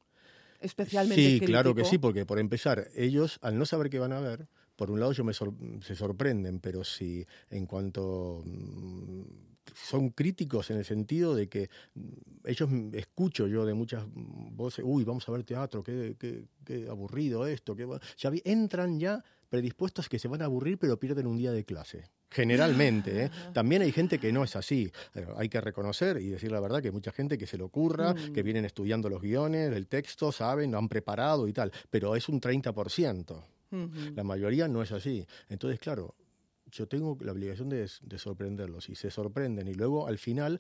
especialmente 0.60 1.16
Sí, 1.16 1.28
crítico. 1.38 1.46
claro 1.48 1.76
que 1.76 1.84
sí, 1.86 1.98
porque 1.98 2.26
por 2.26 2.40
empezar, 2.40 2.88
ellos 2.96 3.40
al 3.42 3.58
no 3.58 3.66
saber 3.66 3.90
qué 3.90 4.00
van 4.00 4.14
a 4.14 4.20
ver, 4.20 4.48
por 4.84 4.92
un 4.92 5.00
lado 5.00 5.14
yo 5.14 5.24
me 5.24 5.32
sor- 5.34 5.54
se 5.82 5.96
sorprenden, 5.96 6.60
pero 6.60 6.84
si 6.84 7.26
en 7.50 7.66
cuanto 7.66 8.42
mm, 8.46 9.22
son 9.74 10.10
críticos 10.10 10.70
en 10.72 10.78
el 10.78 10.84
sentido 10.84 11.34
de 11.36 11.48
que 11.48 11.70
mm, 11.96 12.02
ellos 12.44 12.70
mm, 12.70 12.90
escucho 12.96 13.48
yo 13.48 13.66
de 13.66 13.74
muchas 13.74 14.06
mm, 14.06 14.58
voces, 14.58 14.84
uy, 14.86 15.06
vamos 15.06 15.28
a 15.30 15.32
ver 15.32 15.46
teatro, 15.46 15.82
qué, 15.82 16.18
qué, 16.20 16.44
qué 16.66 16.90
aburrido 16.90 17.48
esto, 17.48 17.78
qué, 17.78 17.86
va-". 17.86 18.02
ya 18.18 18.30
vi- 18.30 18.42
entran 18.44 19.00
ya 19.00 19.24
predispuestos 19.50 20.10
que 20.10 20.20
se 20.20 20.28
van 20.28 20.42
a 20.42 20.46
aburrir 20.46 20.78
pero 20.78 21.00
pierden 21.00 21.28
un 21.28 21.38
día 21.38 21.54
de 21.54 21.64
clase. 21.64 22.04
Generalmente, 22.30 23.26
¿eh? 23.26 23.32
también 23.54 23.84
hay 23.84 23.92
gente 23.92 24.18
que 24.20 24.34
no 24.34 24.44
es 24.44 24.56
así. 24.58 24.92
Eh, 25.16 25.26
hay 25.38 25.48
que 25.50 25.62
reconocer 25.62 26.18
y 26.18 26.28
decir 26.30 26.52
la 26.52 26.60
verdad 26.60 26.82
que 26.82 26.88
hay 26.90 26.92
mucha 26.94 27.12
gente 27.14 27.38
que 27.38 27.46
se 27.48 27.58
le 27.58 27.64
ocurra, 27.64 28.14
Mm. 28.16 28.34
que 28.34 28.44
vienen 28.44 28.66
estudiando 28.66 29.08
los 29.08 29.22
guiones, 29.22 29.72
el 29.72 29.88
texto, 29.88 30.32
saben, 30.32 30.72
lo 30.72 30.78
han 30.80 30.90
preparado 30.90 31.48
y 31.48 31.54
tal, 31.54 31.72
pero 31.90 32.16
es 32.18 32.28
un 32.28 32.42
30%. 32.42 33.44
La 34.16 34.24
mayoría 34.24 34.68
no 34.68 34.82
es 34.82 34.92
así. 34.92 35.26
Entonces, 35.50 35.80
claro, 35.80 36.16
yo 36.72 36.88
tengo 36.88 37.18
la 37.22 37.32
obligación 37.32 37.70
de, 37.70 37.90
de 38.02 38.18
sorprenderlos. 38.18 38.90
Y 38.90 38.96
se 38.96 39.12
sorprenden. 39.12 39.68
Y 39.68 39.74
luego 39.74 40.08
al 40.08 40.18
final 40.18 40.60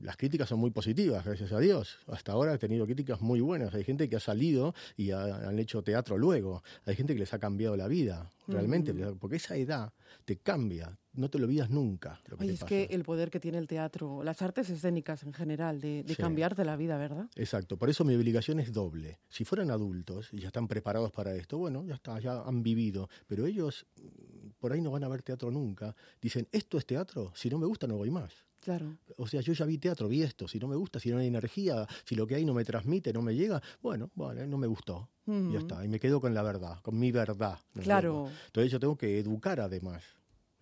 las 0.00 0.16
críticas 0.16 0.48
son 0.48 0.58
muy 0.58 0.70
positivas, 0.70 1.24
gracias 1.24 1.52
a 1.52 1.58
Dios. 1.60 1.98
Hasta 2.06 2.32
ahora 2.32 2.54
he 2.54 2.58
tenido 2.58 2.86
críticas 2.86 3.20
muy 3.20 3.40
buenas. 3.40 3.74
Hay 3.74 3.84
gente 3.84 4.08
que 4.08 4.16
ha 4.16 4.20
salido 4.20 4.74
y 4.96 5.10
ha- 5.10 5.48
han 5.48 5.58
hecho 5.58 5.82
teatro 5.82 6.16
luego. 6.18 6.62
Hay 6.86 6.96
gente 6.96 7.12
que 7.14 7.20
les 7.20 7.34
ha 7.34 7.38
cambiado 7.38 7.76
la 7.76 7.88
vida, 7.88 8.30
realmente, 8.48 8.92
Mm. 8.94 9.18
porque 9.18 9.36
esa 9.36 9.56
edad 9.56 9.92
te 10.24 10.36
cambia. 10.38 10.98
No 11.14 11.28
te 11.28 11.38
lo 11.38 11.44
olvidas 11.44 11.68
nunca. 11.68 12.20
Lo 12.26 12.38
que 12.38 12.44
Oye, 12.44 12.52
te 12.52 12.54
es 12.54 12.60
pasa. 12.60 12.68
que 12.68 12.84
el 12.94 13.02
poder 13.04 13.30
que 13.30 13.38
tiene 13.38 13.58
el 13.58 13.66
teatro, 13.66 14.22
las 14.22 14.40
artes 14.40 14.70
escénicas 14.70 15.22
en 15.24 15.34
general, 15.34 15.78
de, 15.80 16.02
de 16.04 16.14
Sí. 16.14 16.22
cambiarte 16.22 16.64
la 16.64 16.76
vida, 16.76 16.96
¿verdad? 16.96 17.28
Exacto, 17.36 17.76
por 17.76 17.90
eso 17.90 18.02
mi 18.04 18.14
obligación 18.14 18.60
es 18.60 18.72
doble. 18.72 19.18
Si 19.28 19.44
fueran 19.44 19.70
adultos 19.70 20.30
y 20.32 20.38
ya 20.40 20.46
están 20.46 20.68
preparados 20.68 21.12
para 21.12 21.34
esto, 21.34 21.58
bueno, 21.58 21.84
ya 21.84 21.94
está, 21.96 22.18
ya 22.18 22.40
han 22.42 22.62
vivido, 22.62 23.10
pero 23.26 23.44
ellos 23.46 23.84
mm, 24.00 24.48
por 24.58 24.72
ahí 24.72 24.80
no 24.80 24.90
van 24.90 25.04
a 25.04 25.08
ver 25.08 25.22
teatro 25.22 25.50
nunca. 25.50 25.94
Dicen, 26.22 26.48
¿esto 26.50 26.78
es 26.78 26.86
teatro? 26.86 27.30
Si 27.34 27.50
no 27.50 27.58
me 27.58 27.66
gusta, 27.66 27.86
no 27.86 27.96
voy 27.98 28.10
más. 28.10 28.32
Claro. 28.62 28.96
O 29.16 29.26
sea, 29.26 29.40
yo 29.40 29.52
ya 29.52 29.66
vi 29.66 29.78
teatro, 29.78 30.08
vi 30.08 30.22
esto, 30.22 30.46
si 30.46 30.58
no 30.60 30.68
me 30.68 30.76
gusta, 30.76 31.00
si 31.00 31.10
no 31.10 31.18
hay 31.18 31.26
energía, 31.26 31.86
si 32.04 32.14
lo 32.14 32.26
que 32.26 32.36
hay 32.36 32.44
no 32.44 32.54
me 32.54 32.64
transmite, 32.64 33.12
no 33.12 33.20
me 33.20 33.34
llega, 33.34 33.60
bueno, 33.82 34.10
vale, 34.14 34.46
no 34.46 34.56
me 34.56 34.68
gustó. 34.68 35.08
Y 35.26 35.30
Ujú. 35.32 35.52
ya 35.52 35.58
está, 35.58 35.84
y 35.84 35.88
me 35.88 35.98
quedo 35.98 36.20
con 36.20 36.32
la 36.32 36.42
verdad, 36.42 36.80
con 36.82 36.98
mi 36.98 37.10
verdad. 37.10 37.58
¿no 37.74 37.80
es 37.80 37.86
Claro. 37.86 38.28
Entonces 38.46 38.70
yo 38.70 38.78
tengo 38.78 38.96
que 38.96 39.18
educar 39.18 39.58
además. 39.60 40.04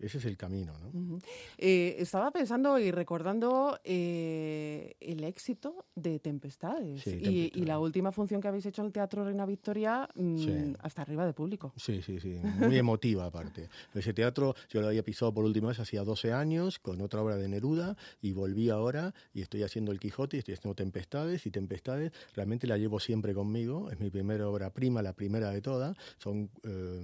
Ese 0.01 0.17
es 0.17 0.25
el 0.25 0.35
camino, 0.35 0.73
¿no? 0.79 1.19
Eh, 1.57 1.95
estaba 1.99 2.31
pensando 2.31 2.79
y 2.79 2.89
recordando 2.91 3.79
eh, 3.83 4.95
el 4.99 5.23
éxito 5.23 5.85
de 5.95 6.19
Tempestades. 6.19 7.01
Sí, 7.03 7.19
y, 7.21 7.51
y 7.53 7.65
la 7.65 7.79
última 7.79 8.11
función 8.11 8.41
que 8.41 8.47
habéis 8.47 8.65
hecho 8.65 8.81
en 8.81 8.87
el 8.87 8.91
Teatro 8.93 9.23
Reina 9.23 9.45
Victoria, 9.45 10.09
mm, 10.15 10.37
Sí. 10.37 10.73
hasta 10.79 11.03
arriba 11.03 11.25
de 11.25 11.33
público. 11.33 11.73
Sí, 11.75 12.01
sí, 12.01 12.19
sí, 12.19 12.29
muy 12.29 12.77
emotiva 12.77 13.25
aparte. 13.25 13.69
Ese 13.93 14.13
teatro 14.13 14.55
yo 14.69 14.81
lo 14.81 14.87
había 14.87 15.03
pisado 15.03 15.33
por 15.33 15.45
última 15.45 15.67
vez 15.69 15.79
hacía 15.79 16.03
12 16.03 16.33
años 16.33 16.79
con 16.79 16.99
otra 17.01 17.21
obra 17.21 17.35
de 17.37 17.47
Neruda 17.47 17.95
y 18.21 18.33
volví 18.33 18.69
ahora 18.69 19.13
y 19.33 19.41
estoy 19.41 19.63
haciendo 19.63 19.91
El 19.91 19.99
Quijote 19.99 20.37
y 20.37 20.39
estoy 20.39 20.55
haciendo 20.55 20.75
Tempestades 20.75 21.45
y 21.45 21.51
Tempestades 21.51 22.11
realmente 22.35 22.65
la 22.67 22.77
llevo 22.77 22.99
siempre 22.99 23.33
conmigo, 23.33 23.91
es 23.91 23.99
mi 23.99 24.09
primera 24.09 24.47
obra 24.49 24.71
prima, 24.71 25.01
la 25.01 25.13
primera 25.13 25.51
de 25.51 25.61
todas, 25.61 25.95
son 26.17 26.49
eh, 26.63 27.03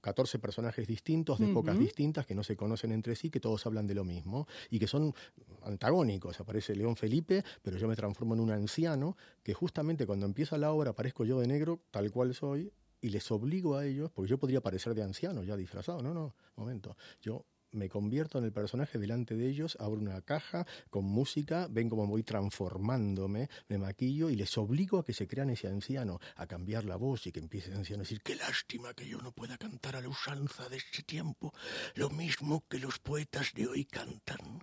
14 0.00 0.38
personajes 0.38 0.86
distintos 0.86 1.38
de 1.38 1.50
épocas 1.50 1.74
Ujú. 1.76 1.84
distintas 1.84 2.26
que 2.26 2.31
no 2.34 2.42
se 2.42 2.56
conocen 2.56 2.92
entre 2.92 3.16
sí, 3.16 3.30
que 3.30 3.40
todos 3.40 3.64
hablan 3.66 3.86
de 3.86 3.94
lo 3.94 4.04
mismo 4.04 4.46
y 4.70 4.78
que 4.78 4.86
son 4.86 5.14
antagónicos. 5.62 6.40
Aparece 6.40 6.74
León 6.74 6.96
Felipe, 6.96 7.44
pero 7.62 7.78
yo 7.78 7.88
me 7.88 7.96
transformo 7.96 8.34
en 8.34 8.40
un 8.40 8.50
anciano 8.50 9.16
que 9.42 9.54
justamente 9.54 10.06
cuando 10.06 10.26
empieza 10.26 10.58
la 10.58 10.72
obra 10.72 10.90
aparezco 10.90 11.24
yo 11.24 11.40
de 11.40 11.46
negro, 11.46 11.80
tal 11.90 12.10
cual 12.10 12.34
soy, 12.34 12.72
y 13.00 13.08
les 13.08 13.30
obligo 13.32 13.76
a 13.76 13.84
ellos, 13.84 14.10
porque 14.12 14.30
yo 14.30 14.38
podría 14.38 14.60
parecer 14.60 14.94
de 14.94 15.02
anciano 15.02 15.42
ya 15.42 15.56
disfrazado, 15.56 16.02
no, 16.02 16.14
no, 16.14 16.34
momento, 16.56 16.96
yo 17.20 17.44
me 17.72 17.88
convierto 17.88 18.38
en 18.38 18.44
el 18.44 18.52
personaje 18.52 18.98
delante 18.98 19.34
de 19.34 19.48
ellos, 19.48 19.76
abro 19.80 20.00
una 20.00 20.20
caja 20.22 20.66
con 20.90 21.04
música, 21.04 21.66
ven 21.70 21.88
cómo 21.88 22.06
voy 22.06 22.22
transformándome, 22.22 23.48
me 23.68 23.78
maquillo 23.78 24.30
y 24.30 24.36
les 24.36 24.56
obligo 24.58 24.98
a 24.98 25.04
que 25.04 25.12
se 25.12 25.26
crean 25.26 25.50
ese 25.50 25.68
anciano, 25.68 26.20
a 26.36 26.46
cambiar 26.46 26.84
la 26.84 26.96
voz 26.96 27.26
y 27.26 27.32
que 27.32 27.40
empiece 27.40 27.70
ese 27.70 27.78
anciano 27.78 28.02
a 28.02 28.04
decir, 28.04 28.20
qué 28.22 28.36
lástima 28.36 28.94
que 28.94 29.08
yo 29.08 29.18
no 29.18 29.32
pueda 29.32 29.56
cantar 29.58 29.96
a 29.96 30.00
la 30.00 30.08
usanza 30.08 30.68
de 30.68 30.76
este 30.76 31.02
tiempo, 31.02 31.52
lo 31.94 32.10
mismo 32.10 32.64
que 32.68 32.78
los 32.78 32.98
poetas 32.98 33.52
de 33.54 33.66
hoy 33.66 33.84
cantan. 33.84 34.62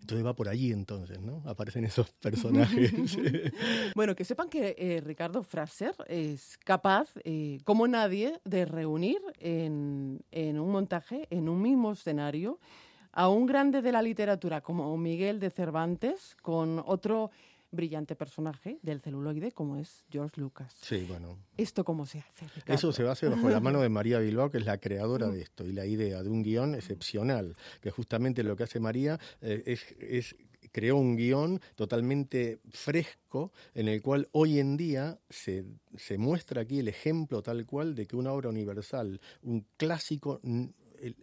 Entonces 0.00 0.26
va 0.26 0.34
por 0.34 0.48
allí 0.48 0.72
entonces, 0.72 1.20
¿no? 1.20 1.42
Aparecen 1.46 1.84
esos 1.84 2.10
personajes. 2.10 2.92
Bueno, 3.94 4.14
que 4.14 4.24
sepan 4.24 4.48
que 4.48 4.74
eh, 4.78 5.00
Ricardo 5.04 5.42
Fraser 5.42 5.94
es 6.06 6.58
capaz, 6.64 7.10
eh, 7.24 7.58
como 7.64 7.86
nadie, 7.86 8.40
de 8.44 8.64
reunir 8.64 9.20
en, 9.38 10.20
en 10.30 10.58
un 10.58 10.70
montaje, 10.70 11.26
en 11.30 11.48
un 11.48 11.60
mismo 11.60 11.92
escenario, 11.92 12.58
a 13.12 13.28
un 13.28 13.46
grande 13.46 13.82
de 13.82 13.92
la 13.92 14.02
literatura 14.02 14.60
como 14.60 14.96
Miguel 14.96 15.40
de 15.40 15.50
Cervantes 15.50 16.36
con 16.42 16.82
otro 16.86 17.30
brillante 17.70 18.16
personaje 18.16 18.78
del 18.82 19.00
celuloide 19.00 19.52
como 19.52 19.76
es 19.76 20.04
George 20.10 20.40
Lucas. 20.40 20.74
Sí, 20.80 21.04
bueno. 21.08 21.38
¿Esto 21.56 21.84
cómo 21.84 22.06
se 22.06 22.18
hace? 22.18 22.46
Ricardo? 22.48 22.74
Eso 22.74 22.92
se 22.92 23.08
hace 23.08 23.28
bajo 23.28 23.48
la 23.48 23.60
mano 23.60 23.80
de 23.80 23.88
María 23.88 24.18
Bilbao, 24.18 24.50
que 24.50 24.58
es 24.58 24.66
la 24.66 24.78
creadora 24.78 25.28
de 25.28 25.42
esto, 25.42 25.66
y 25.66 25.72
la 25.72 25.86
idea 25.86 26.22
de 26.22 26.30
un 26.30 26.42
guion 26.42 26.74
excepcional, 26.74 27.56
que 27.80 27.90
justamente 27.90 28.42
lo 28.42 28.56
que 28.56 28.64
hace 28.64 28.80
María 28.80 29.18
eh, 29.40 29.62
es, 29.66 29.94
es 30.00 30.36
creó 30.72 30.96
un 30.96 31.16
guion 31.16 31.60
totalmente 31.74 32.60
fresco 32.70 33.52
en 33.74 33.88
el 33.88 34.02
cual 34.02 34.28
hoy 34.32 34.58
en 34.58 34.76
día 34.76 35.18
se, 35.28 35.64
se 35.96 36.18
muestra 36.18 36.62
aquí 36.62 36.78
el 36.78 36.88
ejemplo 36.88 37.42
tal 37.42 37.66
cual 37.66 37.94
de 37.94 38.06
que 38.06 38.16
una 38.16 38.32
obra 38.32 38.48
universal, 38.48 39.20
un 39.42 39.66
clásico, 39.76 40.40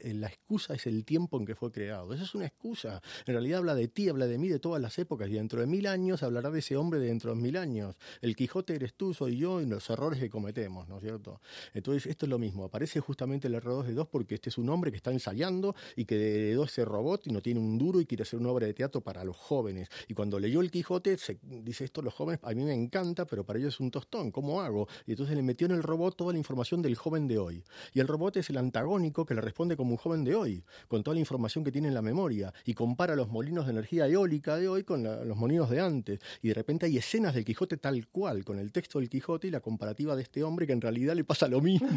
la 0.03 0.27
excusa 0.27 0.73
es 0.73 0.87
el 0.87 1.05
tiempo 1.05 1.37
en 1.37 1.45
que 1.45 1.55
fue 1.55 1.71
creado. 1.71 2.13
Eso 2.13 2.23
es 2.23 2.35
una 2.35 2.45
excusa. 2.45 3.01
En 3.25 3.33
realidad 3.33 3.59
habla 3.59 3.75
de 3.75 3.87
ti, 3.87 4.09
habla 4.09 4.27
de 4.27 4.37
mí, 4.37 4.47
de 4.49 4.59
todas 4.59 4.81
las 4.81 4.97
épocas. 4.99 5.29
Y 5.29 5.33
dentro 5.33 5.59
de 5.59 5.67
mil 5.67 5.87
años 5.87 6.23
hablará 6.23 6.49
de 6.49 6.59
ese 6.59 6.77
hombre 6.77 6.99
de 6.99 7.07
dentro 7.07 7.33
de 7.33 7.41
mil 7.41 7.57
años. 7.57 7.95
El 8.21 8.35
Quijote 8.35 8.75
eres 8.75 8.93
tú, 8.95 9.13
soy 9.13 9.37
yo, 9.37 9.61
y 9.61 9.65
los 9.65 9.89
errores 9.89 10.19
que 10.19 10.29
cometemos, 10.29 10.87
¿no 10.87 10.97
es 10.97 11.03
cierto? 11.03 11.41
Entonces, 11.73 12.05
esto 12.05 12.25
es 12.25 12.29
lo 12.29 12.39
mismo. 12.39 12.65
Aparece 12.65 12.99
justamente 12.99 13.47
el 13.47 13.55
error 13.55 13.75
2 13.77 13.87
de 13.87 13.93
2 13.93 14.07
porque 14.07 14.35
este 14.35 14.49
es 14.49 14.57
un 14.57 14.69
hombre 14.69 14.91
que 14.91 14.97
está 14.97 15.11
ensayando 15.11 15.75
y 15.95 16.05
que 16.05 16.15
heredó 16.15 16.63
ese 16.65 16.85
robot 16.85 17.27
y 17.27 17.31
no 17.31 17.41
tiene 17.41 17.59
un 17.59 17.77
duro 17.77 18.01
y 18.01 18.05
quiere 18.05 18.23
hacer 18.23 18.39
una 18.39 18.49
obra 18.49 18.67
de 18.67 18.73
teatro 18.73 19.01
para 19.01 19.23
los 19.23 19.37
jóvenes. 19.37 19.89
Y 20.07 20.13
cuando 20.13 20.39
leyó 20.39 20.61
el 20.61 20.71
Quijote, 20.71 21.17
se 21.17 21.39
dice 21.41 21.85
esto 21.85 22.01
los 22.01 22.13
jóvenes, 22.13 22.39
a 22.43 22.53
mí 22.53 22.63
me 22.63 22.73
encanta, 22.73 23.25
pero 23.25 23.45
para 23.45 23.59
ellos 23.59 23.75
es 23.75 23.79
un 23.79 23.91
tostón. 23.91 24.31
¿Cómo 24.31 24.61
hago? 24.61 24.87
Y 25.05 25.11
entonces 25.11 25.35
le 25.35 25.43
metió 25.43 25.65
en 25.65 25.73
el 25.73 25.83
robot 25.83 26.15
toda 26.15 26.33
la 26.33 26.39
información 26.39 26.81
del 26.81 26.95
joven 26.95 27.27
de 27.27 27.37
hoy. 27.37 27.63
Y 27.93 27.99
el 27.99 28.07
robot 28.07 28.37
es 28.37 28.49
el 28.49 28.57
antagónico 28.57 29.25
que 29.25 29.33
le 29.33 29.41
responde 29.41 29.66
responde 29.67 29.75
como 29.77 29.91
un 29.91 29.97
joven 29.97 30.23
de 30.23 30.33
hoy, 30.35 30.63
con 30.87 31.03
toda 31.03 31.15
la 31.15 31.19
información 31.19 31.63
que 31.63 31.71
tiene 31.71 31.87
en 31.89 31.93
la 31.93 32.01
memoria, 32.01 32.53
y 32.65 32.73
compara 32.73 33.15
los 33.15 33.27
molinos 33.29 33.65
de 33.65 33.71
energía 33.71 34.07
eólica 34.07 34.55
de 34.55 34.67
hoy 34.67 34.83
con 34.83 35.03
la- 35.03 35.23
los 35.25 35.37
molinos 35.37 35.69
de 35.69 35.79
antes. 35.81 36.19
Y 36.41 36.47
de 36.49 36.53
repente 36.53 36.85
hay 36.85 36.97
escenas 36.97 37.33
del 37.33 37.43
Quijote 37.43 37.77
tal 37.77 38.07
cual, 38.07 38.43
con 38.45 38.59
el 38.59 38.71
texto 38.71 38.99
del 38.99 39.09
Quijote 39.09 39.47
y 39.47 39.51
la 39.51 39.59
comparativa 39.59 40.15
de 40.15 40.21
este 40.23 40.43
hombre 40.43 40.65
que 40.65 40.73
en 40.73 40.81
realidad 40.81 41.15
le 41.15 41.23
pasa 41.23 41.47
lo 41.47 41.59
mismo, 41.61 41.89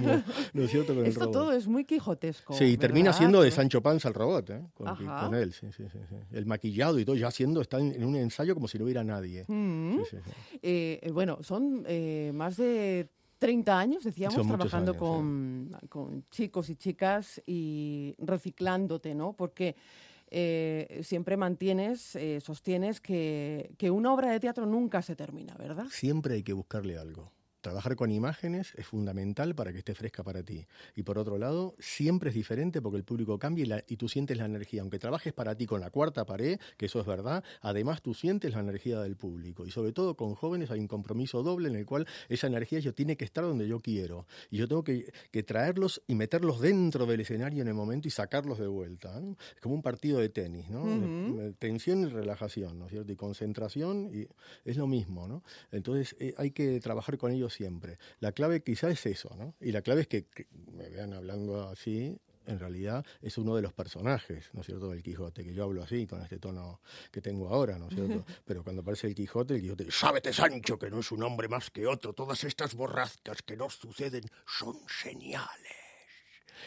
¿no 0.53 0.63
es 0.65 0.71
cierto? 0.71 0.95
Con 0.95 1.05
el 1.05 1.09
Esto 1.11 1.21
robot. 1.21 1.33
todo 1.33 1.53
es 1.53 1.67
muy 1.69 1.85
quijotesco. 1.85 2.55
Sí, 2.55 2.65
y 2.65 2.77
termina 2.77 3.07
¿verdad? 3.11 3.19
siendo 3.19 3.43
de 3.43 3.51
Sancho 3.51 3.81
Panza 3.83 4.09
el 4.09 4.15
robot, 4.15 4.51
¿eh? 4.51 4.63
con, 4.75 5.35
él, 5.35 5.53
sí, 5.53 5.67
sí, 5.77 5.85
sí, 5.93 5.99
sí. 6.09 6.15
El 6.33 6.47
maquillado 6.47 6.99
y 6.99 7.05
todo, 7.05 7.15
ya 7.17 7.29
haciendo, 7.29 7.61
está 7.61 7.79
en, 7.79 7.93
en 7.93 8.05
un 8.05 8.17
ensayo 8.17 8.55
como 8.55 8.67
si 8.69 8.79
no 8.79 8.85
hubiera 8.85 9.05
nadie. 9.05 9.45
Mm. 9.47 9.99
Eh, 10.63 10.99
eh, 11.03 11.11
bueno, 11.13 11.39
son 11.43 11.85
eh, 11.87 12.33
más 12.35 12.57
de 12.57 13.09
30 13.41 13.79
años, 13.79 14.05
decíamos, 14.05 14.35
Son 14.35 14.47
trabajando 14.47 14.93
años, 14.93 15.01
con, 15.01 15.77
con 15.89 16.25
chicos 16.31 16.69
y 16.69 16.77
chicas 16.77 17.43
y 17.47 18.15
reciclándote, 18.19 19.15
¿no? 19.15 19.33
Porque 19.33 19.75
eh, 20.31 21.01
siempre 21.03 21.39
mantienes, 21.39 22.15
eh, 22.17 22.41
sostienes 22.41 23.01
que, 23.01 23.73
que 23.79 23.91
una 23.91 24.13
obra 24.13 24.31
de 24.31 24.39
teatro 24.41 24.67
nunca 24.67 25.01
se 25.01 25.17
termina, 25.17 25.55
¿verdad? 25.59 25.87
Siempre 25.91 26.35
hay 26.35 26.43
que 26.43 26.53
buscarle 26.53 26.99
algo. 26.99 27.33
Trabajar 27.61 27.95
con 27.97 28.11
imágenes 28.11 28.73
es 28.77 28.87
fundamental 28.87 29.55
para 29.55 29.73
que 29.73 29.79
esté 29.79 29.95
fresca 29.95 30.23
para 30.23 30.43
ti. 30.43 30.67
Y 30.97 31.03
por 31.03 31.19
otro 31.19 31.37
lado, 31.39 31.75
siempre 31.79 32.31
es 32.31 32.35
diferente 32.35 32.81
porque 32.81 32.97
el 32.97 33.05
público 33.05 33.39
cambia 33.39 33.63
y, 33.65 33.67
la- 33.67 33.85
y 33.87 33.97
tú 33.97 34.09
sientes 34.09 34.39
la 34.39 34.47
energía. 34.47 34.81
Aunque 34.83 34.99
trabajes 34.99 35.33
para 35.33 35.55
ti 35.55 35.67
con 35.67 35.81
la 35.81 35.91
cuarta 35.91 36.25
pared, 36.25 36.59
que 36.77 36.87
eso 36.87 37.01
es 37.01 37.07
verdad, 37.07 37.45
además 37.61 38.01
tú 38.03 38.15
sientes 38.15 38.53
la 38.55 38.61
energía 38.61 39.01
del 39.01 39.17
público. 39.17 39.67
Y 39.67 39.71
sobre 39.71 39.93
todo 39.93 40.17
con 40.17 40.35
jóvenes 40.35 40.71
hay 40.71 40.81
un 40.81 40.89
compromiso 40.89 41.43
doble 41.43 41.69
en 41.69 41.77
el 41.77 41.87
cual 41.87 42.07
esa 42.29 42.47
energía 42.47 42.79
yo 42.79 42.95
tiene 42.95 43.17
que 43.17 43.25
estar 43.25 43.45
donde 43.45 43.69
yo 43.69 43.81
quiero. 43.81 44.27
Y 44.51 44.57
yo 44.57 44.67
tengo 44.67 44.83
que, 44.85 45.13
que 45.31 45.43
traerlos 45.43 46.03
y 46.07 46.15
meterlos 46.15 46.61
dentro 46.61 47.05
del 47.07 47.21
escenario 47.21 47.63
en 47.63 47.69
el 47.69 47.75
momento 47.75 48.09
y 48.09 48.11
sacarlos 48.11 48.59
de 48.59 48.67
vuelta. 48.67 49.21
¿no? 49.21 49.37
Es 49.55 49.61
como 49.61 49.75
un 49.75 49.83
partido 49.83 50.19
de 50.19 50.29
tenis, 50.31 50.69
¿no? 50.71 50.83
Ujú. 50.85 51.37
De- 51.37 51.43
de 51.45 51.53
tensión 51.53 52.01
y 52.03 52.07
relajación, 52.07 52.79
¿no 52.79 52.87
es 52.87 52.91
cierto? 52.93 53.13
Y 53.13 53.17
concentración, 53.17 54.11
y 54.13 54.27
es 54.65 54.77
lo 54.77 54.87
mismo, 54.87 55.27
¿no? 55.29 55.43
Entonces 55.73 56.17
eh, 56.21 56.35
hay 56.39 56.51
que 56.53 56.81
trabajar 56.81 57.19
con 57.19 57.33
ellos 57.33 57.50
siempre. 57.51 57.99
La 58.21 58.33
clave 58.33 58.63
quizá 58.63 58.91
es 58.91 59.05
eso, 59.07 59.35
¿no? 59.37 59.55
Y 59.61 59.73
la 59.73 59.83
clave 59.83 60.03
es 60.03 60.09
que, 60.09 60.27
que 60.27 60.47
me 60.73 60.89
vean 60.89 61.13
hablando 61.13 61.69
así, 61.69 62.19
en 62.47 62.59
realidad 62.59 63.05
es 63.23 63.39
uno 63.39 63.55
de 63.55 63.63
los 63.63 63.73
personajes, 63.73 64.51
¿no 64.53 64.61
es 64.61 64.67
cierto?, 64.67 64.91
del 64.91 65.03
Quijote, 65.03 65.45
que 65.45 65.55
yo 65.55 65.65
hablo 65.65 65.83
así, 65.83 66.07
con 66.07 66.23
este 66.23 66.39
tono 66.39 66.81
que 67.11 67.21
tengo 67.21 67.49
ahora, 67.49 67.79
¿no 67.79 67.89
es 67.89 67.95
cierto? 67.95 68.25
Pero 68.45 68.63
cuando 68.63 68.83
aparece 68.83 69.07
el 69.07 69.15
Quijote, 69.15 69.55
el 69.55 69.63
Quijote, 69.63 69.91
sábete 69.91 70.33
Sancho, 70.33 70.79
que 70.79 70.91
no 70.91 71.01
es 71.01 71.13
un 71.13 71.23
hombre 71.23 71.49
más 71.49 71.71
que 71.71 71.87
otro, 71.87 72.13
todas 72.13 72.43
estas 72.45 72.75
borrascas 72.75 73.43
que 73.43 73.57
nos 73.57 73.75
suceden 73.75 74.25
son 74.47 74.77
señales 74.89 75.81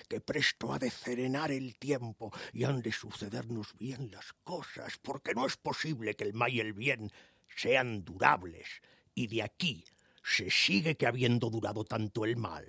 que 0.08 0.20
presto 0.22 0.74
ha 0.74 0.80
de 0.80 0.90
serenar 0.90 1.52
el 1.52 1.76
tiempo 1.78 2.32
y 2.52 2.64
han 2.64 2.82
de 2.82 2.92
sucedernos 2.92 3.78
bien 3.78 4.10
las 4.12 4.34
cosas, 4.44 4.98
porque 4.98 5.36
no 5.36 5.46
es 5.46 5.56
posible 5.56 6.16
que 6.16 6.24
el 6.24 6.34
mal 6.34 6.52
y 6.52 6.60
el 6.60 6.74
bien 6.74 7.12
sean 7.56 8.04
durables, 8.04 8.68
y 9.14 9.28
de 9.28 9.44
aquí 9.44 9.86
se 10.24 10.50
sigue 10.50 10.96
que 10.96 11.06
habiendo 11.06 11.50
durado 11.50 11.84
tanto 11.84 12.26
el 12.26 12.38
mal, 12.38 12.66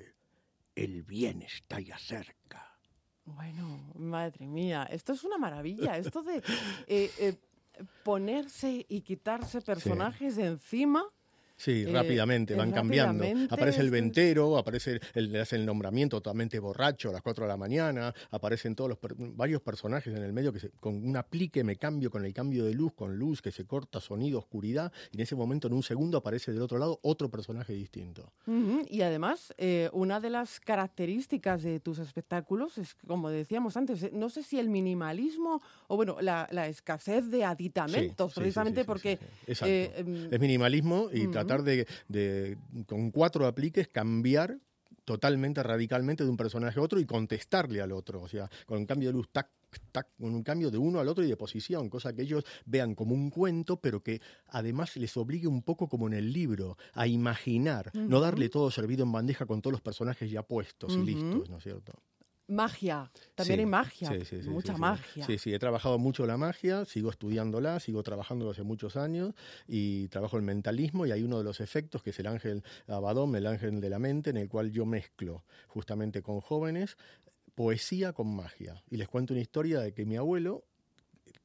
el 0.74 1.02
bien 1.02 1.42
está 1.42 1.80
ya 1.80 1.98
cerca. 1.98 2.78
Bueno, 3.24 3.92
madre 3.94 4.46
mía, 4.46 4.86
esto 4.90 5.12
es 5.12 5.24
una 5.24 5.38
maravilla. 5.38 5.96
Esto 5.96 6.22
de 6.22 6.42
eh, 6.86 7.11
eh, 7.18 7.36
ponerse 8.02 8.84
y 8.88 9.00
quitarse 9.00 9.61
personajes 9.62 10.36
de 10.36 10.46
encima. 10.46 11.07
Sí, 11.64 11.84
Eh, 11.88 11.92
rápidamente, 11.92 12.52
eh, 12.52 12.56
van 12.56 12.72
cambiando. 12.72 13.24
Aparece 13.48 13.80
el 13.80 13.90
ventero, 13.90 14.58
aparece 14.58 15.00
el, 15.14 15.32
le 15.32 15.40
hace 15.40 15.56
el 15.56 15.64
nombramiento 15.64 16.20
totalmente 16.20 16.58
borracho 16.58 17.08
a 17.08 17.12
las 17.12 17.22
4 17.22 17.44
de 17.44 17.48
la 17.48 17.56
mañana, 17.56 18.12
aparecen 18.30 18.74
todos 18.74 18.90
los 18.90 18.98
per- 18.98 19.14
varios 19.16 19.62
personajes 19.62 20.14
en 20.14 20.22
el 20.22 20.32
medio 20.34 20.52
que 20.52 20.60
se- 20.60 20.70
con 20.78 20.94
un 20.94 21.16
aplique 21.16 21.64
me 21.64 21.76
cambio 21.76 22.10
con 22.10 22.24
el 22.26 22.34
cambio 22.34 22.64
de 22.66 22.74
luz, 22.74 22.92
con 22.92 23.16
luz 23.18 23.40
que 23.40 23.50
se 23.50 23.64
corta, 23.64 23.98
sonido, 24.00 24.38
oscuridad, 24.40 24.92
y 25.10 25.16
en 25.16 25.22
ese 25.22 25.36
momento, 25.36 25.68
en 25.68 25.72
un 25.72 25.82
segundo, 25.82 26.18
aparece 26.18 26.52
del 26.52 26.60
otro 26.60 26.76
lado 26.78 26.98
otro 27.02 27.30
personaje 27.30 27.72
distinto. 27.72 28.30
Y 28.90 29.00
además, 29.00 29.54
eh, 29.56 29.88
una 29.94 30.20
de 30.20 30.28
las 30.30 30.60
características 30.60 31.62
de 31.62 31.80
tus 31.80 31.98
espectáculos 31.98 32.76
es, 32.78 32.94
como 33.06 33.30
decíamos 33.30 33.76
antes, 33.78 34.12
no 34.12 34.28
sé 34.28 34.42
si 34.42 34.58
el 34.58 34.68
minimalismo 34.68 35.62
o, 35.88 35.96
bueno, 35.96 36.18
la, 36.20 36.46
la 36.50 36.68
escasez 36.68 37.30
de 37.30 37.44
aditamentos, 37.44 38.32
sí, 38.34 38.40
precisamente 38.40 38.80
sí, 38.80 38.84
sí, 38.84 38.86
porque... 38.86 39.18
Eh, 39.66 39.92
em, 39.96 40.28
es 40.32 40.40
minimalismo 40.40 41.08
y 41.12 41.26
tratar 41.28 41.53
de, 41.62 41.86
de, 42.09 42.59
con 42.86 43.11
cuatro 43.11 43.46
apliques, 43.46 43.88
cambiar 43.88 44.59
totalmente, 45.05 45.62
radicalmente 45.62 46.24
de 46.24 46.30
un 46.30 46.36
personaje 46.36 46.78
a 46.78 46.82
otro 46.82 46.98
y 46.98 47.05
contestarle 47.05 47.80
al 47.80 47.92
otro. 47.92 48.22
O 48.22 48.28
sea, 48.28 48.50
con 48.66 48.78
un 48.78 48.86
cambio 48.86 49.09
de 49.09 49.12
luz, 49.12 49.28
tac, 49.30 49.48
tac, 49.92 50.09
con 50.18 50.34
un 50.34 50.42
cambio 50.42 50.70
de 50.70 50.78
uno 50.78 50.98
al 50.98 51.09
otro 51.09 51.24
y 51.24 51.28
de 51.28 51.36
posición, 51.36 51.88
cosa 51.88 52.12
que 52.14 52.22
ellos 52.22 52.44
vean 52.64 52.94
como 52.94 53.14
un 53.14 53.30
cuento, 53.30 53.80
pero 53.80 54.02
que 54.02 54.20
además 54.48 54.96
les 54.96 55.16
obligue 55.16 55.46
un 55.46 55.62
poco 55.62 55.88
como 55.88 56.07
en 56.07 56.14
el 56.14 56.32
libro, 56.32 56.76
a 56.92 57.07
imaginar, 57.07 57.90
no 57.94 58.20
darle 58.20 58.48
todo 58.48 58.70
servido 58.70 59.05
en 59.05 59.12
bandeja 59.12 59.46
con 59.46 59.61
todos 59.61 59.72
los 59.72 59.82
personajes 59.82 60.30
ya 60.30 60.42
puestos 60.42 60.94
y 60.94 61.05
listos, 61.05 61.50
¿no 61.50 61.59
es 61.59 61.62
cierto? 61.62 61.92
Magia, 62.47 63.11
también 63.34 63.59
Sí, 63.59 63.61
hay 63.61 63.66
magia, 63.66 64.09
sí, 64.11 64.24
sí, 64.24 64.42
sí, 64.42 64.49
mucha 64.49 64.76
magia. 64.76 65.24
Sí, 65.24 65.38
sí, 65.38 65.55
he 65.55 65.59
trabajado 65.59 65.99
mucho 65.99 66.26
la 66.26 66.36
magia, 66.36 66.84
sigo 66.84 67.11
estudiándola, 67.11 67.80
sigo 67.80 68.03
trabajando 68.03 68.51
hace 68.51 68.62
muchos 68.62 68.97
años 68.97 69.34
y 69.66 70.09
trabajo 70.09 70.36
el 70.36 70.42
mentalismo 70.42 71.07
y 71.07 71.12
hay 71.12 71.22
uno 71.22 71.38
de 71.38 71.45
los 71.45 71.61
efectos 71.61 72.03
que 72.03 72.11
es 72.11 72.18
el 72.18 72.26
ángel 72.26 72.62
Abadón, 72.86 73.34
el 73.36 73.47
ángel 73.47 73.80
de 73.80 73.90
la 73.90 73.99
mente, 73.99 74.30
en 74.30 74.36
el 74.36 74.49
cual 74.49 74.70
yo 74.70 74.84
mezclo 74.86 75.45
justamente 75.68 76.22
con 76.22 76.40
jóvenes 76.40 76.97
poesía 77.55 78.12
con 78.12 78.34
magia. 78.34 78.82
Y 78.90 78.97
les 78.97 79.09
cuento 79.09 79.32
una 79.32 79.40
historia 79.40 79.80
de 79.80 79.95
que 79.95 80.05
mi 80.05 80.16
abuelo, 80.16 80.64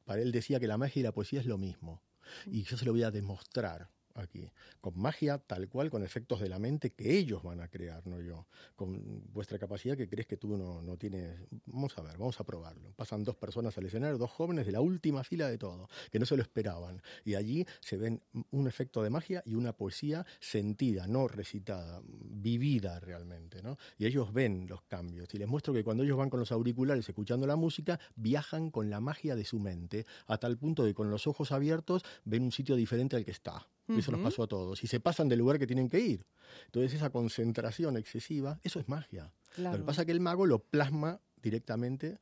para 0.06 0.22
él 0.22 0.32
decía 0.32 0.60
que 0.60 0.68
la 0.68 0.78
magia 0.78 1.00
y 1.00 1.04
la 1.04 1.12
poesía 1.12 1.39
es 1.39 1.45
lo 1.45 1.58
mismo. 1.58 2.02
Y 2.45 2.64
yo 2.64 2.78
se 2.78 2.86
lo 2.86 2.91
voy 2.91 3.04
a 3.04 3.12
demostrar 3.12 3.89
aquí, 4.20 4.49
con 4.82 4.99
magia 4.99 5.38
tal 5.38 5.67
cual, 5.70 5.89
con 5.89 6.03
efectos 6.03 6.39
de 6.39 6.49
la 6.49 6.59
mente 6.59 6.91
que 6.91 7.17
ellos 7.17 7.43
van 7.43 7.61
a 7.61 7.67
crear, 7.67 8.05
no 8.07 8.20
yo, 8.22 8.47
con 8.76 9.24
vuestra 9.34 9.57
capacidad 9.57 9.97
que 9.97 10.07
crees 10.07 10.28
que 10.28 10.38
tú 10.38 10.57
no, 10.57 10.82
no 10.82 10.97
tienes. 10.97 11.39
Vamos 11.65 11.97
a 11.97 12.01
ver, 12.01 12.17
vamos 12.17 12.39
a 12.39 12.43
probarlo. 12.43 12.91
Pasan 12.95 13.24
dos 13.24 13.36
personas 13.36 13.78
al 13.78 13.86
escenario, 13.86 14.17
dos 14.17 14.32
jóvenes 14.32 14.65
de 14.65 14.72
la 14.72 14.82
última 14.82 15.24
fila 15.24 15.47
de 15.47 15.57
todo, 15.57 15.89
que 16.11 16.20
no 16.20 16.26
se 16.26 16.36
lo 16.36 16.41
esperaban. 16.41 17.01
Y 17.26 17.36
allí 17.36 17.65
se 17.80 17.97
ven 17.97 18.22
un 18.51 18.67
efecto 18.67 19.03
de 19.03 19.09
magia 19.09 19.43
y 19.45 19.55
una 19.55 19.74
poesía 19.74 20.26
sentida, 20.39 21.07
no 21.07 21.28
recitada, 21.28 22.01
vivida 22.05 22.99
realmente, 22.99 23.61
¿no? 23.61 23.78
Y 23.97 24.05
ellos 24.05 24.34
ven 24.34 24.67
los 24.67 24.82
cambios. 24.84 25.34
Y 25.34 25.38
les 25.38 25.47
muestro 25.47 25.74
que 25.74 25.84
cuando 25.84 26.03
ellos 26.03 26.17
van 26.17 26.30
con 26.30 26.39
los 26.39 26.51
auriculares 26.51 27.07
escuchando 27.07 27.47
la 27.47 27.55
música, 27.55 27.99
viajan 28.15 28.72
con 28.72 28.89
la 28.89 28.99
magia 28.99 29.36
de 29.36 29.45
su 29.45 29.59
mente, 29.59 30.05
a 30.28 30.38
tal 30.38 30.57
punto 30.57 30.84
que 30.84 30.93
con 30.93 31.09
los 31.09 31.28
ojos 31.28 31.51
abiertos 31.51 32.03
ven 32.26 32.43
un 32.43 32.51
sitio 32.51 32.76
diferente 32.76 33.15
al 33.15 33.26
que 33.26 33.32
está. 33.32 33.67
Eso 33.98 34.12
nos 34.12 34.22
pasó 34.22 34.44
a 34.44 34.48
todos. 34.48 34.84
Y 34.84 34.88
se 34.88 35.00
pasan 35.00 35.30
del 35.30 35.40
lugar 35.40 35.58
que 35.58 35.68
tienen 35.68 35.90
que 35.90 36.00
ir. 36.00 36.26
Entonces 36.66 36.94
esa 36.94 37.10
concentración 37.10 37.98
excesiva, 37.98 38.60
eso 38.64 38.80
es 38.80 38.88
magia. 38.88 39.34
Lo 39.58 39.72
que 39.72 39.84
pasa 39.84 40.02
es 40.02 40.06
que 40.06 40.12
el 40.12 40.20
mago 40.20 40.46
lo 40.46 40.60
plasma 40.60 41.22
directamente, 41.42 42.20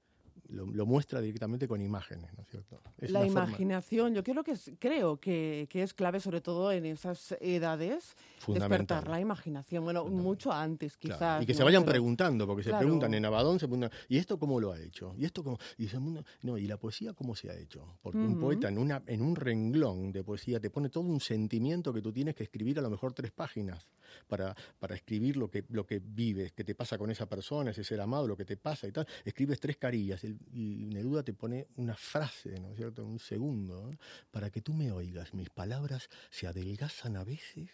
lo, 0.49 0.65
lo 0.65 0.85
muestra 0.85 1.21
directamente 1.21 1.67
con 1.67 1.81
imágenes, 1.81 2.31
¿no 2.35 2.43
es 2.43 2.49
cierto? 2.49 2.81
Es 2.97 3.11
la 3.11 3.19
forma 3.21 3.45
imaginación, 3.45 4.13
yo 4.13 4.23
creo 4.23 4.43
que 4.43 4.51
es, 4.51 4.71
creo 4.79 5.17
que, 5.19 5.67
que 5.69 5.83
es 5.83 5.93
clave, 5.93 6.19
sobre 6.19 6.41
todo 6.41 6.71
en 6.71 6.85
esas 6.85 7.35
edades, 7.41 8.15
despertar 8.47 9.07
la 9.07 9.19
imaginación. 9.19 9.83
Bueno, 9.83 10.05
mucho 10.05 10.51
antes, 10.51 10.97
quizás. 10.97 11.17
Claro, 11.17 11.43
Y 11.43 11.45
que 11.45 11.53
se 11.53 11.63
vayan 11.63 11.83
Pero- 11.83 11.91
preguntando, 11.93 12.45
porque 12.47 12.63
se 12.63 12.73
preguntan 12.73 13.13
en 13.13 13.25
Abadón, 13.25 13.59
se 13.59 13.67
preguntan, 13.67 13.91
¿y 14.07 14.17
esto 14.17 14.37
cómo 14.39 14.59
lo 14.59 14.71
ha 14.71 14.79
hecho? 14.79 15.13
¿Y 15.17 15.25
esto 15.25 15.43
cómo? 15.43 15.57
Y 15.77 15.87
"Mundo- 15.97 16.23
no, 16.43 16.57
¿y 16.57 16.67
la 16.67 16.77
poesía 16.77 17.13
cómo 17.13 17.35
se 17.35 17.49
ha 17.49 17.55
hecho? 17.55 17.97
Porque 18.01 18.19
un 18.19 18.39
poeta 18.39 18.69
en, 18.69 18.77
una, 18.77 19.01
en 19.07 19.21
un 19.21 19.35
renglón 19.35 20.11
de 20.11 20.23
poesía 20.23 20.59
te 20.59 20.69
pone 20.69 20.89
todo 20.89 21.03
un 21.03 21.19
sentimiento 21.19 21.91
que 21.93 22.01
tú 22.01 22.11
tienes 22.13 22.35
que 22.35 22.43
escribir 22.43 22.77
a 22.79 22.81
lo 22.81 22.89
mejor 22.89 23.13
tres 23.13 23.31
páginas 23.31 23.87
para, 24.27 24.55
para 24.79 24.95
escribir 24.95 25.37
lo 25.37 25.49
que, 25.49 25.65
lo 25.69 25.85
que 25.85 25.99
vives, 25.99 26.51
qué 26.53 26.63
te 26.63 26.75
pasa 26.75 26.97
con 26.97 27.09
esa 27.11 27.27
persona, 27.27 27.71
ese 27.71 27.83
ser 27.83 27.99
amado, 28.01 28.27
lo 28.27 28.37
que 28.37 28.45
te 28.45 28.57
pasa 28.57 28.87
y 28.87 28.91
tal. 28.91 29.07
Escribes 29.25 29.59
tres 29.59 29.77
carillas 29.77 30.23
y 30.51 30.85
Neruda 30.85 31.23
te 31.23 31.33
pone 31.33 31.67
una 31.75 31.95
frase, 31.95 32.59
¿no 32.59 32.71
es 32.71 32.77
cierto? 32.77 33.05
Un 33.05 33.19
segundo, 33.19 33.91
para 34.31 34.49
que 34.49 34.61
tú 34.61 34.73
me 34.73 34.91
oigas, 34.91 35.33
mis 35.33 35.49
palabras 35.49 36.09
se 36.29 36.47
adelgazan 36.47 37.17
a 37.17 37.23
veces 37.23 37.71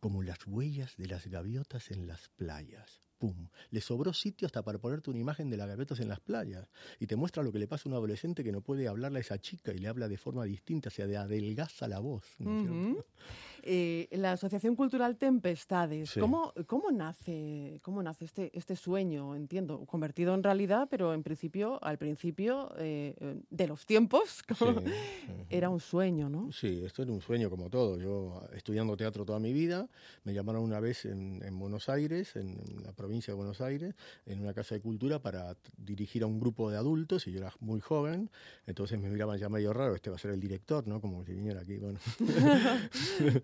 como 0.00 0.22
las 0.22 0.46
huellas 0.46 0.96
de 0.96 1.06
las 1.06 1.26
gaviotas 1.26 1.90
en 1.90 2.06
las 2.06 2.28
playas. 2.28 3.02
¡Pum! 3.22 3.46
Le 3.70 3.80
sobró 3.80 4.12
sitio 4.12 4.46
hasta 4.46 4.64
para 4.64 4.78
ponerte 4.80 5.08
una 5.08 5.20
imagen 5.20 5.48
de 5.48 5.56
las 5.56 5.68
gaviotas 5.68 6.00
en 6.00 6.08
las 6.08 6.18
playas. 6.18 6.66
Y 6.98 7.06
te 7.06 7.14
muestra 7.14 7.40
lo 7.44 7.52
que 7.52 7.60
le 7.60 7.68
pasa 7.68 7.88
a 7.88 7.90
un 7.90 7.94
adolescente 7.94 8.42
que 8.42 8.50
no 8.50 8.62
puede 8.62 8.88
hablarle 8.88 9.18
a 9.18 9.20
esa 9.20 9.38
chica 9.40 9.72
y 9.72 9.78
le 9.78 9.86
habla 9.86 10.08
de 10.08 10.16
forma 10.16 10.42
distinta, 10.44 10.90
se 10.90 11.04
adelgaza 11.04 11.86
la 11.86 12.00
voz. 12.00 12.24
¿no 12.40 12.60
cierto? 12.60 12.74
Ujú. 12.74 13.04
Eh, 13.62 14.08
la 14.10 14.32
Asociación 14.32 14.74
Cultural 14.74 15.16
Tempestades, 15.16 16.10
Sí. 16.10 16.18
¿cómo, 16.18 16.52
cómo 16.66 16.90
nace, 16.90 17.78
cómo 17.82 18.02
nace 18.02 18.24
este, 18.24 18.50
este 18.58 18.74
sueño? 18.74 19.36
Entiendo, 19.36 19.86
convertido 19.86 20.34
en 20.34 20.42
realidad, 20.42 20.88
pero 20.90 21.14
en 21.14 21.22
principio, 21.22 21.78
al 21.84 21.96
principio 21.98 22.72
eh, 22.78 23.14
de 23.48 23.66
los 23.68 23.86
tiempos, 23.86 24.42
Sí, 24.58 24.66
era 25.48 25.70
un 25.70 25.78
sueño, 25.78 26.28
¿no? 26.28 26.50
Sí, 26.50 26.82
esto 26.84 27.02
era 27.04 27.12
un 27.12 27.20
sueño 27.20 27.48
como 27.50 27.70
todo. 27.70 28.00
Yo 28.00 28.42
estudiando 28.52 28.96
teatro 28.96 29.24
toda 29.24 29.38
mi 29.38 29.52
vida, 29.52 29.88
me 30.24 30.34
llamaron 30.34 30.64
una 30.64 30.80
vez 30.80 31.04
en, 31.04 31.40
en 31.44 31.56
Buenos 31.56 31.88
Aires, 31.88 32.34
en 32.34 32.58
la 32.82 32.92
provincia 32.92 33.11
provincia 33.12 33.34
de 33.34 33.36
Buenos 33.36 33.60
Aires, 33.60 33.94
en 34.24 34.40
una 34.40 34.54
casa 34.54 34.74
de 34.74 34.80
cultura 34.80 35.18
para 35.18 35.54
dirigir 35.76 36.22
a 36.22 36.26
un 36.26 36.40
grupo 36.40 36.70
de 36.70 36.78
adultos, 36.78 37.26
y 37.26 37.32
yo 37.32 37.40
era 37.40 37.52
muy 37.60 37.78
joven, 37.78 38.30
entonces 38.66 38.98
me 38.98 39.10
miraban 39.10 39.38
ya 39.38 39.50
medio 39.50 39.74
raro, 39.74 39.94
este 39.94 40.08
va 40.08 40.16
a 40.16 40.18
ser 40.18 40.30
el 40.30 40.40
director, 40.40 40.86
¿no? 40.88 40.98
Como 40.98 41.22
si 41.26 41.34
viniera 41.34 41.60
aquí, 41.60 41.76
bueno. 41.76 41.98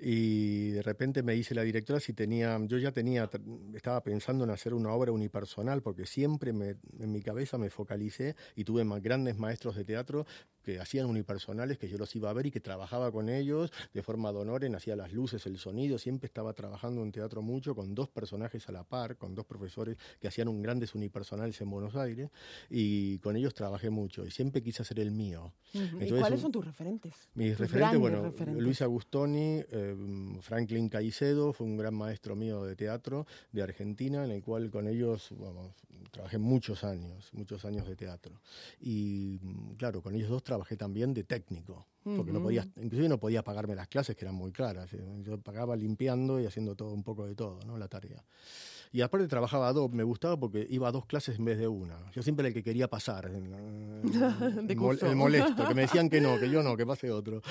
Y 0.00 0.70
de 0.70 0.82
repente 0.82 1.22
me 1.22 1.32
dice 1.34 1.54
la 1.54 1.62
directora 1.62 2.00
si 2.00 2.12
tenía, 2.12 2.58
yo 2.66 2.78
ya 2.78 2.92
tenía, 2.92 3.30
estaba 3.74 4.02
pensando 4.02 4.44
en 4.44 4.50
hacer 4.50 4.74
una 4.74 4.92
obra 4.92 5.12
unipersonal, 5.12 5.82
porque 5.82 6.06
siempre 6.06 6.52
me, 6.52 6.76
en 7.00 7.12
mi 7.12 7.22
cabeza 7.22 7.56
me 7.58 7.70
focalicé 7.70 8.36
y 8.54 8.64
tuve 8.64 8.84
ma- 8.84 9.00
grandes 9.00 9.38
maestros 9.38 9.74
de 9.76 9.84
teatro 9.84 10.26
que 10.62 10.80
hacían 10.80 11.06
unipersonales, 11.06 11.78
que 11.78 11.88
yo 11.88 11.96
los 11.96 12.14
iba 12.16 12.28
a 12.28 12.32
ver 12.32 12.46
y 12.46 12.50
que 12.50 12.60
trabajaba 12.60 13.12
con 13.12 13.28
ellos 13.28 13.70
de 13.94 14.02
forma 14.02 14.32
de 14.32 14.38
honor, 14.38 14.64
en 14.64 14.74
hacía 14.74 14.96
las 14.96 15.12
luces, 15.12 15.46
el 15.46 15.58
sonido, 15.58 15.96
siempre 15.96 16.26
estaba 16.26 16.52
trabajando 16.54 17.02
en 17.02 17.12
teatro 17.12 17.40
mucho 17.40 17.74
con 17.74 17.94
dos 17.94 18.08
personajes 18.08 18.68
a 18.68 18.72
la 18.72 18.82
par, 18.82 19.16
con 19.16 19.34
dos 19.34 19.46
profesores 19.46 19.96
que 20.20 20.26
hacían 20.28 20.48
un 20.48 20.62
grandes 20.62 20.94
unipersonales 20.96 21.60
en 21.60 21.70
Buenos 21.70 21.94
Aires, 21.94 22.30
y 22.68 23.18
con 23.20 23.36
ellos 23.36 23.54
trabajé 23.54 23.90
mucho, 23.90 24.26
y 24.26 24.30
siempre 24.32 24.60
quise 24.60 24.82
hacer 24.82 24.98
el 24.98 25.12
mío. 25.12 25.54
Ujú. 25.72 25.84
¿Y 25.84 25.84
Entonces, 26.02 26.18
cuáles 26.18 26.40
son 26.40 26.50
tus 26.50 26.64
referentes? 26.64 27.14
mis 27.34 27.52
Tus 27.52 27.60
referentes, 27.60 28.00
bueno, 28.00 28.22
referentes. 28.22 28.62
Luis 28.62 28.82
Agustoni, 28.82 29.62
eh, 29.70 29.85
Franklin 30.40 30.88
Caicedo, 30.88 31.52
fue 31.52 31.66
un 31.66 31.76
gran 31.76 31.94
maestro 31.94 32.34
mío 32.34 32.64
de 32.64 32.74
teatro 32.76 33.26
de 33.52 33.62
Argentina, 33.62 34.24
en 34.24 34.30
el 34.30 34.42
cual 34.42 34.70
con 34.70 34.86
ellos, 34.88 35.28
vamos, 35.38 35.72
trabajé 36.10 36.38
muchos 36.38 36.84
años, 36.84 37.30
muchos 37.32 37.64
años 37.64 37.86
de 37.86 37.96
teatro. 37.96 38.40
Y 38.80 39.38
mm, 39.42 39.74
claro, 39.74 40.02
con 40.02 40.14
ellos 40.14 40.30
dos 40.30 40.42
trabajé 40.42 40.76
también 40.76 41.12
de 41.14 41.24
técnico, 41.24 41.86
porque 42.02 42.32
no 42.32 42.38
Ujú. 42.38 42.46
podía, 42.48 42.66
inclusive 42.76 43.08
no 43.08 43.18
podía 43.18 43.42
pagarme 43.42 43.74
las 43.74 43.88
clases, 43.88 44.16
que 44.16 44.24
eran 44.24 44.34
muy 44.34 44.52
caras. 44.52 44.92
eh, 44.94 45.04
Yo 45.22 45.38
pagaba 45.38 45.76
limpiando 45.76 46.40
y 46.40 46.46
haciendo 46.46 46.74
todo 46.74 46.92
un 46.92 47.02
poco 47.02 47.26
de 47.26 47.34
todo, 47.34 47.58
¿no? 47.66 47.76
La 47.78 47.88
tarea. 47.88 48.24
Y 48.92 49.00
aparte 49.00 49.26
trabajaba 49.28 49.68
a 49.68 49.72
dos, 49.72 49.90
me 49.92 50.02
gustaba 50.04 50.38
porque 50.38 50.66
iba 50.70 50.88
a 50.88 50.92
dos 50.92 51.06
clases 51.06 51.38
en 51.38 51.44
vez 51.44 51.58
de 51.58 51.68
una. 51.68 51.96
Yo 52.12 52.22
siempre 52.22 52.42
era 52.42 52.48
el 52.48 52.54
que 52.54 52.62
quería 52.62 52.88
pasar, 52.88 53.26
el, 53.26 53.42
mol- 54.76 55.02
el 55.02 55.16
molesto, 55.16 55.66
que 55.68 55.74
me 55.74 55.82
decían 55.82 56.08
que 56.08 56.20
no, 56.20 56.38
que 56.38 56.48
yo 56.50 56.62
no, 56.62 56.76
que 56.76 56.86
pase 56.86 57.10
otro. 57.10 57.42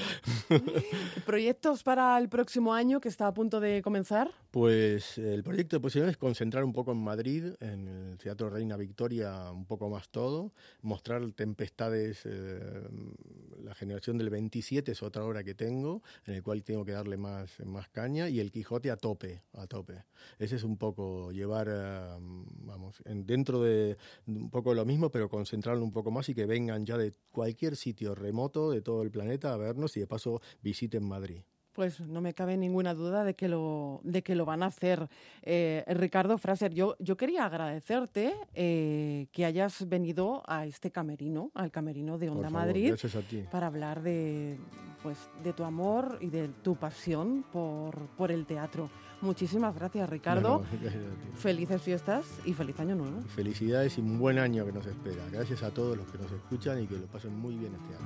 ¿Proyectos 1.26 1.84
para 1.84 2.18
el 2.18 2.30
próximo 2.30 2.74
año 2.74 3.00
que 3.00 3.10
está 3.10 3.28
a 3.28 3.34
punto 3.34 3.60
de 3.60 3.82
comenzar? 3.82 4.32
Pues 4.52 5.18
el 5.18 5.44
proyecto 5.44 5.76
de 5.76 5.80
posición 5.82 6.10
es 6.10 6.18
concentrar 6.18 6.64
un 6.64 6.74
poco 6.74 6.92
en 6.92 7.04
Madrid, 7.04 7.46
en 7.60 7.88
el 7.88 8.18
Teatro 8.18 8.50
Reina 8.50 8.78
Victoria, 8.78 9.52
un 9.52 9.66
poco 9.66 9.90
más 9.90 10.10
todo, 10.10 10.54
mostrar 10.82 11.22
Tempestades, 11.34 12.22
eh, 12.26 12.60
la 13.64 13.74
generación 13.76 14.18
del 14.18 14.30
27 14.30 14.92
es 14.92 15.04
otra 15.04 15.24
obra 15.26 15.44
que 15.44 15.56
tengo, 15.56 16.02
en 16.26 16.36
el 16.36 16.44
cual 16.44 16.64
tengo 16.64 16.86
que 16.86 16.92
darle 16.94 17.18
más, 17.18 17.60
más 17.66 17.90
caña, 17.90 18.30
y 18.30 18.40
el 18.40 18.52
Quijote 18.52 18.92
a 18.92 18.98
tope, 18.98 19.42
a 19.54 19.68
tope. 19.68 20.04
Ese 20.40 20.56
es 20.56 20.64
un 20.64 20.78
poco 20.78 21.25
llevar, 21.32 21.68
eh, 21.72 22.16
vamos, 22.66 23.02
en- 23.06 23.26
dentro 23.26 23.62
de 23.62 23.98
un 24.28 24.50
poco 24.50 24.74
lo 24.74 24.86
mismo, 24.86 25.10
pero 25.10 25.30
concentrarlo 25.30 25.84
un 25.84 25.92
poco 25.92 26.12
más 26.12 26.28
y 26.30 26.36
que 26.36 26.46
vengan 26.46 26.86
ya 26.86 26.98
de 26.98 27.14
cualquier 27.32 27.76
sitio 27.76 28.16
remoto 28.16 28.72
de 28.72 28.82
todo 28.82 29.02
el 29.02 29.12
planeta 29.12 29.54
a 29.54 29.58
vernos 29.58 29.96
y 29.98 30.00
de 30.02 30.08
paso 30.08 30.42
visiten 30.62 31.04
Madrid. 31.04 31.42
Pues 31.74 32.00
no 32.00 32.22
me 32.22 32.34
cabe 32.34 32.56
ninguna 32.56 32.94
duda 32.94 33.26
de 33.26 33.34
que 33.34 33.50
lo, 33.50 34.00
de 34.06 34.24
que 34.24 34.34
lo 34.34 34.46
van 34.46 34.64
a 34.64 34.68
hacer. 34.68 35.10
Eh, 35.42 35.84
Ricardo 35.90 36.38
Fraser, 36.38 36.74
yo, 36.74 36.96
yo 37.00 37.18
quería 37.18 37.46
agradecerte 37.46 38.34
eh, 38.54 39.28
que 39.34 39.44
hayas 39.44 39.86
venido 39.90 40.42
a 40.48 40.66
este 40.66 40.90
camerino, 40.90 41.52
al 41.54 41.72
camerino 41.72 42.18
de 42.18 42.30
Onda 42.30 42.50
favor, 42.50 42.68
Madrid, 42.68 42.88
gracias 42.88 43.16
a 43.18 43.22
ti. 43.24 43.44
para 43.52 43.68
hablar 43.68 44.02
de, 44.04 44.58
pues, 45.04 45.18
de 45.44 45.52
tu 45.52 45.66
amor 45.66 46.18
y 46.22 46.28
de 46.30 46.48
tu 46.48 46.78
pasión 46.78 47.44
por, 47.52 48.08
por 48.16 48.32
el 48.32 48.46
teatro. 48.46 48.90
Muchísimas 49.22 49.74
gracias, 49.76 50.10
Ricardo. 50.10 50.50
No, 50.50 50.60
no, 50.60 50.66
gracias 50.82 51.04
a 51.04 51.16
ti. 51.16 51.28
Felices 51.38 51.82
fiestas 51.82 52.26
y 52.46 52.54
feliz 52.54 52.80
año 52.80 52.96
nuevo. 52.96 53.22
Felicidades 53.36 53.98
y 53.98 54.02
un 54.02 54.20
buen 54.20 54.40
año 54.40 54.66
que 54.66 54.72
nos 54.72 54.86
espera. 54.86 55.24
Gracias 55.32 55.64
a 55.64 55.72
todos 55.72 55.98
los 55.98 56.08
que 56.08 56.18
nos 56.18 56.32
escuchan 56.32 56.82
y 56.84 56.88
que 56.88 56.98
lo 56.98 57.08
pasen 57.08 57.36
muy 57.36 57.56
bien 57.56 57.72
este 57.74 57.96
año. 57.96 58.06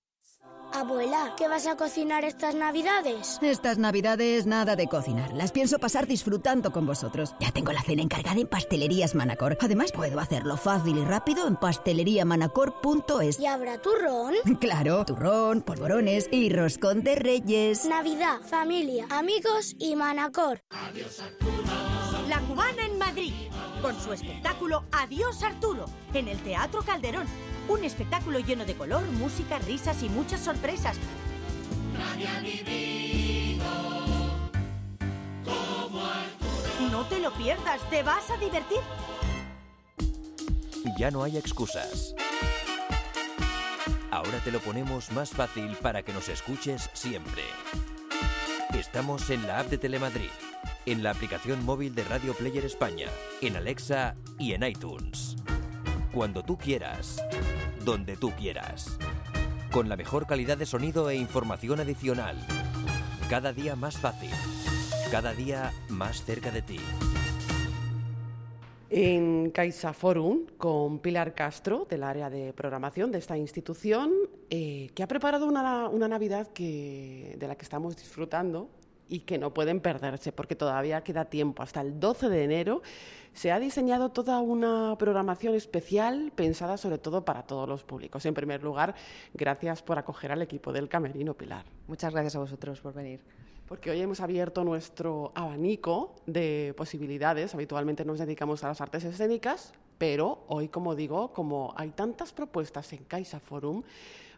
Abuela, 0.73 1.33
¿qué 1.37 1.47
vas 1.47 1.67
a 1.67 1.75
cocinar 1.75 2.23
estas 2.23 2.55
navidades? 2.55 3.39
Estas 3.41 3.77
navidades 3.77 4.45
nada 4.45 4.75
de 4.75 4.87
cocinar. 4.87 5.33
Las 5.33 5.51
pienso 5.51 5.79
pasar 5.79 6.07
disfrutando 6.07 6.71
con 6.71 6.85
vosotros. 6.85 7.35
Ya 7.39 7.51
tengo 7.51 7.71
la 7.71 7.81
cena 7.81 8.01
encargada 8.01 8.39
en 8.39 8.47
Pastelerías 8.47 9.13
Manacor. 9.15 9.57
Además, 9.61 9.91
puedo 9.91 10.19
hacerlo 10.19 10.57
fácil 10.57 10.97
y 10.97 11.03
rápido 11.05 11.47
en 11.47 11.55
pasteleriamanacor.es. 11.57 13.39
¿Y 13.39 13.45
habrá 13.45 13.81
turrón? 13.81 14.35
Claro, 14.61 15.03
turrón, 15.05 15.61
polvorones 15.61 16.27
y 16.31 16.49
roscón 16.49 17.03
de 17.03 17.15
reyes. 17.15 17.85
Navidad, 17.85 18.39
familia, 18.41 19.07
amigos 19.09 19.75
y 19.79 19.95
Manacor. 19.95 20.61
La 22.29 22.39
Cubana 22.41 22.85
en 22.85 22.97
Madrid, 22.97 23.33
con 23.81 23.99
su 23.99 24.13
espectáculo 24.13 24.83
Adiós 24.91 25.43
Arturo, 25.43 25.85
en 26.13 26.27
el 26.27 26.37
Teatro 26.43 26.81
Calderón. 26.83 27.27
Un 27.67 27.83
espectáculo 27.83 28.39
lleno 28.39 28.65
de 28.65 28.75
color, 28.75 29.03
música, 29.11 29.59
risas 29.59 30.03
y 30.03 30.09
muchas 30.09 30.41
sorpresas. 30.41 30.97
No 36.91 37.05
te 37.05 37.19
lo 37.19 37.31
pierdas, 37.33 37.81
te 37.89 38.03
vas 38.03 38.29
a 38.29 38.37
divertir. 38.37 38.79
Ya 40.97 41.11
no 41.11 41.23
hay 41.23 41.37
excusas. 41.37 42.13
Ahora 44.11 44.39
te 44.43 44.51
lo 44.51 44.59
ponemos 44.59 45.11
más 45.11 45.29
fácil 45.29 45.75
para 45.81 46.03
que 46.03 46.11
nos 46.11 46.27
escuches 46.27 46.89
siempre. 46.93 47.43
Estamos 48.77 49.29
en 49.29 49.47
la 49.47 49.59
app 49.59 49.67
de 49.67 49.77
Telemadrid, 49.77 50.29
en 50.85 51.01
la 51.01 51.11
aplicación 51.11 51.63
móvil 51.63 51.95
de 51.95 52.03
Radio 52.03 52.33
Player 52.33 52.65
España, 52.65 53.07
en 53.41 53.55
Alexa 53.55 54.15
y 54.37 54.53
en 54.53 54.63
iTunes. 54.63 55.37
Cuando 56.13 56.43
tú 56.43 56.57
quieras, 56.57 57.23
donde 57.85 58.17
tú 58.17 58.31
quieras. 58.31 58.97
Con 59.71 59.87
la 59.87 59.95
mejor 59.95 60.27
calidad 60.27 60.57
de 60.57 60.65
sonido 60.65 61.09
e 61.09 61.15
información 61.15 61.79
adicional. 61.79 62.37
Cada 63.29 63.53
día 63.53 63.77
más 63.77 63.97
fácil. 63.97 64.29
Cada 65.09 65.33
día 65.33 65.71
más 65.87 66.25
cerca 66.25 66.51
de 66.51 66.61
ti. 66.63 66.79
En 68.89 69.51
Caixa 69.51 69.93
Forum 69.93 70.47
con 70.57 70.99
Pilar 70.99 71.33
Castro, 71.33 71.87
del 71.89 72.03
área 72.03 72.29
de 72.29 72.51
programación 72.51 73.09
de 73.13 73.19
esta 73.19 73.37
institución, 73.37 74.11
eh, 74.49 74.89
que 74.93 75.03
ha 75.03 75.07
preparado 75.07 75.47
una, 75.47 75.87
una 75.87 76.09
Navidad 76.09 76.47
que, 76.47 77.37
de 77.39 77.47
la 77.47 77.55
que 77.55 77.63
estamos 77.63 77.95
disfrutando 77.95 78.67
y 79.11 79.19
que 79.19 79.37
no 79.37 79.53
pueden 79.53 79.81
perderse 79.81 80.31
porque 80.31 80.55
todavía 80.55 81.03
queda 81.03 81.25
tiempo. 81.25 81.61
Hasta 81.61 81.81
el 81.81 81.99
12 81.99 82.29
de 82.29 82.43
enero 82.45 82.81
se 83.33 83.51
ha 83.51 83.59
diseñado 83.59 84.09
toda 84.09 84.39
una 84.39 84.95
programación 84.97 85.53
especial 85.53 86.31
pensada 86.33 86.77
sobre 86.77 86.97
todo 86.97 87.25
para 87.25 87.43
todos 87.43 87.67
los 87.67 87.83
públicos. 87.83 88.25
En 88.25 88.33
primer 88.33 88.63
lugar, 88.63 88.95
gracias 89.33 89.81
por 89.81 89.99
acoger 89.99 90.31
al 90.31 90.41
equipo 90.41 90.71
del 90.71 90.87
Camerino, 90.87 91.33
Pilar. 91.33 91.65
Muchas 91.87 92.13
gracias 92.13 92.37
a 92.37 92.39
vosotros 92.39 92.79
por 92.79 92.93
venir. 92.93 93.19
Porque 93.67 93.91
hoy 93.91 93.99
hemos 93.99 94.21
abierto 94.21 94.63
nuestro 94.63 95.33
abanico 95.35 96.15
de 96.25 96.73
posibilidades. 96.77 97.53
Habitualmente 97.53 98.05
nos 98.05 98.19
dedicamos 98.19 98.63
a 98.63 98.69
las 98.69 98.79
artes 98.79 99.03
escénicas, 99.03 99.73
pero 99.97 100.45
hoy, 100.47 100.69
como 100.69 100.95
digo, 100.95 101.33
como 101.33 101.73
hay 101.75 101.89
tantas 101.91 102.31
propuestas 102.31 102.91
en 102.93 103.03
Caixa 103.03 103.41
Forum, 103.41 103.83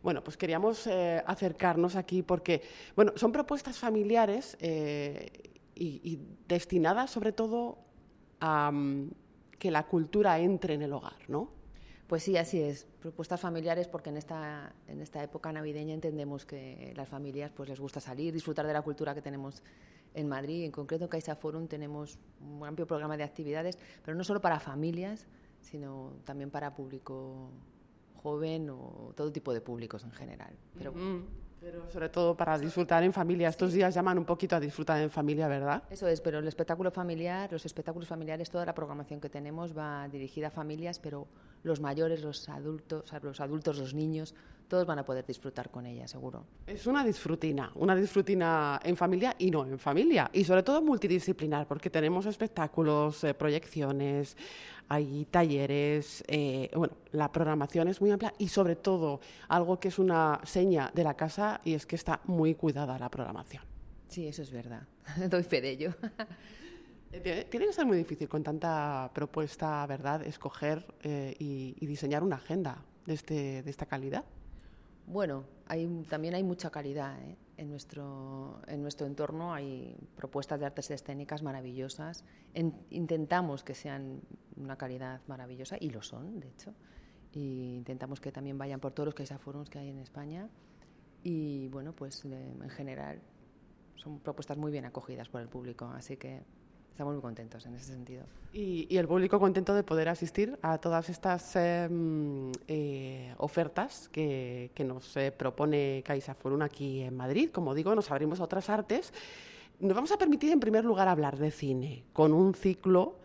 bueno, 0.03 0.23
pues 0.23 0.35
queríamos 0.35 0.85
eh, 0.85 1.23
acercarnos 1.25 1.95
aquí 1.95 2.21
porque, 2.21 2.61
bueno, 2.95 3.13
son 3.15 3.31
propuestas 3.31 3.77
familiares 3.77 4.57
eh, 4.59 5.31
y, 5.75 6.19
destinadas 6.47 7.09
sobre 7.09 7.31
todo 7.31 7.79
a 8.41 8.69
um, 8.69 9.09
que 9.57 9.71
la 9.71 9.87
cultura 9.87 10.37
entre 10.39 10.73
en 10.73 10.81
el 10.81 10.91
hogar, 10.91 11.17
¿no? 11.29 11.49
Pues 12.07 12.21
sí, 12.23 12.35
así 12.35 12.61
es. 12.61 12.85
Propuestas 12.99 13.39
familiares 13.39 13.87
porque 13.87 14.09
en 14.09 14.17
esta, 14.17 14.73
en 14.87 15.01
esta 15.01 15.23
época 15.23 15.53
navideña 15.53 15.93
entendemos 15.93 16.45
que 16.45 16.93
las 16.97 17.07
familias 17.07 17.51
pues 17.55 17.69
les 17.69 17.79
gusta 17.79 18.01
salir, 18.01 18.33
disfrutar 18.33 18.67
de 18.67 18.73
la 18.73 18.81
cultura 18.81 19.15
que 19.15 19.21
tenemos 19.21 19.63
en 20.13 20.27
Madrid. 20.27 20.65
En 20.65 20.71
concreto 20.71 21.05
en 21.05 21.09
Caixa 21.09 21.35
Forum 21.35 21.67
tenemos 21.67 22.19
un 22.41 22.67
amplio 22.67 22.85
programa 22.85 23.15
de 23.15 23.23
actividades, 23.23 23.79
pero 24.03 24.15
no 24.17 24.25
solo 24.25 24.41
para 24.41 24.59
familias, 24.59 25.25
sino 25.61 26.11
también 26.25 26.51
para 26.51 26.75
público 26.75 27.49
joven 28.23 28.69
o 28.69 29.11
todo 29.15 29.31
tipo 29.31 29.53
de 29.53 29.61
públicos 29.61 30.03
en 30.03 30.11
general. 30.11 30.53
Pero, 30.77 30.93
Mm, 30.93 31.25
Pero 31.59 31.89
sobre 31.91 32.09
todo 32.09 32.35
para 32.35 32.57
disfrutar 32.57 33.03
en 33.03 33.13
familia. 33.13 33.47
Estos 33.47 33.71
días 33.71 33.93
llaman 33.93 34.17
un 34.17 34.25
poquito 34.25 34.55
a 34.55 34.59
disfrutar 34.59 35.01
en 35.01 35.09
familia, 35.09 35.47
¿verdad? 35.47 35.83
Eso 35.89 36.07
es, 36.09 36.19
pero 36.19 36.39
el 36.39 36.47
espectáculo 36.47 36.91
familiar, 36.91 37.49
los 37.51 37.65
espectáculos 37.65 38.07
familiares, 38.07 38.49
toda 38.49 38.65
la 38.65 38.73
programación 38.73 39.21
que 39.21 39.29
tenemos 39.29 39.77
va 39.77 40.07
dirigida 40.09 40.47
a 40.47 40.51
familias, 40.51 40.99
pero 40.99 41.25
los 41.63 41.79
mayores, 41.79 42.21
los 42.21 42.49
adultos, 42.49 43.09
los 43.21 43.39
adultos, 43.39 43.77
los 43.77 43.93
niños, 43.93 44.35
todos 44.67 44.85
van 44.85 44.99
a 44.99 45.05
poder 45.05 45.25
disfrutar 45.25 45.69
con 45.69 45.85
ella, 45.85 46.05
seguro. 46.05 46.43
Es 46.67 46.85
una 46.85 47.03
disfrutina, 47.05 47.71
una 47.75 47.95
disfrutina 47.95 48.79
en 48.83 48.97
familia 48.97 49.33
y 49.37 49.49
no 49.49 49.65
en 49.65 49.79
familia, 49.79 50.29
y 50.33 50.43
sobre 50.43 50.63
todo 50.63 50.81
multidisciplinar, 50.81 51.65
porque 51.65 51.89
tenemos 51.89 52.25
espectáculos, 52.25 53.23
eh, 53.23 53.33
proyecciones, 53.33 54.35
hay 54.93 55.25
talleres, 55.25 56.23
eh, 56.27 56.69
bueno, 56.75 56.95
la 57.11 57.31
programación 57.31 57.87
es 57.87 57.99
muy 57.99 58.11
amplia 58.11 58.33
y 58.37 58.47
sobre 58.47 58.75
todo 58.75 59.21
algo 59.47 59.79
que 59.79 59.87
es 59.87 59.97
una 59.97 60.39
seña 60.43 60.91
de 60.93 61.03
la 61.03 61.15
casa 61.15 61.61
y 61.63 61.73
es 61.73 61.85
que 61.85 61.95
está 61.95 62.21
muy 62.25 62.53
cuidada 62.53 62.99
la 62.99 63.09
programación. 63.09 63.63
Sí, 64.07 64.27
eso 64.27 64.43
es 64.43 64.51
verdad, 64.51 64.83
doy 65.29 65.43
fe 65.43 65.61
de 65.61 65.69
ello. 65.71 65.93
Eh, 67.11 67.19
Tiene 67.21 67.43
tiene 67.45 67.65
que 67.67 67.73
ser 67.73 67.85
muy 67.85 67.97
difícil 67.97 68.27
con 68.27 68.43
tanta 68.43 69.09
propuesta, 69.13 69.85
¿verdad?, 69.85 70.25
escoger 70.25 70.85
eh, 71.03 71.35
y, 71.39 71.75
y 71.79 71.85
diseñar 71.85 72.23
una 72.23 72.37
agenda 72.37 72.83
de, 73.05 73.13
este, 73.13 73.61
de 73.63 73.69
esta 73.69 73.85
calidad. 73.85 74.25
Bueno, 75.05 75.43
hay, 75.67 75.87
también 76.09 76.33
hay 76.33 76.43
mucha 76.43 76.69
calidad 76.69 77.19
¿eh? 77.21 77.35
En, 77.57 77.69
nuestro, 77.69 78.61
en 78.67 78.81
nuestro 78.81 79.05
entorno. 79.07 79.53
Hay 79.53 79.95
propuestas 80.15 80.59
de 80.59 80.65
artes 80.65 80.91
escénicas 80.91 81.43
maravillosas. 81.43 82.23
En- 82.53 82.85
intentamos 82.89 83.63
que 83.63 83.75
sean 83.75 84.21
una 84.55 84.77
calidad 84.77 85.21
maravillosa 85.27 85.77
y 85.79 85.89
lo 85.89 86.01
son, 86.01 86.39
de 86.39 86.49
hecho. 86.49 86.73
Y 87.31 87.75
intentamos 87.75 88.19
que 88.19 88.31
también 88.31 88.57
vayan 88.57 88.79
por 88.79 88.91
todos 88.93 89.07
los 89.07 89.15
Caixa 89.15 89.37
Forums 89.39 89.69
que 89.69 89.79
hay 89.79 89.89
en 89.89 89.99
España. 89.99 90.49
Y 91.23 91.67
bueno, 91.69 91.93
pues 91.93 92.25
en 92.25 92.69
general 92.69 93.21
son 93.95 94.19
propuestas 94.19 94.57
muy 94.57 94.71
bien 94.71 94.85
acogidas 94.85 95.29
por 95.29 95.41
el 95.41 95.47
público. 95.47 95.85
Así 95.85 96.17
que 96.17 96.41
estamos 96.93 97.15
muy 97.15 97.21
contentos 97.23 97.65
en 97.65 97.73
ese 97.73 97.85
sentido. 97.85 98.23
Y, 98.53 98.85
y 98.87 98.97
el 98.97 99.07
público 99.07 99.39
contento 99.39 99.73
de 99.73 99.81
poder 99.81 100.09
asistir 100.09 100.59
a 100.61 100.77
todas 100.77 101.09
estas 101.09 101.55
eh, 101.55 101.89
eh, 102.67 103.33
ofertas 103.39 104.09
que, 104.09 104.69
que 104.75 104.83
nos 104.83 105.17
eh, 105.17 105.31
propone 105.31 106.03
Caixa 106.05 106.35
Forum 106.35 106.61
aquí 106.61 107.01
en 107.01 107.17
Madrid. 107.17 107.49
Como 107.51 107.73
digo, 107.73 107.95
nos 107.95 108.11
abrimos 108.11 108.39
a 108.39 108.43
otras 108.43 108.69
artes. 108.69 109.11
Nos 109.79 109.95
vamos 109.95 110.11
a 110.11 110.19
permitir, 110.19 110.51
en 110.51 110.59
primer 110.59 110.85
lugar, 110.85 111.07
hablar 111.07 111.39
de 111.39 111.49
cine 111.49 112.03
con 112.13 112.31
un 112.31 112.53
ciclo 112.53 113.15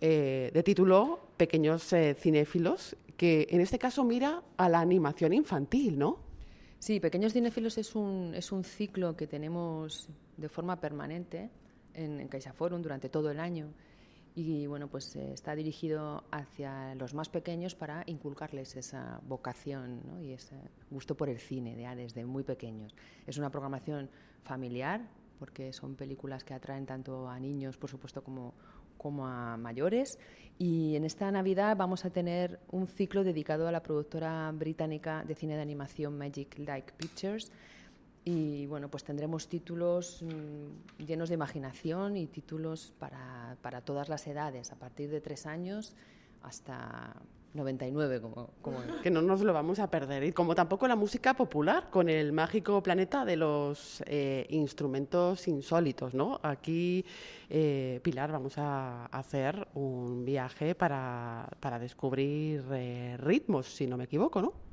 eh, 0.00 0.50
de 0.54 0.62
título 0.62 1.20
Pequeños 1.36 1.92
eh, 1.92 2.16
cinéfilos, 2.18 2.96
que 3.18 3.46
en 3.50 3.60
este 3.60 3.78
caso 3.78 4.02
mira 4.02 4.42
a 4.56 4.70
la 4.70 4.80
animación 4.80 5.34
infantil, 5.34 5.98
¿no? 5.98 6.20
Sí, 6.78 7.00
Pequeños 7.00 7.34
Cinéfilos 7.34 7.76
es 7.76 7.94
un, 7.94 8.32
es 8.34 8.50
un 8.50 8.64
ciclo 8.64 9.14
que 9.14 9.26
tenemos 9.26 10.08
de 10.38 10.48
forma 10.48 10.80
permanente 10.80 11.50
en, 11.94 12.20
en 12.20 12.28
Caixa 12.28 12.52
Forum 12.52 12.82
durante 12.82 13.08
todo 13.08 13.30
el 13.30 13.40
año. 13.40 13.72
Y 14.36 14.66
bueno, 14.66 14.88
pues 14.88 15.14
eh, 15.14 15.32
está 15.32 15.54
dirigido 15.54 16.24
hacia 16.32 16.94
los 16.96 17.14
más 17.14 17.28
pequeños 17.28 17.76
para 17.76 18.02
inculcarles 18.06 18.74
esa 18.74 19.20
vocación 19.28 20.00
y 20.20 20.32
ese 20.32 20.56
gusto 20.90 21.16
por 21.16 21.28
el 21.28 21.38
cine 21.38 21.76
ya 21.80 21.94
desde 21.94 22.24
muy 22.24 22.42
pequeños. 22.42 22.96
Es 23.28 23.38
una 23.38 23.50
programación 23.50 24.10
familiar, 24.42 25.02
porque 25.38 25.72
son 25.72 25.94
películas 25.94 26.42
que 26.42 26.52
atraen 26.52 26.84
tanto 26.84 27.28
a 27.28 27.38
niños, 27.38 27.76
por 27.76 27.90
supuesto, 27.90 28.24
como, 28.24 28.54
como 28.98 29.28
a 29.28 29.56
mayores. 29.56 30.18
Y 30.58 30.96
en 30.96 31.04
esta 31.04 31.30
Navidad 31.30 31.76
vamos 31.76 32.04
a 32.04 32.10
tener 32.10 32.58
un 32.72 32.88
ciclo 32.88 33.22
dedicado 33.22 33.68
a 33.68 33.72
la 33.72 33.84
productora 33.84 34.50
británica 34.50 35.24
de 35.24 35.36
cine 35.36 35.54
de 35.54 35.62
animación 35.62 36.18
Magic 36.18 36.58
Like 36.58 36.92
Pictures. 36.96 37.52
Y 38.24 38.66
bueno, 38.66 38.88
pues 38.88 39.04
tendremos 39.04 39.48
títulos 39.48 40.22
mm, 40.22 41.04
llenos 41.04 41.28
de 41.28 41.34
imaginación 41.34 42.16
y 42.16 42.26
títulos 42.26 42.94
para, 42.98 43.56
para 43.60 43.82
todas 43.82 44.08
las 44.08 44.26
edades, 44.26 44.72
a 44.72 44.76
partir 44.76 45.10
de 45.10 45.20
tres 45.20 45.44
años 45.44 45.94
hasta 46.42 47.14
99, 47.54 48.20
como, 48.20 48.50
como 48.60 48.78
que 49.02 49.10
no 49.10 49.22
nos 49.22 49.42
lo 49.42 49.52
vamos 49.52 49.78
a 49.78 49.90
perder. 49.90 50.24
Y 50.24 50.32
como 50.32 50.54
tampoco 50.54 50.86
la 50.88 50.96
música 50.96 51.34
popular, 51.34 51.88
con 51.90 52.08
el 52.08 52.32
mágico 52.32 52.82
planeta 52.82 53.24
de 53.24 53.36
los 53.36 54.02
eh, 54.06 54.46
instrumentos 54.50 55.46
insólitos, 55.48 56.14
¿no? 56.14 56.40
Aquí, 56.42 57.04
eh, 57.48 58.00
Pilar, 58.02 58.32
vamos 58.32 58.58
a 58.58 59.06
hacer 59.06 59.68
un 59.74 60.24
viaje 60.24 60.74
para, 60.74 61.48
para 61.60 61.78
descubrir 61.78 62.64
eh, 62.72 63.16
ritmos, 63.18 63.66
si 63.66 63.86
no 63.86 63.96
me 63.96 64.04
equivoco, 64.04 64.42
¿no? 64.42 64.63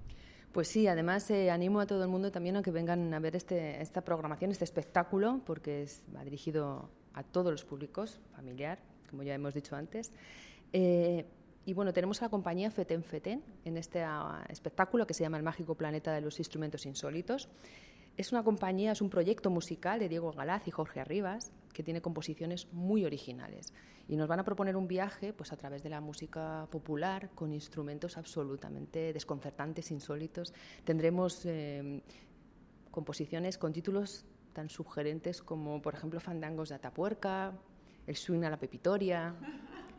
Pues 0.51 0.67
sí, 0.67 0.87
además 0.87 1.29
eh, 1.31 1.49
animo 1.49 1.79
a 1.79 1.85
todo 1.85 2.03
el 2.03 2.09
mundo 2.09 2.29
también 2.29 2.57
a 2.57 2.61
que 2.61 2.71
vengan 2.71 3.13
a 3.13 3.19
ver 3.19 3.37
este, 3.37 3.81
esta 3.81 4.01
programación, 4.01 4.51
este 4.51 4.65
espectáculo, 4.65 5.39
porque 5.45 5.83
es, 5.83 6.03
va 6.13 6.25
dirigido 6.25 6.89
a 7.13 7.23
todos 7.23 7.51
los 7.51 7.63
públicos, 7.63 8.19
familiar, 8.35 8.79
como 9.09 9.23
ya 9.23 9.33
hemos 9.33 9.53
dicho 9.53 9.77
antes. 9.77 10.11
Eh, 10.73 11.25
y 11.65 11.73
bueno, 11.73 11.93
tenemos 11.93 12.21
a 12.21 12.25
la 12.25 12.29
compañía 12.29 12.69
Feten 12.69 13.03
Feten 13.03 13.41
en 13.63 13.77
este 13.77 14.03
ah, 14.03 14.43
espectáculo 14.49 15.07
que 15.07 15.13
se 15.13 15.23
llama 15.23 15.37
El 15.37 15.43
Mágico 15.43 15.75
Planeta 15.75 16.11
de 16.11 16.19
los 16.19 16.37
Instrumentos 16.39 16.85
Insólitos. 16.85 17.47
Es 18.17 18.31
una 18.31 18.43
compañía, 18.43 18.91
es 18.91 19.01
un 19.01 19.09
proyecto 19.09 19.49
musical 19.49 19.99
de 19.99 20.09
Diego 20.09 20.31
Galaz 20.31 20.67
y 20.67 20.71
Jorge 20.71 20.99
Arribas, 20.99 21.51
que 21.73 21.83
tiene 21.83 22.01
composiciones 22.01 22.67
muy 22.71 23.05
originales. 23.05 23.73
Y 24.07 24.17
nos 24.17 24.27
van 24.27 24.39
a 24.39 24.43
proponer 24.43 24.75
un 24.75 24.87
viaje 24.87 25.33
pues, 25.33 25.53
a 25.53 25.57
través 25.57 25.83
de 25.83 25.89
la 25.89 26.01
música 26.01 26.67
popular 26.69 27.29
con 27.33 27.53
instrumentos 27.53 28.17
absolutamente 28.17 29.13
desconcertantes, 29.13 29.91
insólitos. 29.91 30.53
Tendremos 30.83 31.45
eh, 31.45 32.01
composiciones 32.91 33.57
con 33.57 33.71
títulos 33.71 34.25
tan 34.53 34.69
sugerentes 34.69 35.41
como, 35.41 35.81
por 35.81 35.93
ejemplo, 35.93 36.19
Fandangos 36.19 36.69
de 36.69 36.75
Atapuerca, 36.75 37.53
El 38.05 38.17
swing 38.17 38.43
a 38.43 38.49
la 38.49 38.57
Pepitoria. 38.57 39.33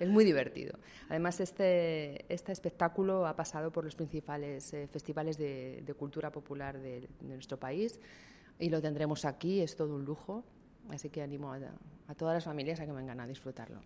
Es 0.01 0.09
muy 0.09 0.25
divertido. 0.25 0.79
Además, 1.09 1.41
este, 1.41 2.25
este 2.33 2.53
espectáculo 2.53 3.27
ha 3.27 3.37
pasado 3.37 3.71
por 3.71 3.85
los 3.85 3.95
principales 3.95 4.73
eh, 4.73 4.89
festivales 4.89 5.39
de, 5.39 5.83
de 5.85 5.95
cultura 5.95 6.31
popular 6.31 6.79
de, 6.79 7.01
de 7.21 7.35
nuestro 7.35 7.59
país 7.59 8.01
y 8.59 8.69
lo 8.69 8.81
tendremos 8.81 9.25
aquí, 9.25 9.61
es 9.61 9.77
todo 9.77 9.95
un 9.95 10.05
lujo. 10.05 10.45
Así 10.91 11.11
que 11.11 11.23
animo 11.23 11.53
a, 11.53 11.61
a 12.09 12.15
todas 12.17 12.35
las 12.35 12.45
familias 12.45 12.81
a 12.81 12.87
que 12.87 12.91
vengan 12.91 13.21
a 13.21 13.27
disfrutarlo. 13.29 13.81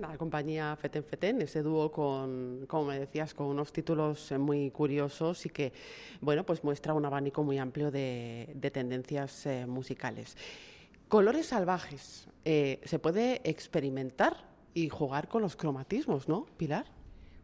La 0.00 0.18
compañía 0.18 0.74
Feten 0.74 1.04
Feten, 1.04 1.40
ese 1.40 1.62
dúo 1.62 1.92
con, 1.92 2.64
como 2.66 2.86
me 2.86 2.98
decías, 2.98 3.34
con 3.34 3.46
unos 3.46 3.72
títulos 3.72 4.32
eh, 4.32 4.36
muy 4.36 4.72
curiosos 4.72 5.46
y 5.46 5.50
que, 5.50 5.72
bueno, 6.20 6.44
pues 6.44 6.64
muestra 6.64 6.92
un 6.92 7.04
abanico 7.04 7.44
muy 7.44 7.58
amplio 7.58 7.92
de, 7.92 8.50
de 8.52 8.70
tendencias 8.72 9.46
eh, 9.46 9.64
musicales. 9.64 10.36
Colores 11.08 11.46
salvajes. 11.46 12.26
eh, 12.44 12.80
¿Se 12.84 12.98
puede 12.98 13.48
experimentar 13.48 14.49
y 14.74 14.88
jugar 14.88 15.28
con 15.28 15.42
los 15.42 15.56
cromatismos, 15.56 16.28
no, 16.28 16.46
Pilar? 16.56 16.86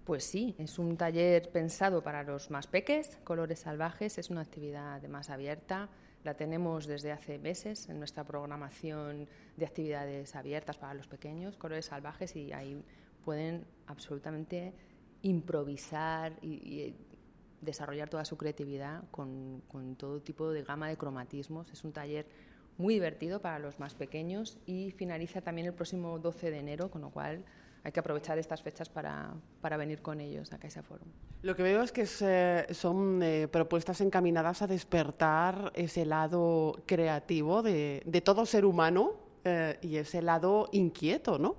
Pues 0.04 0.24
sí, 0.24 0.54
es 0.58 0.78
un 0.78 0.96
taller 0.96 1.50
pensado 1.50 2.02
para 2.02 2.22
los 2.22 2.50
más 2.50 2.66
peques. 2.68 3.18
Colores 3.24 3.60
Salvajes 3.60 4.18
es 4.18 4.30
una 4.30 4.42
actividad 4.42 4.94
además 4.94 5.30
abierta. 5.30 5.88
La 6.22 6.34
tenemos 6.34 6.86
desde 6.86 7.12
hace 7.12 7.38
meses 7.38 7.88
en 7.88 7.98
nuestra 7.98 8.24
programación 8.24 9.28
de 9.56 9.66
actividades 9.66 10.36
abiertas 10.36 10.76
para 10.78 10.94
los 10.94 11.08
pequeños, 11.08 11.56
Colores 11.56 11.86
Salvajes, 11.86 12.36
y 12.36 12.52
ahí 12.52 12.80
pueden 13.24 13.64
absolutamente 13.86 14.72
improvisar 15.22 16.38
y, 16.40 16.48
y 16.48 16.96
desarrollar 17.60 18.08
toda 18.08 18.24
su 18.24 18.36
creatividad 18.36 19.02
con, 19.10 19.62
con 19.68 19.96
todo 19.96 20.20
tipo 20.20 20.50
de 20.50 20.62
gama 20.62 20.88
de 20.88 20.96
cromatismos. 20.96 21.70
Es 21.72 21.84
un 21.84 21.92
taller 21.92 22.26
muy 22.78 22.94
divertido 22.94 23.40
para 23.40 23.58
los 23.58 23.78
más 23.78 23.94
pequeños 23.94 24.58
y 24.66 24.90
finaliza 24.90 25.40
también 25.40 25.66
el 25.66 25.74
próximo 25.74 26.18
12 26.18 26.50
de 26.50 26.58
enero, 26.58 26.90
con 26.90 27.02
lo 27.02 27.10
cual 27.10 27.44
hay 27.84 27.92
que 27.92 28.00
aprovechar 28.00 28.38
estas 28.38 28.62
fechas 28.62 28.88
para, 28.88 29.32
para 29.60 29.76
venir 29.76 30.02
con 30.02 30.20
ellos 30.20 30.52
a 30.52 30.58
Caixa 30.58 30.82
Forum. 30.82 31.06
Lo 31.42 31.54
que 31.54 31.62
veo 31.62 31.82
es 31.82 31.92
que 31.92 32.02
es, 32.02 32.20
eh, 32.20 32.66
son 32.72 33.22
eh, 33.22 33.46
propuestas 33.46 34.00
encaminadas 34.00 34.60
a 34.62 34.66
despertar 34.66 35.72
ese 35.74 36.04
lado 36.04 36.82
creativo 36.84 37.62
de, 37.62 38.02
de 38.04 38.20
todo 38.20 38.44
ser 38.44 38.64
humano 38.64 39.14
eh, 39.44 39.78
y 39.82 39.96
ese 39.96 40.20
lado 40.20 40.68
inquieto, 40.72 41.38
¿no? 41.38 41.54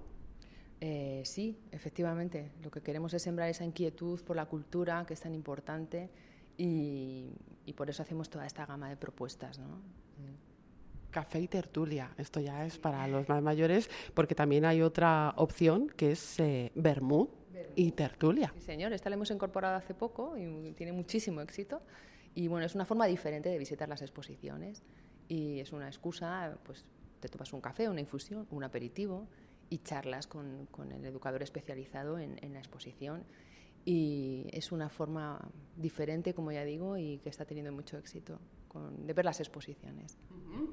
Eh, 0.82 1.22
sí, 1.26 1.57
efectivamente. 1.72 2.51
Lo 2.61 2.70
que 2.70 2.82
queremos 2.82 3.13
es 3.13 3.24
sembrar 3.24 3.49
esa 3.49 3.63
inquietud 3.63 4.22
por 4.24 4.36
la 4.36 4.45
cultura, 4.45 5.05
que 5.07 5.13
es 5.13 5.22
tan 5.22 5.34
importante, 5.34 6.09
y, 6.57 7.32
y 7.65 7.74
por 7.74 7.89
eso 7.89 8.03
hacemos 8.03 8.30
toda 8.30 8.45
esta 8.45 8.65
gama 8.65 8.89
de 8.89 8.97
propuestas. 8.97 9.57
¿no? 9.59 9.82
Café 11.12 11.39
y 11.39 11.47
tertulia. 11.47 12.12
Esto 12.18 12.39
ya 12.39 12.66
es 12.66 12.78
para 12.78 13.08
los 13.08 13.28
más 13.30 13.41
mayores, 13.41 13.89
porque 14.14 14.36
también 14.36 14.66
hay 14.66 14.82
otra 14.82 15.34
opción 15.38 15.88
que 15.89 16.12
es 16.12 16.39
eh, 16.39 16.72
y 17.76 17.91
tertulia. 17.91 18.51
Sí, 18.55 18.62
señor, 18.62 18.93
esta 18.93 19.10
la 19.10 19.16
hemos 19.16 19.32
incorporado 19.32 19.76
hace 19.76 19.93
poco 19.93 20.38
y 20.38 20.74
tiene 20.74 20.91
muchísimo 20.91 21.41
éxito. 21.41 21.82
Y 22.36 22.47
bueno, 22.47 22.66
es 22.66 22.76
una 22.76 22.86
forma 22.86 23.08
diferente 23.08 23.49
de 23.49 23.58
visitar 23.58 23.88
las 23.89 24.01
exposiciones 24.01 24.84
y 25.28 25.60
es 25.60 25.72
una 25.72 25.88
excusa, 25.88 26.58
pues 26.64 26.86
te 27.20 27.30
tomas 27.30 27.51
un 27.53 27.62
café, 27.62 27.89
una 27.89 28.01
infusión, 28.01 28.47
un 28.51 28.64
aperitivo 28.64 29.28
y 29.70 29.80
charlas 29.80 30.28
con, 30.28 30.68
con 30.72 30.91
el 30.91 31.03
educador 31.05 31.41
especializado 31.41 32.20
en, 32.20 32.38
en 32.43 32.53
la 32.53 32.60
exposición 32.60 33.26
y 33.86 34.47
es 34.51 34.72
una 34.72 34.89
forma 34.89 35.39
diferente, 35.76 36.34
como 36.34 36.51
ya 36.51 36.64
digo, 36.66 36.97
y 36.97 37.20
que 37.20 37.30
está 37.30 37.45
teniendo 37.45 37.72
mucho 37.72 37.97
éxito 37.97 38.39
con, 38.78 39.05
de 39.05 39.13
ver 39.13 39.25
las 39.25 39.39
exposiciones. 39.39 40.17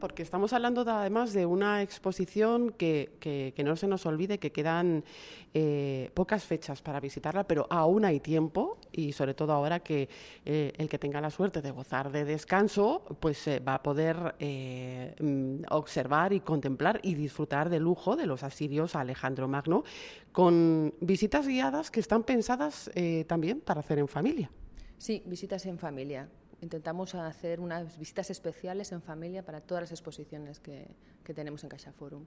Porque 0.01 0.23
estamos 0.23 0.53
hablando 0.53 0.85
de, 0.85 0.91
además 0.91 1.33
de 1.33 1.47
una 1.47 1.83
exposición 1.83 2.71
que, 2.71 3.17
que, 3.21 3.53
que, 3.55 3.65
no 3.65 3.77
se 3.77 3.87
nos 3.87 4.07
olvide 4.07 4.39
que 4.39 4.51
quedan 4.51 5.05
eh, 5.53 6.11
pocas 6.15 6.45
fechas 6.45 6.83
para 6.83 7.01
visitarla, 7.01 7.47
pero 7.47 7.67
aún 7.71 8.05
hay 8.05 8.21
tiempo 8.21 8.79
y 8.93 9.13
sobre 9.13 9.35
todo 9.35 9.53
ahora 9.53 9.81
que 9.81 10.09
eh, 10.45 10.73
el 10.77 10.89
que 10.89 10.99
tenga 10.99 11.21
la 11.21 11.31
suerte 11.31 11.63
de 11.63 11.71
gozar 11.71 12.11
de 12.13 12.25
descanso, 12.25 13.05
pues 13.21 13.47
eh, 13.47 13.61
va 13.61 13.75
a 13.77 13.83
poder 13.83 14.35
eh, 14.39 15.15
mm, 15.21 15.65
observar 15.71 16.33
y 16.33 16.41
contemplar 16.41 17.01
y 17.03 17.15
disfrutar 17.15 17.71
del 17.71 17.83
lujo 17.83 18.17
de 18.17 18.27
los 18.27 18.43
asirios 18.43 18.97
a 18.97 19.01
Alejandro 19.01 19.49
Magno 19.49 19.85
con 20.33 20.95
visitas 21.01 21.47
guiadas 21.47 21.91
que 21.91 22.01
están 22.01 22.25
pensadas 22.25 22.91
también 23.29 23.61
para 23.61 23.81
hacer 23.81 23.99
en 24.01 24.09
familia. 24.09 24.51
Sí, 24.99 25.23
visitas 25.27 25.65
en 25.67 25.79
familia. 25.79 26.29
Intentamos 26.65 27.15
hacer 27.15 27.61
unas 27.61 27.99
visitas 27.99 28.31
especiales 28.31 28.91
en 28.93 29.03
familia 29.03 29.45
para 29.45 29.61
todas 29.61 29.83
las 29.83 29.91
exposiciones 29.93 30.61
que, 30.61 30.89
que 31.23 31.35
tenemos 31.35 31.63
en 31.63 31.69
Caixa 31.69 31.93
Forum. 31.93 32.25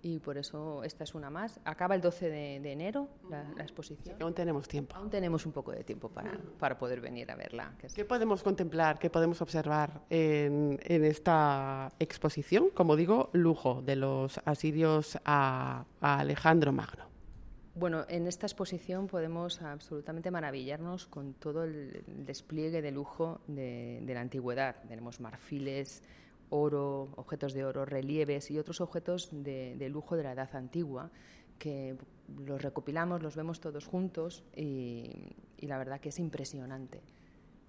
Y 0.00 0.20
por 0.20 0.36
eso 0.38 0.84
esta 0.84 1.02
es 1.02 1.14
una 1.14 1.28
más. 1.30 1.58
Acaba 1.64 1.94
el 1.96 2.00
12 2.02 2.28
de, 2.30 2.60
de 2.60 2.72
enero 2.72 3.08
la, 3.30 3.42
la 3.56 3.62
exposición. 3.62 4.16
Aún 4.22 4.34
tenemos 4.34 4.68
tiempo. 4.68 4.94
Aún 4.94 5.10
tenemos 5.10 5.44
un 5.46 5.52
poco 5.52 5.72
de 5.72 5.82
tiempo 5.82 6.08
para, 6.10 6.38
para 6.58 6.78
poder 6.78 7.00
venir 7.00 7.30
a 7.32 7.34
verla. 7.36 7.74
que 7.78 7.86
es- 7.88 7.94
¿Qué 7.94 8.04
podemos 8.04 8.42
contemplar, 8.44 8.98
qué 9.00 9.10
podemos 9.10 9.40
observar 9.40 10.02
en, 10.10 10.78
en 10.84 11.04
esta 11.04 11.90
exposición? 11.98 12.68
Como 12.74 12.94
digo, 12.96 13.30
lujo 13.32 13.82
de 13.82 13.96
los 13.96 14.38
asirios 14.44 15.18
a, 15.24 15.84
a 16.00 16.18
Alejandro 16.20 16.70
Magno. 16.70 17.06
Bueno, 17.76 18.04
en 18.08 18.28
esta 18.28 18.46
exposición 18.46 19.08
podemos 19.08 19.60
absolutamente 19.60 20.30
maravillarnos 20.30 21.08
con 21.08 21.34
todo 21.34 21.64
el 21.64 22.04
despliegue 22.06 22.80
de 22.80 22.92
lujo 22.92 23.40
de, 23.48 24.00
la 24.06 24.20
antigüedad. 24.20 24.76
Tenemos 24.86 25.18
marfiles, 25.18 26.04
oro, 26.50 27.08
objetos 27.16 27.52
de 27.52 27.64
oro, 27.64 27.84
relieves 27.84 28.48
y 28.52 28.60
otros 28.60 28.80
objetos 28.80 29.28
de, 29.32 29.88
lujo 29.90 30.16
de 30.16 30.22
la 30.22 30.32
edad 30.32 30.54
antigua 30.54 31.10
que 31.58 31.96
los 32.46 32.62
recopilamos, 32.62 33.22
los 33.22 33.34
vemos 33.34 33.60
todos 33.60 33.86
juntos 33.86 34.44
y, 34.54 35.34
la 35.58 35.76
verdad 35.76 36.00
que 36.00 36.10
es 36.10 36.20
impresionante. 36.20 37.02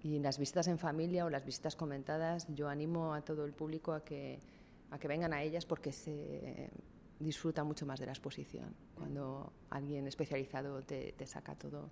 Y 0.03 0.19
las 0.19 0.37
visitas 0.37 0.67
en 0.67 0.77
familia 0.77 1.25
o 1.25 1.31
las 1.31 1.45
visitas 1.45 1.75
comentadas, 1.75 2.45
yo 2.53 2.69
animo 2.69 3.15
a 3.15 3.21
todo 3.21 3.43
el 3.43 3.53
público 3.53 3.91
a 3.91 4.05
que, 4.05 4.39
a 4.91 4.99
que 4.99 5.07
vengan 5.07 5.33
a 5.33 5.41
ellas 5.41 5.65
porque 5.65 5.91
se 5.91 6.69
disfruta 7.19 7.63
mucho 7.63 7.85
más 7.85 7.99
de 7.99 8.05
la 8.05 8.11
exposición. 8.11 8.75
Cuando 8.95 9.53
alguien 9.69 10.07
especializado 10.07 10.81
te, 10.83 11.13
te 11.13 11.25
saca 11.25 11.55
todo, 11.55 11.89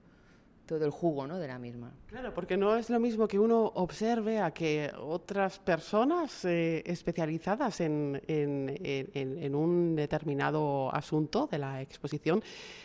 todo 0.65 0.85
el 0.85 0.91
jugo 0.91 1.27
¿no? 1.27 1.37
de 1.37 1.47
la 1.47 1.59
misma. 1.59 1.91
Claro, 2.07 2.33
porque 2.33 2.57
no 2.57 2.75
es 2.75 2.89
lo 2.89 2.99
mismo 2.99 3.27
que 3.27 3.37
uno 3.37 3.71
observe 3.75 4.39
a 4.39 4.51
que 4.51 4.91
otras 4.97 5.59
personas 5.59 6.45
eh, 6.45 6.83
especializadas 6.85 7.81
en, 7.81 8.21
en, 8.27 8.79
en, 8.83 9.39
en, 9.39 9.55
un 9.55 9.95
determinado 9.95 10.93
asunto 10.93 11.47
de 11.51 11.57
la 11.57 11.81
exposición 11.81 12.41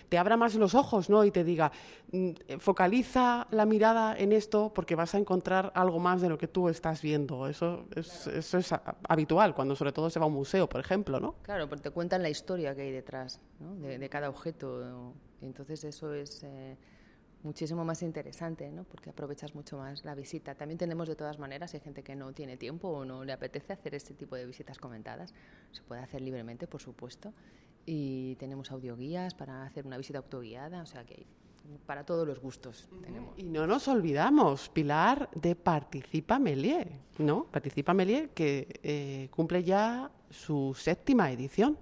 te 0.08 0.18
abra 0.18 0.36
más 0.36 0.54
los 0.54 0.74
ojos 0.74 1.08
¿no? 1.10 1.24
y 1.24 1.30
te 1.30 1.44
diga, 1.44 1.70
mm, 2.10 2.30
focaliza 2.58 3.46
la 3.50 3.66
mirada 3.66 4.16
en 4.16 4.32
esto 4.32 4.72
porque 4.74 4.94
vas 4.94 5.14
a 5.14 5.18
encontrar 5.18 5.70
algo 5.74 6.00
más 6.00 6.20
de 6.20 6.28
lo 6.28 6.38
que 6.38 6.48
tú 6.48 6.68
estás 6.68 7.02
viendo. 7.02 7.46
Eso 7.46 7.84
es, 7.94 8.26
eso 8.26 8.58
es 8.58 8.74
habitual 9.08 9.54
cuando 9.54 9.76
sobre 9.76 9.92
todo 9.92 10.10
se 10.10 10.18
va 10.18 10.24
a 10.24 10.28
un 10.28 10.34
museo, 10.34 10.68
por 10.68 10.80
ejemplo. 10.80 11.20
¿no? 11.20 11.36
Claro, 11.42 11.68
porque 11.68 11.84
te 11.84 11.90
cuentan 11.90 12.22
la 12.22 12.30
historia 12.30 12.74
que 12.74 12.82
hay 12.82 12.92
detrás 12.92 13.40
¿no? 13.60 13.76
de, 13.76 13.98
de, 13.98 14.08
cada 14.08 14.28
objeto. 14.28 15.12
Entonces 15.42 15.84
eso 15.84 16.12
es... 16.12 16.42
Eh, 16.42 16.76
muchísimo 17.42 17.84
más 17.84 18.02
interesante, 18.02 18.70
¿no? 18.70 18.84
porque 18.84 19.10
aprovechas 19.10 19.54
mucho 19.54 19.78
más 19.78 20.04
la 20.04 20.14
visita. 20.14 20.54
También 20.54 20.78
tenemos 20.78 21.08
de 21.08 21.16
todas 21.16 21.38
maneras, 21.38 21.74
hay 21.74 21.80
gente 21.80 22.02
que 22.02 22.16
no 22.16 22.32
tiene 22.32 22.56
tiempo 22.56 22.88
o 22.88 23.04
no 23.04 23.24
le 23.24 23.32
apetece 23.32 23.72
hacer 23.72 23.94
este 23.94 24.14
tipo 24.14 24.36
de 24.36 24.46
visitas 24.46 24.78
comentadas, 24.78 25.34
se 25.72 25.82
puede 25.82 26.00
hacer 26.00 26.20
libremente, 26.20 26.66
por 26.66 26.80
supuesto, 26.80 27.32
y 27.86 28.34
tenemos 28.36 28.70
audioguías 28.70 29.34
para 29.34 29.64
hacer 29.64 29.86
una 29.86 29.96
visita 29.96 30.18
autoguiada, 30.18 30.82
o 30.82 30.86
sea 30.86 31.04
que 31.04 31.26
para 31.86 32.04
todos 32.04 32.26
los 32.26 32.40
gustos 32.40 32.88
tenemos. 33.02 33.38
Y 33.38 33.44
no 33.44 33.66
nos 33.66 33.88
olvidamos, 33.88 34.68
Pilar, 34.70 35.28
de 35.34 35.54
Participa 35.54 36.38
Melier, 36.38 36.90
¿no? 37.18 37.44
Participa 37.44 37.94
Melier 37.94 38.30
que 38.30 38.80
eh, 38.82 39.28
cumple 39.30 39.62
ya 39.62 40.10
su 40.30 40.74
séptima 40.74 41.30
edición. 41.30 41.78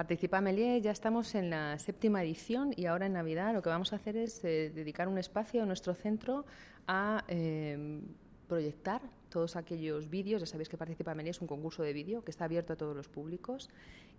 Participa 0.00 0.40
Melier, 0.40 0.80
ya 0.80 0.92
estamos 0.92 1.34
en 1.34 1.50
la 1.50 1.78
séptima 1.78 2.22
edición 2.22 2.72
y 2.74 2.86
ahora 2.86 3.04
en 3.04 3.12
Navidad 3.12 3.52
lo 3.52 3.60
que 3.60 3.68
vamos 3.68 3.92
a 3.92 3.96
hacer 3.96 4.16
es 4.16 4.42
eh, 4.44 4.72
dedicar 4.74 5.08
un 5.08 5.18
espacio 5.18 5.60
en 5.60 5.66
nuestro 5.66 5.92
centro 5.92 6.46
a 6.86 7.22
eh, 7.28 8.00
proyectar 8.48 9.02
todos 9.28 9.56
aquellos 9.56 10.08
vídeos. 10.08 10.40
Ya 10.40 10.46
sabéis 10.46 10.70
que 10.70 10.78
Participa 10.78 11.14
Melier 11.14 11.32
es 11.32 11.42
un 11.42 11.46
concurso 11.46 11.82
de 11.82 11.92
vídeo 11.92 12.24
que 12.24 12.30
está 12.30 12.46
abierto 12.46 12.72
a 12.72 12.76
todos 12.76 12.96
los 12.96 13.10
públicos 13.10 13.68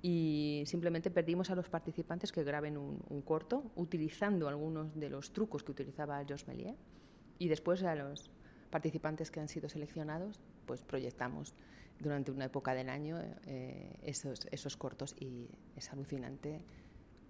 y 0.04 0.62
simplemente 0.68 1.10
pedimos 1.10 1.50
a 1.50 1.56
los 1.56 1.68
participantes 1.68 2.32
que 2.32 2.44
graben 2.44 2.78
un, 2.78 3.00
un 3.10 3.24
corto 3.24 3.64
utilizando 3.76 4.48
algunos 4.48 4.94
de 4.94 5.10
los 5.10 5.34
trucos 5.34 5.64
que 5.64 5.72
utilizaba 5.72 6.18
Georges 6.18 6.48
Melier 6.48 6.76
y 7.40 7.48
después 7.48 7.82
a 7.82 7.96
los 7.96 8.30
participantes 8.70 9.32
que 9.32 9.40
han 9.40 9.48
sido 9.48 9.68
seleccionados 9.68 10.40
pues 10.68 10.84
proyectamos 10.84 11.56
durante 12.02 12.32
una 12.32 12.46
época 12.46 12.74
del 12.74 12.90
año 12.90 13.20
eh, 13.46 13.98
esos, 14.04 14.48
esos 14.52 14.78
cortos 14.78 15.16
y 15.20 15.50
es 15.76 15.92
alucinante 15.92 16.62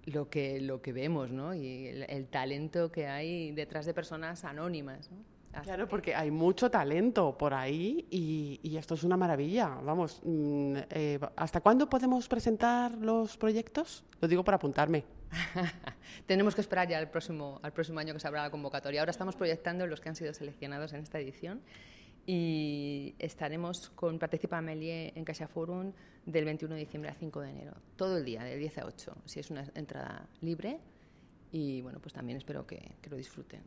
lo 0.05 0.29
que, 0.29 0.59
lo 0.61 0.81
que 0.81 0.93
vemos 0.93 1.31
¿no? 1.31 1.53
y 1.53 1.87
el, 1.87 2.03
el 2.03 2.27
talento 2.27 2.91
que 2.91 3.07
hay 3.07 3.51
detrás 3.51 3.85
de 3.85 3.93
personas 3.93 4.43
anónimas. 4.45 5.11
¿no? 5.11 5.17
Claro, 5.63 5.87
porque 5.87 6.15
hay 6.15 6.31
mucho 6.31 6.71
talento 6.71 7.37
por 7.37 7.53
ahí 7.53 8.07
y, 8.09 8.59
y 8.63 8.77
esto 8.77 8.93
es 8.93 9.03
una 9.03 9.17
maravilla. 9.17 9.67
Vamos, 9.83 10.21
mmm, 10.23 10.77
eh, 10.89 11.19
¿hasta 11.35 11.59
cuándo 11.59 11.89
podemos 11.89 12.27
presentar 12.27 12.93
los 12.93 13.37
proyectos? 13.37 14.03
Lo 14.21 14.27
digo 14.27 14.43
para 14.43 14.55
apuntarme. 14.55 15.03
Tenemos 16.25 16.55
que 16.55 16.61
esperar 16.61 16.87
ya 16.87 16.97
al 16.97 17.09
próximo, 17.09 17.59
al 17.63 17.73
próximo 17.73 17.99
año 17.99 18.13
que 18.13 18.19
se 18.19 18.27
abra 18.27 18.43
la 18.43 18.49
convocatoria. 18.49 19.01
Ahora 19.01 19.11
estamos 19.11 19.35
proyectando 19.35 19.85
los 19.87 19.99
que 19.99 20.09
han 20.09 20.15
sido 20.15 20.33
seleccionados 20.33 20.93
en 20.93 21.01
esta 21.01 21.19
edición 21.19 21.61
y 22.25 23.15
estaremos 23.19 23.89
con 23.91 24.19
Participa 24.19 24.61
Melier 24.61 25.13
en 25.15 25.25
Caixa 25.25 25.47
Forum 25.47 25.91
del 26.25 26.45
21 26.45 26.75
de 26.75 26.81
diciembre 26.81 27.09
al 27.09 27.17
5 27.17 27.41
de 27.41 27.49
enero, 27.49 27.73
todo 27.95 28.17
el 28.17 28.25
día, 28.25 28.43
de 28.43 28.57
10 28.57 28.77
a 28.79 28.85
8, 28.85 29.15
si 29.25 29.39
es 29.39 29.49
una 29.49 29.65
entrada 29.75 30.27
libre 30.41 30.79
y 31.51 31.81
bueno, 31.81 31.99
pues 31.99 32.13
también 32.13 32.37
espero 32.37 32.65
que, 32.65 32.95
que 33.01 33.09
lo 33.09 33.17
disfruten. 33.17 33.61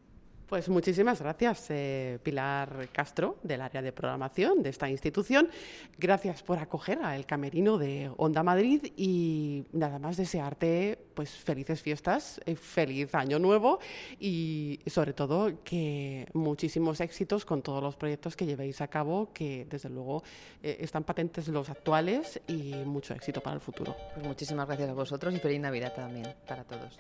Pues 0.49 0.68
muchísimas 0.68 1.20
gracias, 1.20 1.66
eh, 1.70 2.18
Pilar 2.22 2.88
Castro, 2.92 3.38
del 3.42 3.62
área 3.62 3.80
de 3.80 3.92
programación 3.92 4.62
de 4.62 4.70
esta 4.70 4.90
institución. 4.90 5.49
Gracias 5.99 6.42
por 6.42 6.59
acoger 6.59 6.99
a 7.03 7.16
El 7.16 7.24
Camerino 7.24 7.78
de 7.78 8.11
Onda 8.18 8.42
Madrid 8.42 8.92
y 8.95 9.64
nada 9.72 9.99
más 9.99 10.18
desearte 10.18 10.99
pues 11.14 11.30
felices 11.30 11.80
fiestas, 11.80 12.42
eh, 12.45 12.57
feliz 12.57 13.14
año 13.14 13.38
nuevo 13.38 13.78
y 14.20 14.80
sobre 14.86 15.14
todo 15.14 15.62
que 15.64 16.28
muchísimos 16.34 17.01
éxitos 17.01 17.47
con 17.47 17.62
todos 17.62 17.82
los 17.82 17.97
proyectos 17.97 18.36
que 18.36 18.45
llevéis 18.45 18.82
a 18.82 18.88
cabo, 18.88 19.32
que 19.32 19.66
desde 19.68 19.88
luego 19.88 20.22
eh, 20.62 20.76
están 20.80 21.05
patentes 21.05 21.49
los 21.49 21.70
actuales 21.70 22.38
y 22.47 22.74
mucho 22.84 23.14
éxito 23.14 23.40
para 23.40 23.55
el 23.55 23.62
futuro. 23.62 23.97
Pues 24.12 24.26
muchísimas 24.26 24.66
gracias 24.66 24.90
a 24.90 24.95
vosotros 24.95 25.34
y 25.34 25.38
feliz 25.38 25.61
Navidad 25.61 25.95
también 25.95 26.34
para 26.47 26.64
todos 26.64 26.99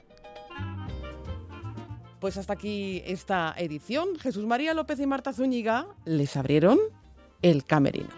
pues 2.24 2.38
hasta 2.38 2.54
aquí 2.54 3.02
esta 3.04 3.54
edición. 3.54 4.18
Jesús 4.18 4.46
María 4.46 4.72
López 4.72 4.98
y 4.98 5.04
Marta 5.04 5.34
Zúñiga 5.34 5.84
les 6.06 6.38
abrieron 6.38 6.78
el 7.42 7.64
camerino. 7.66 8.08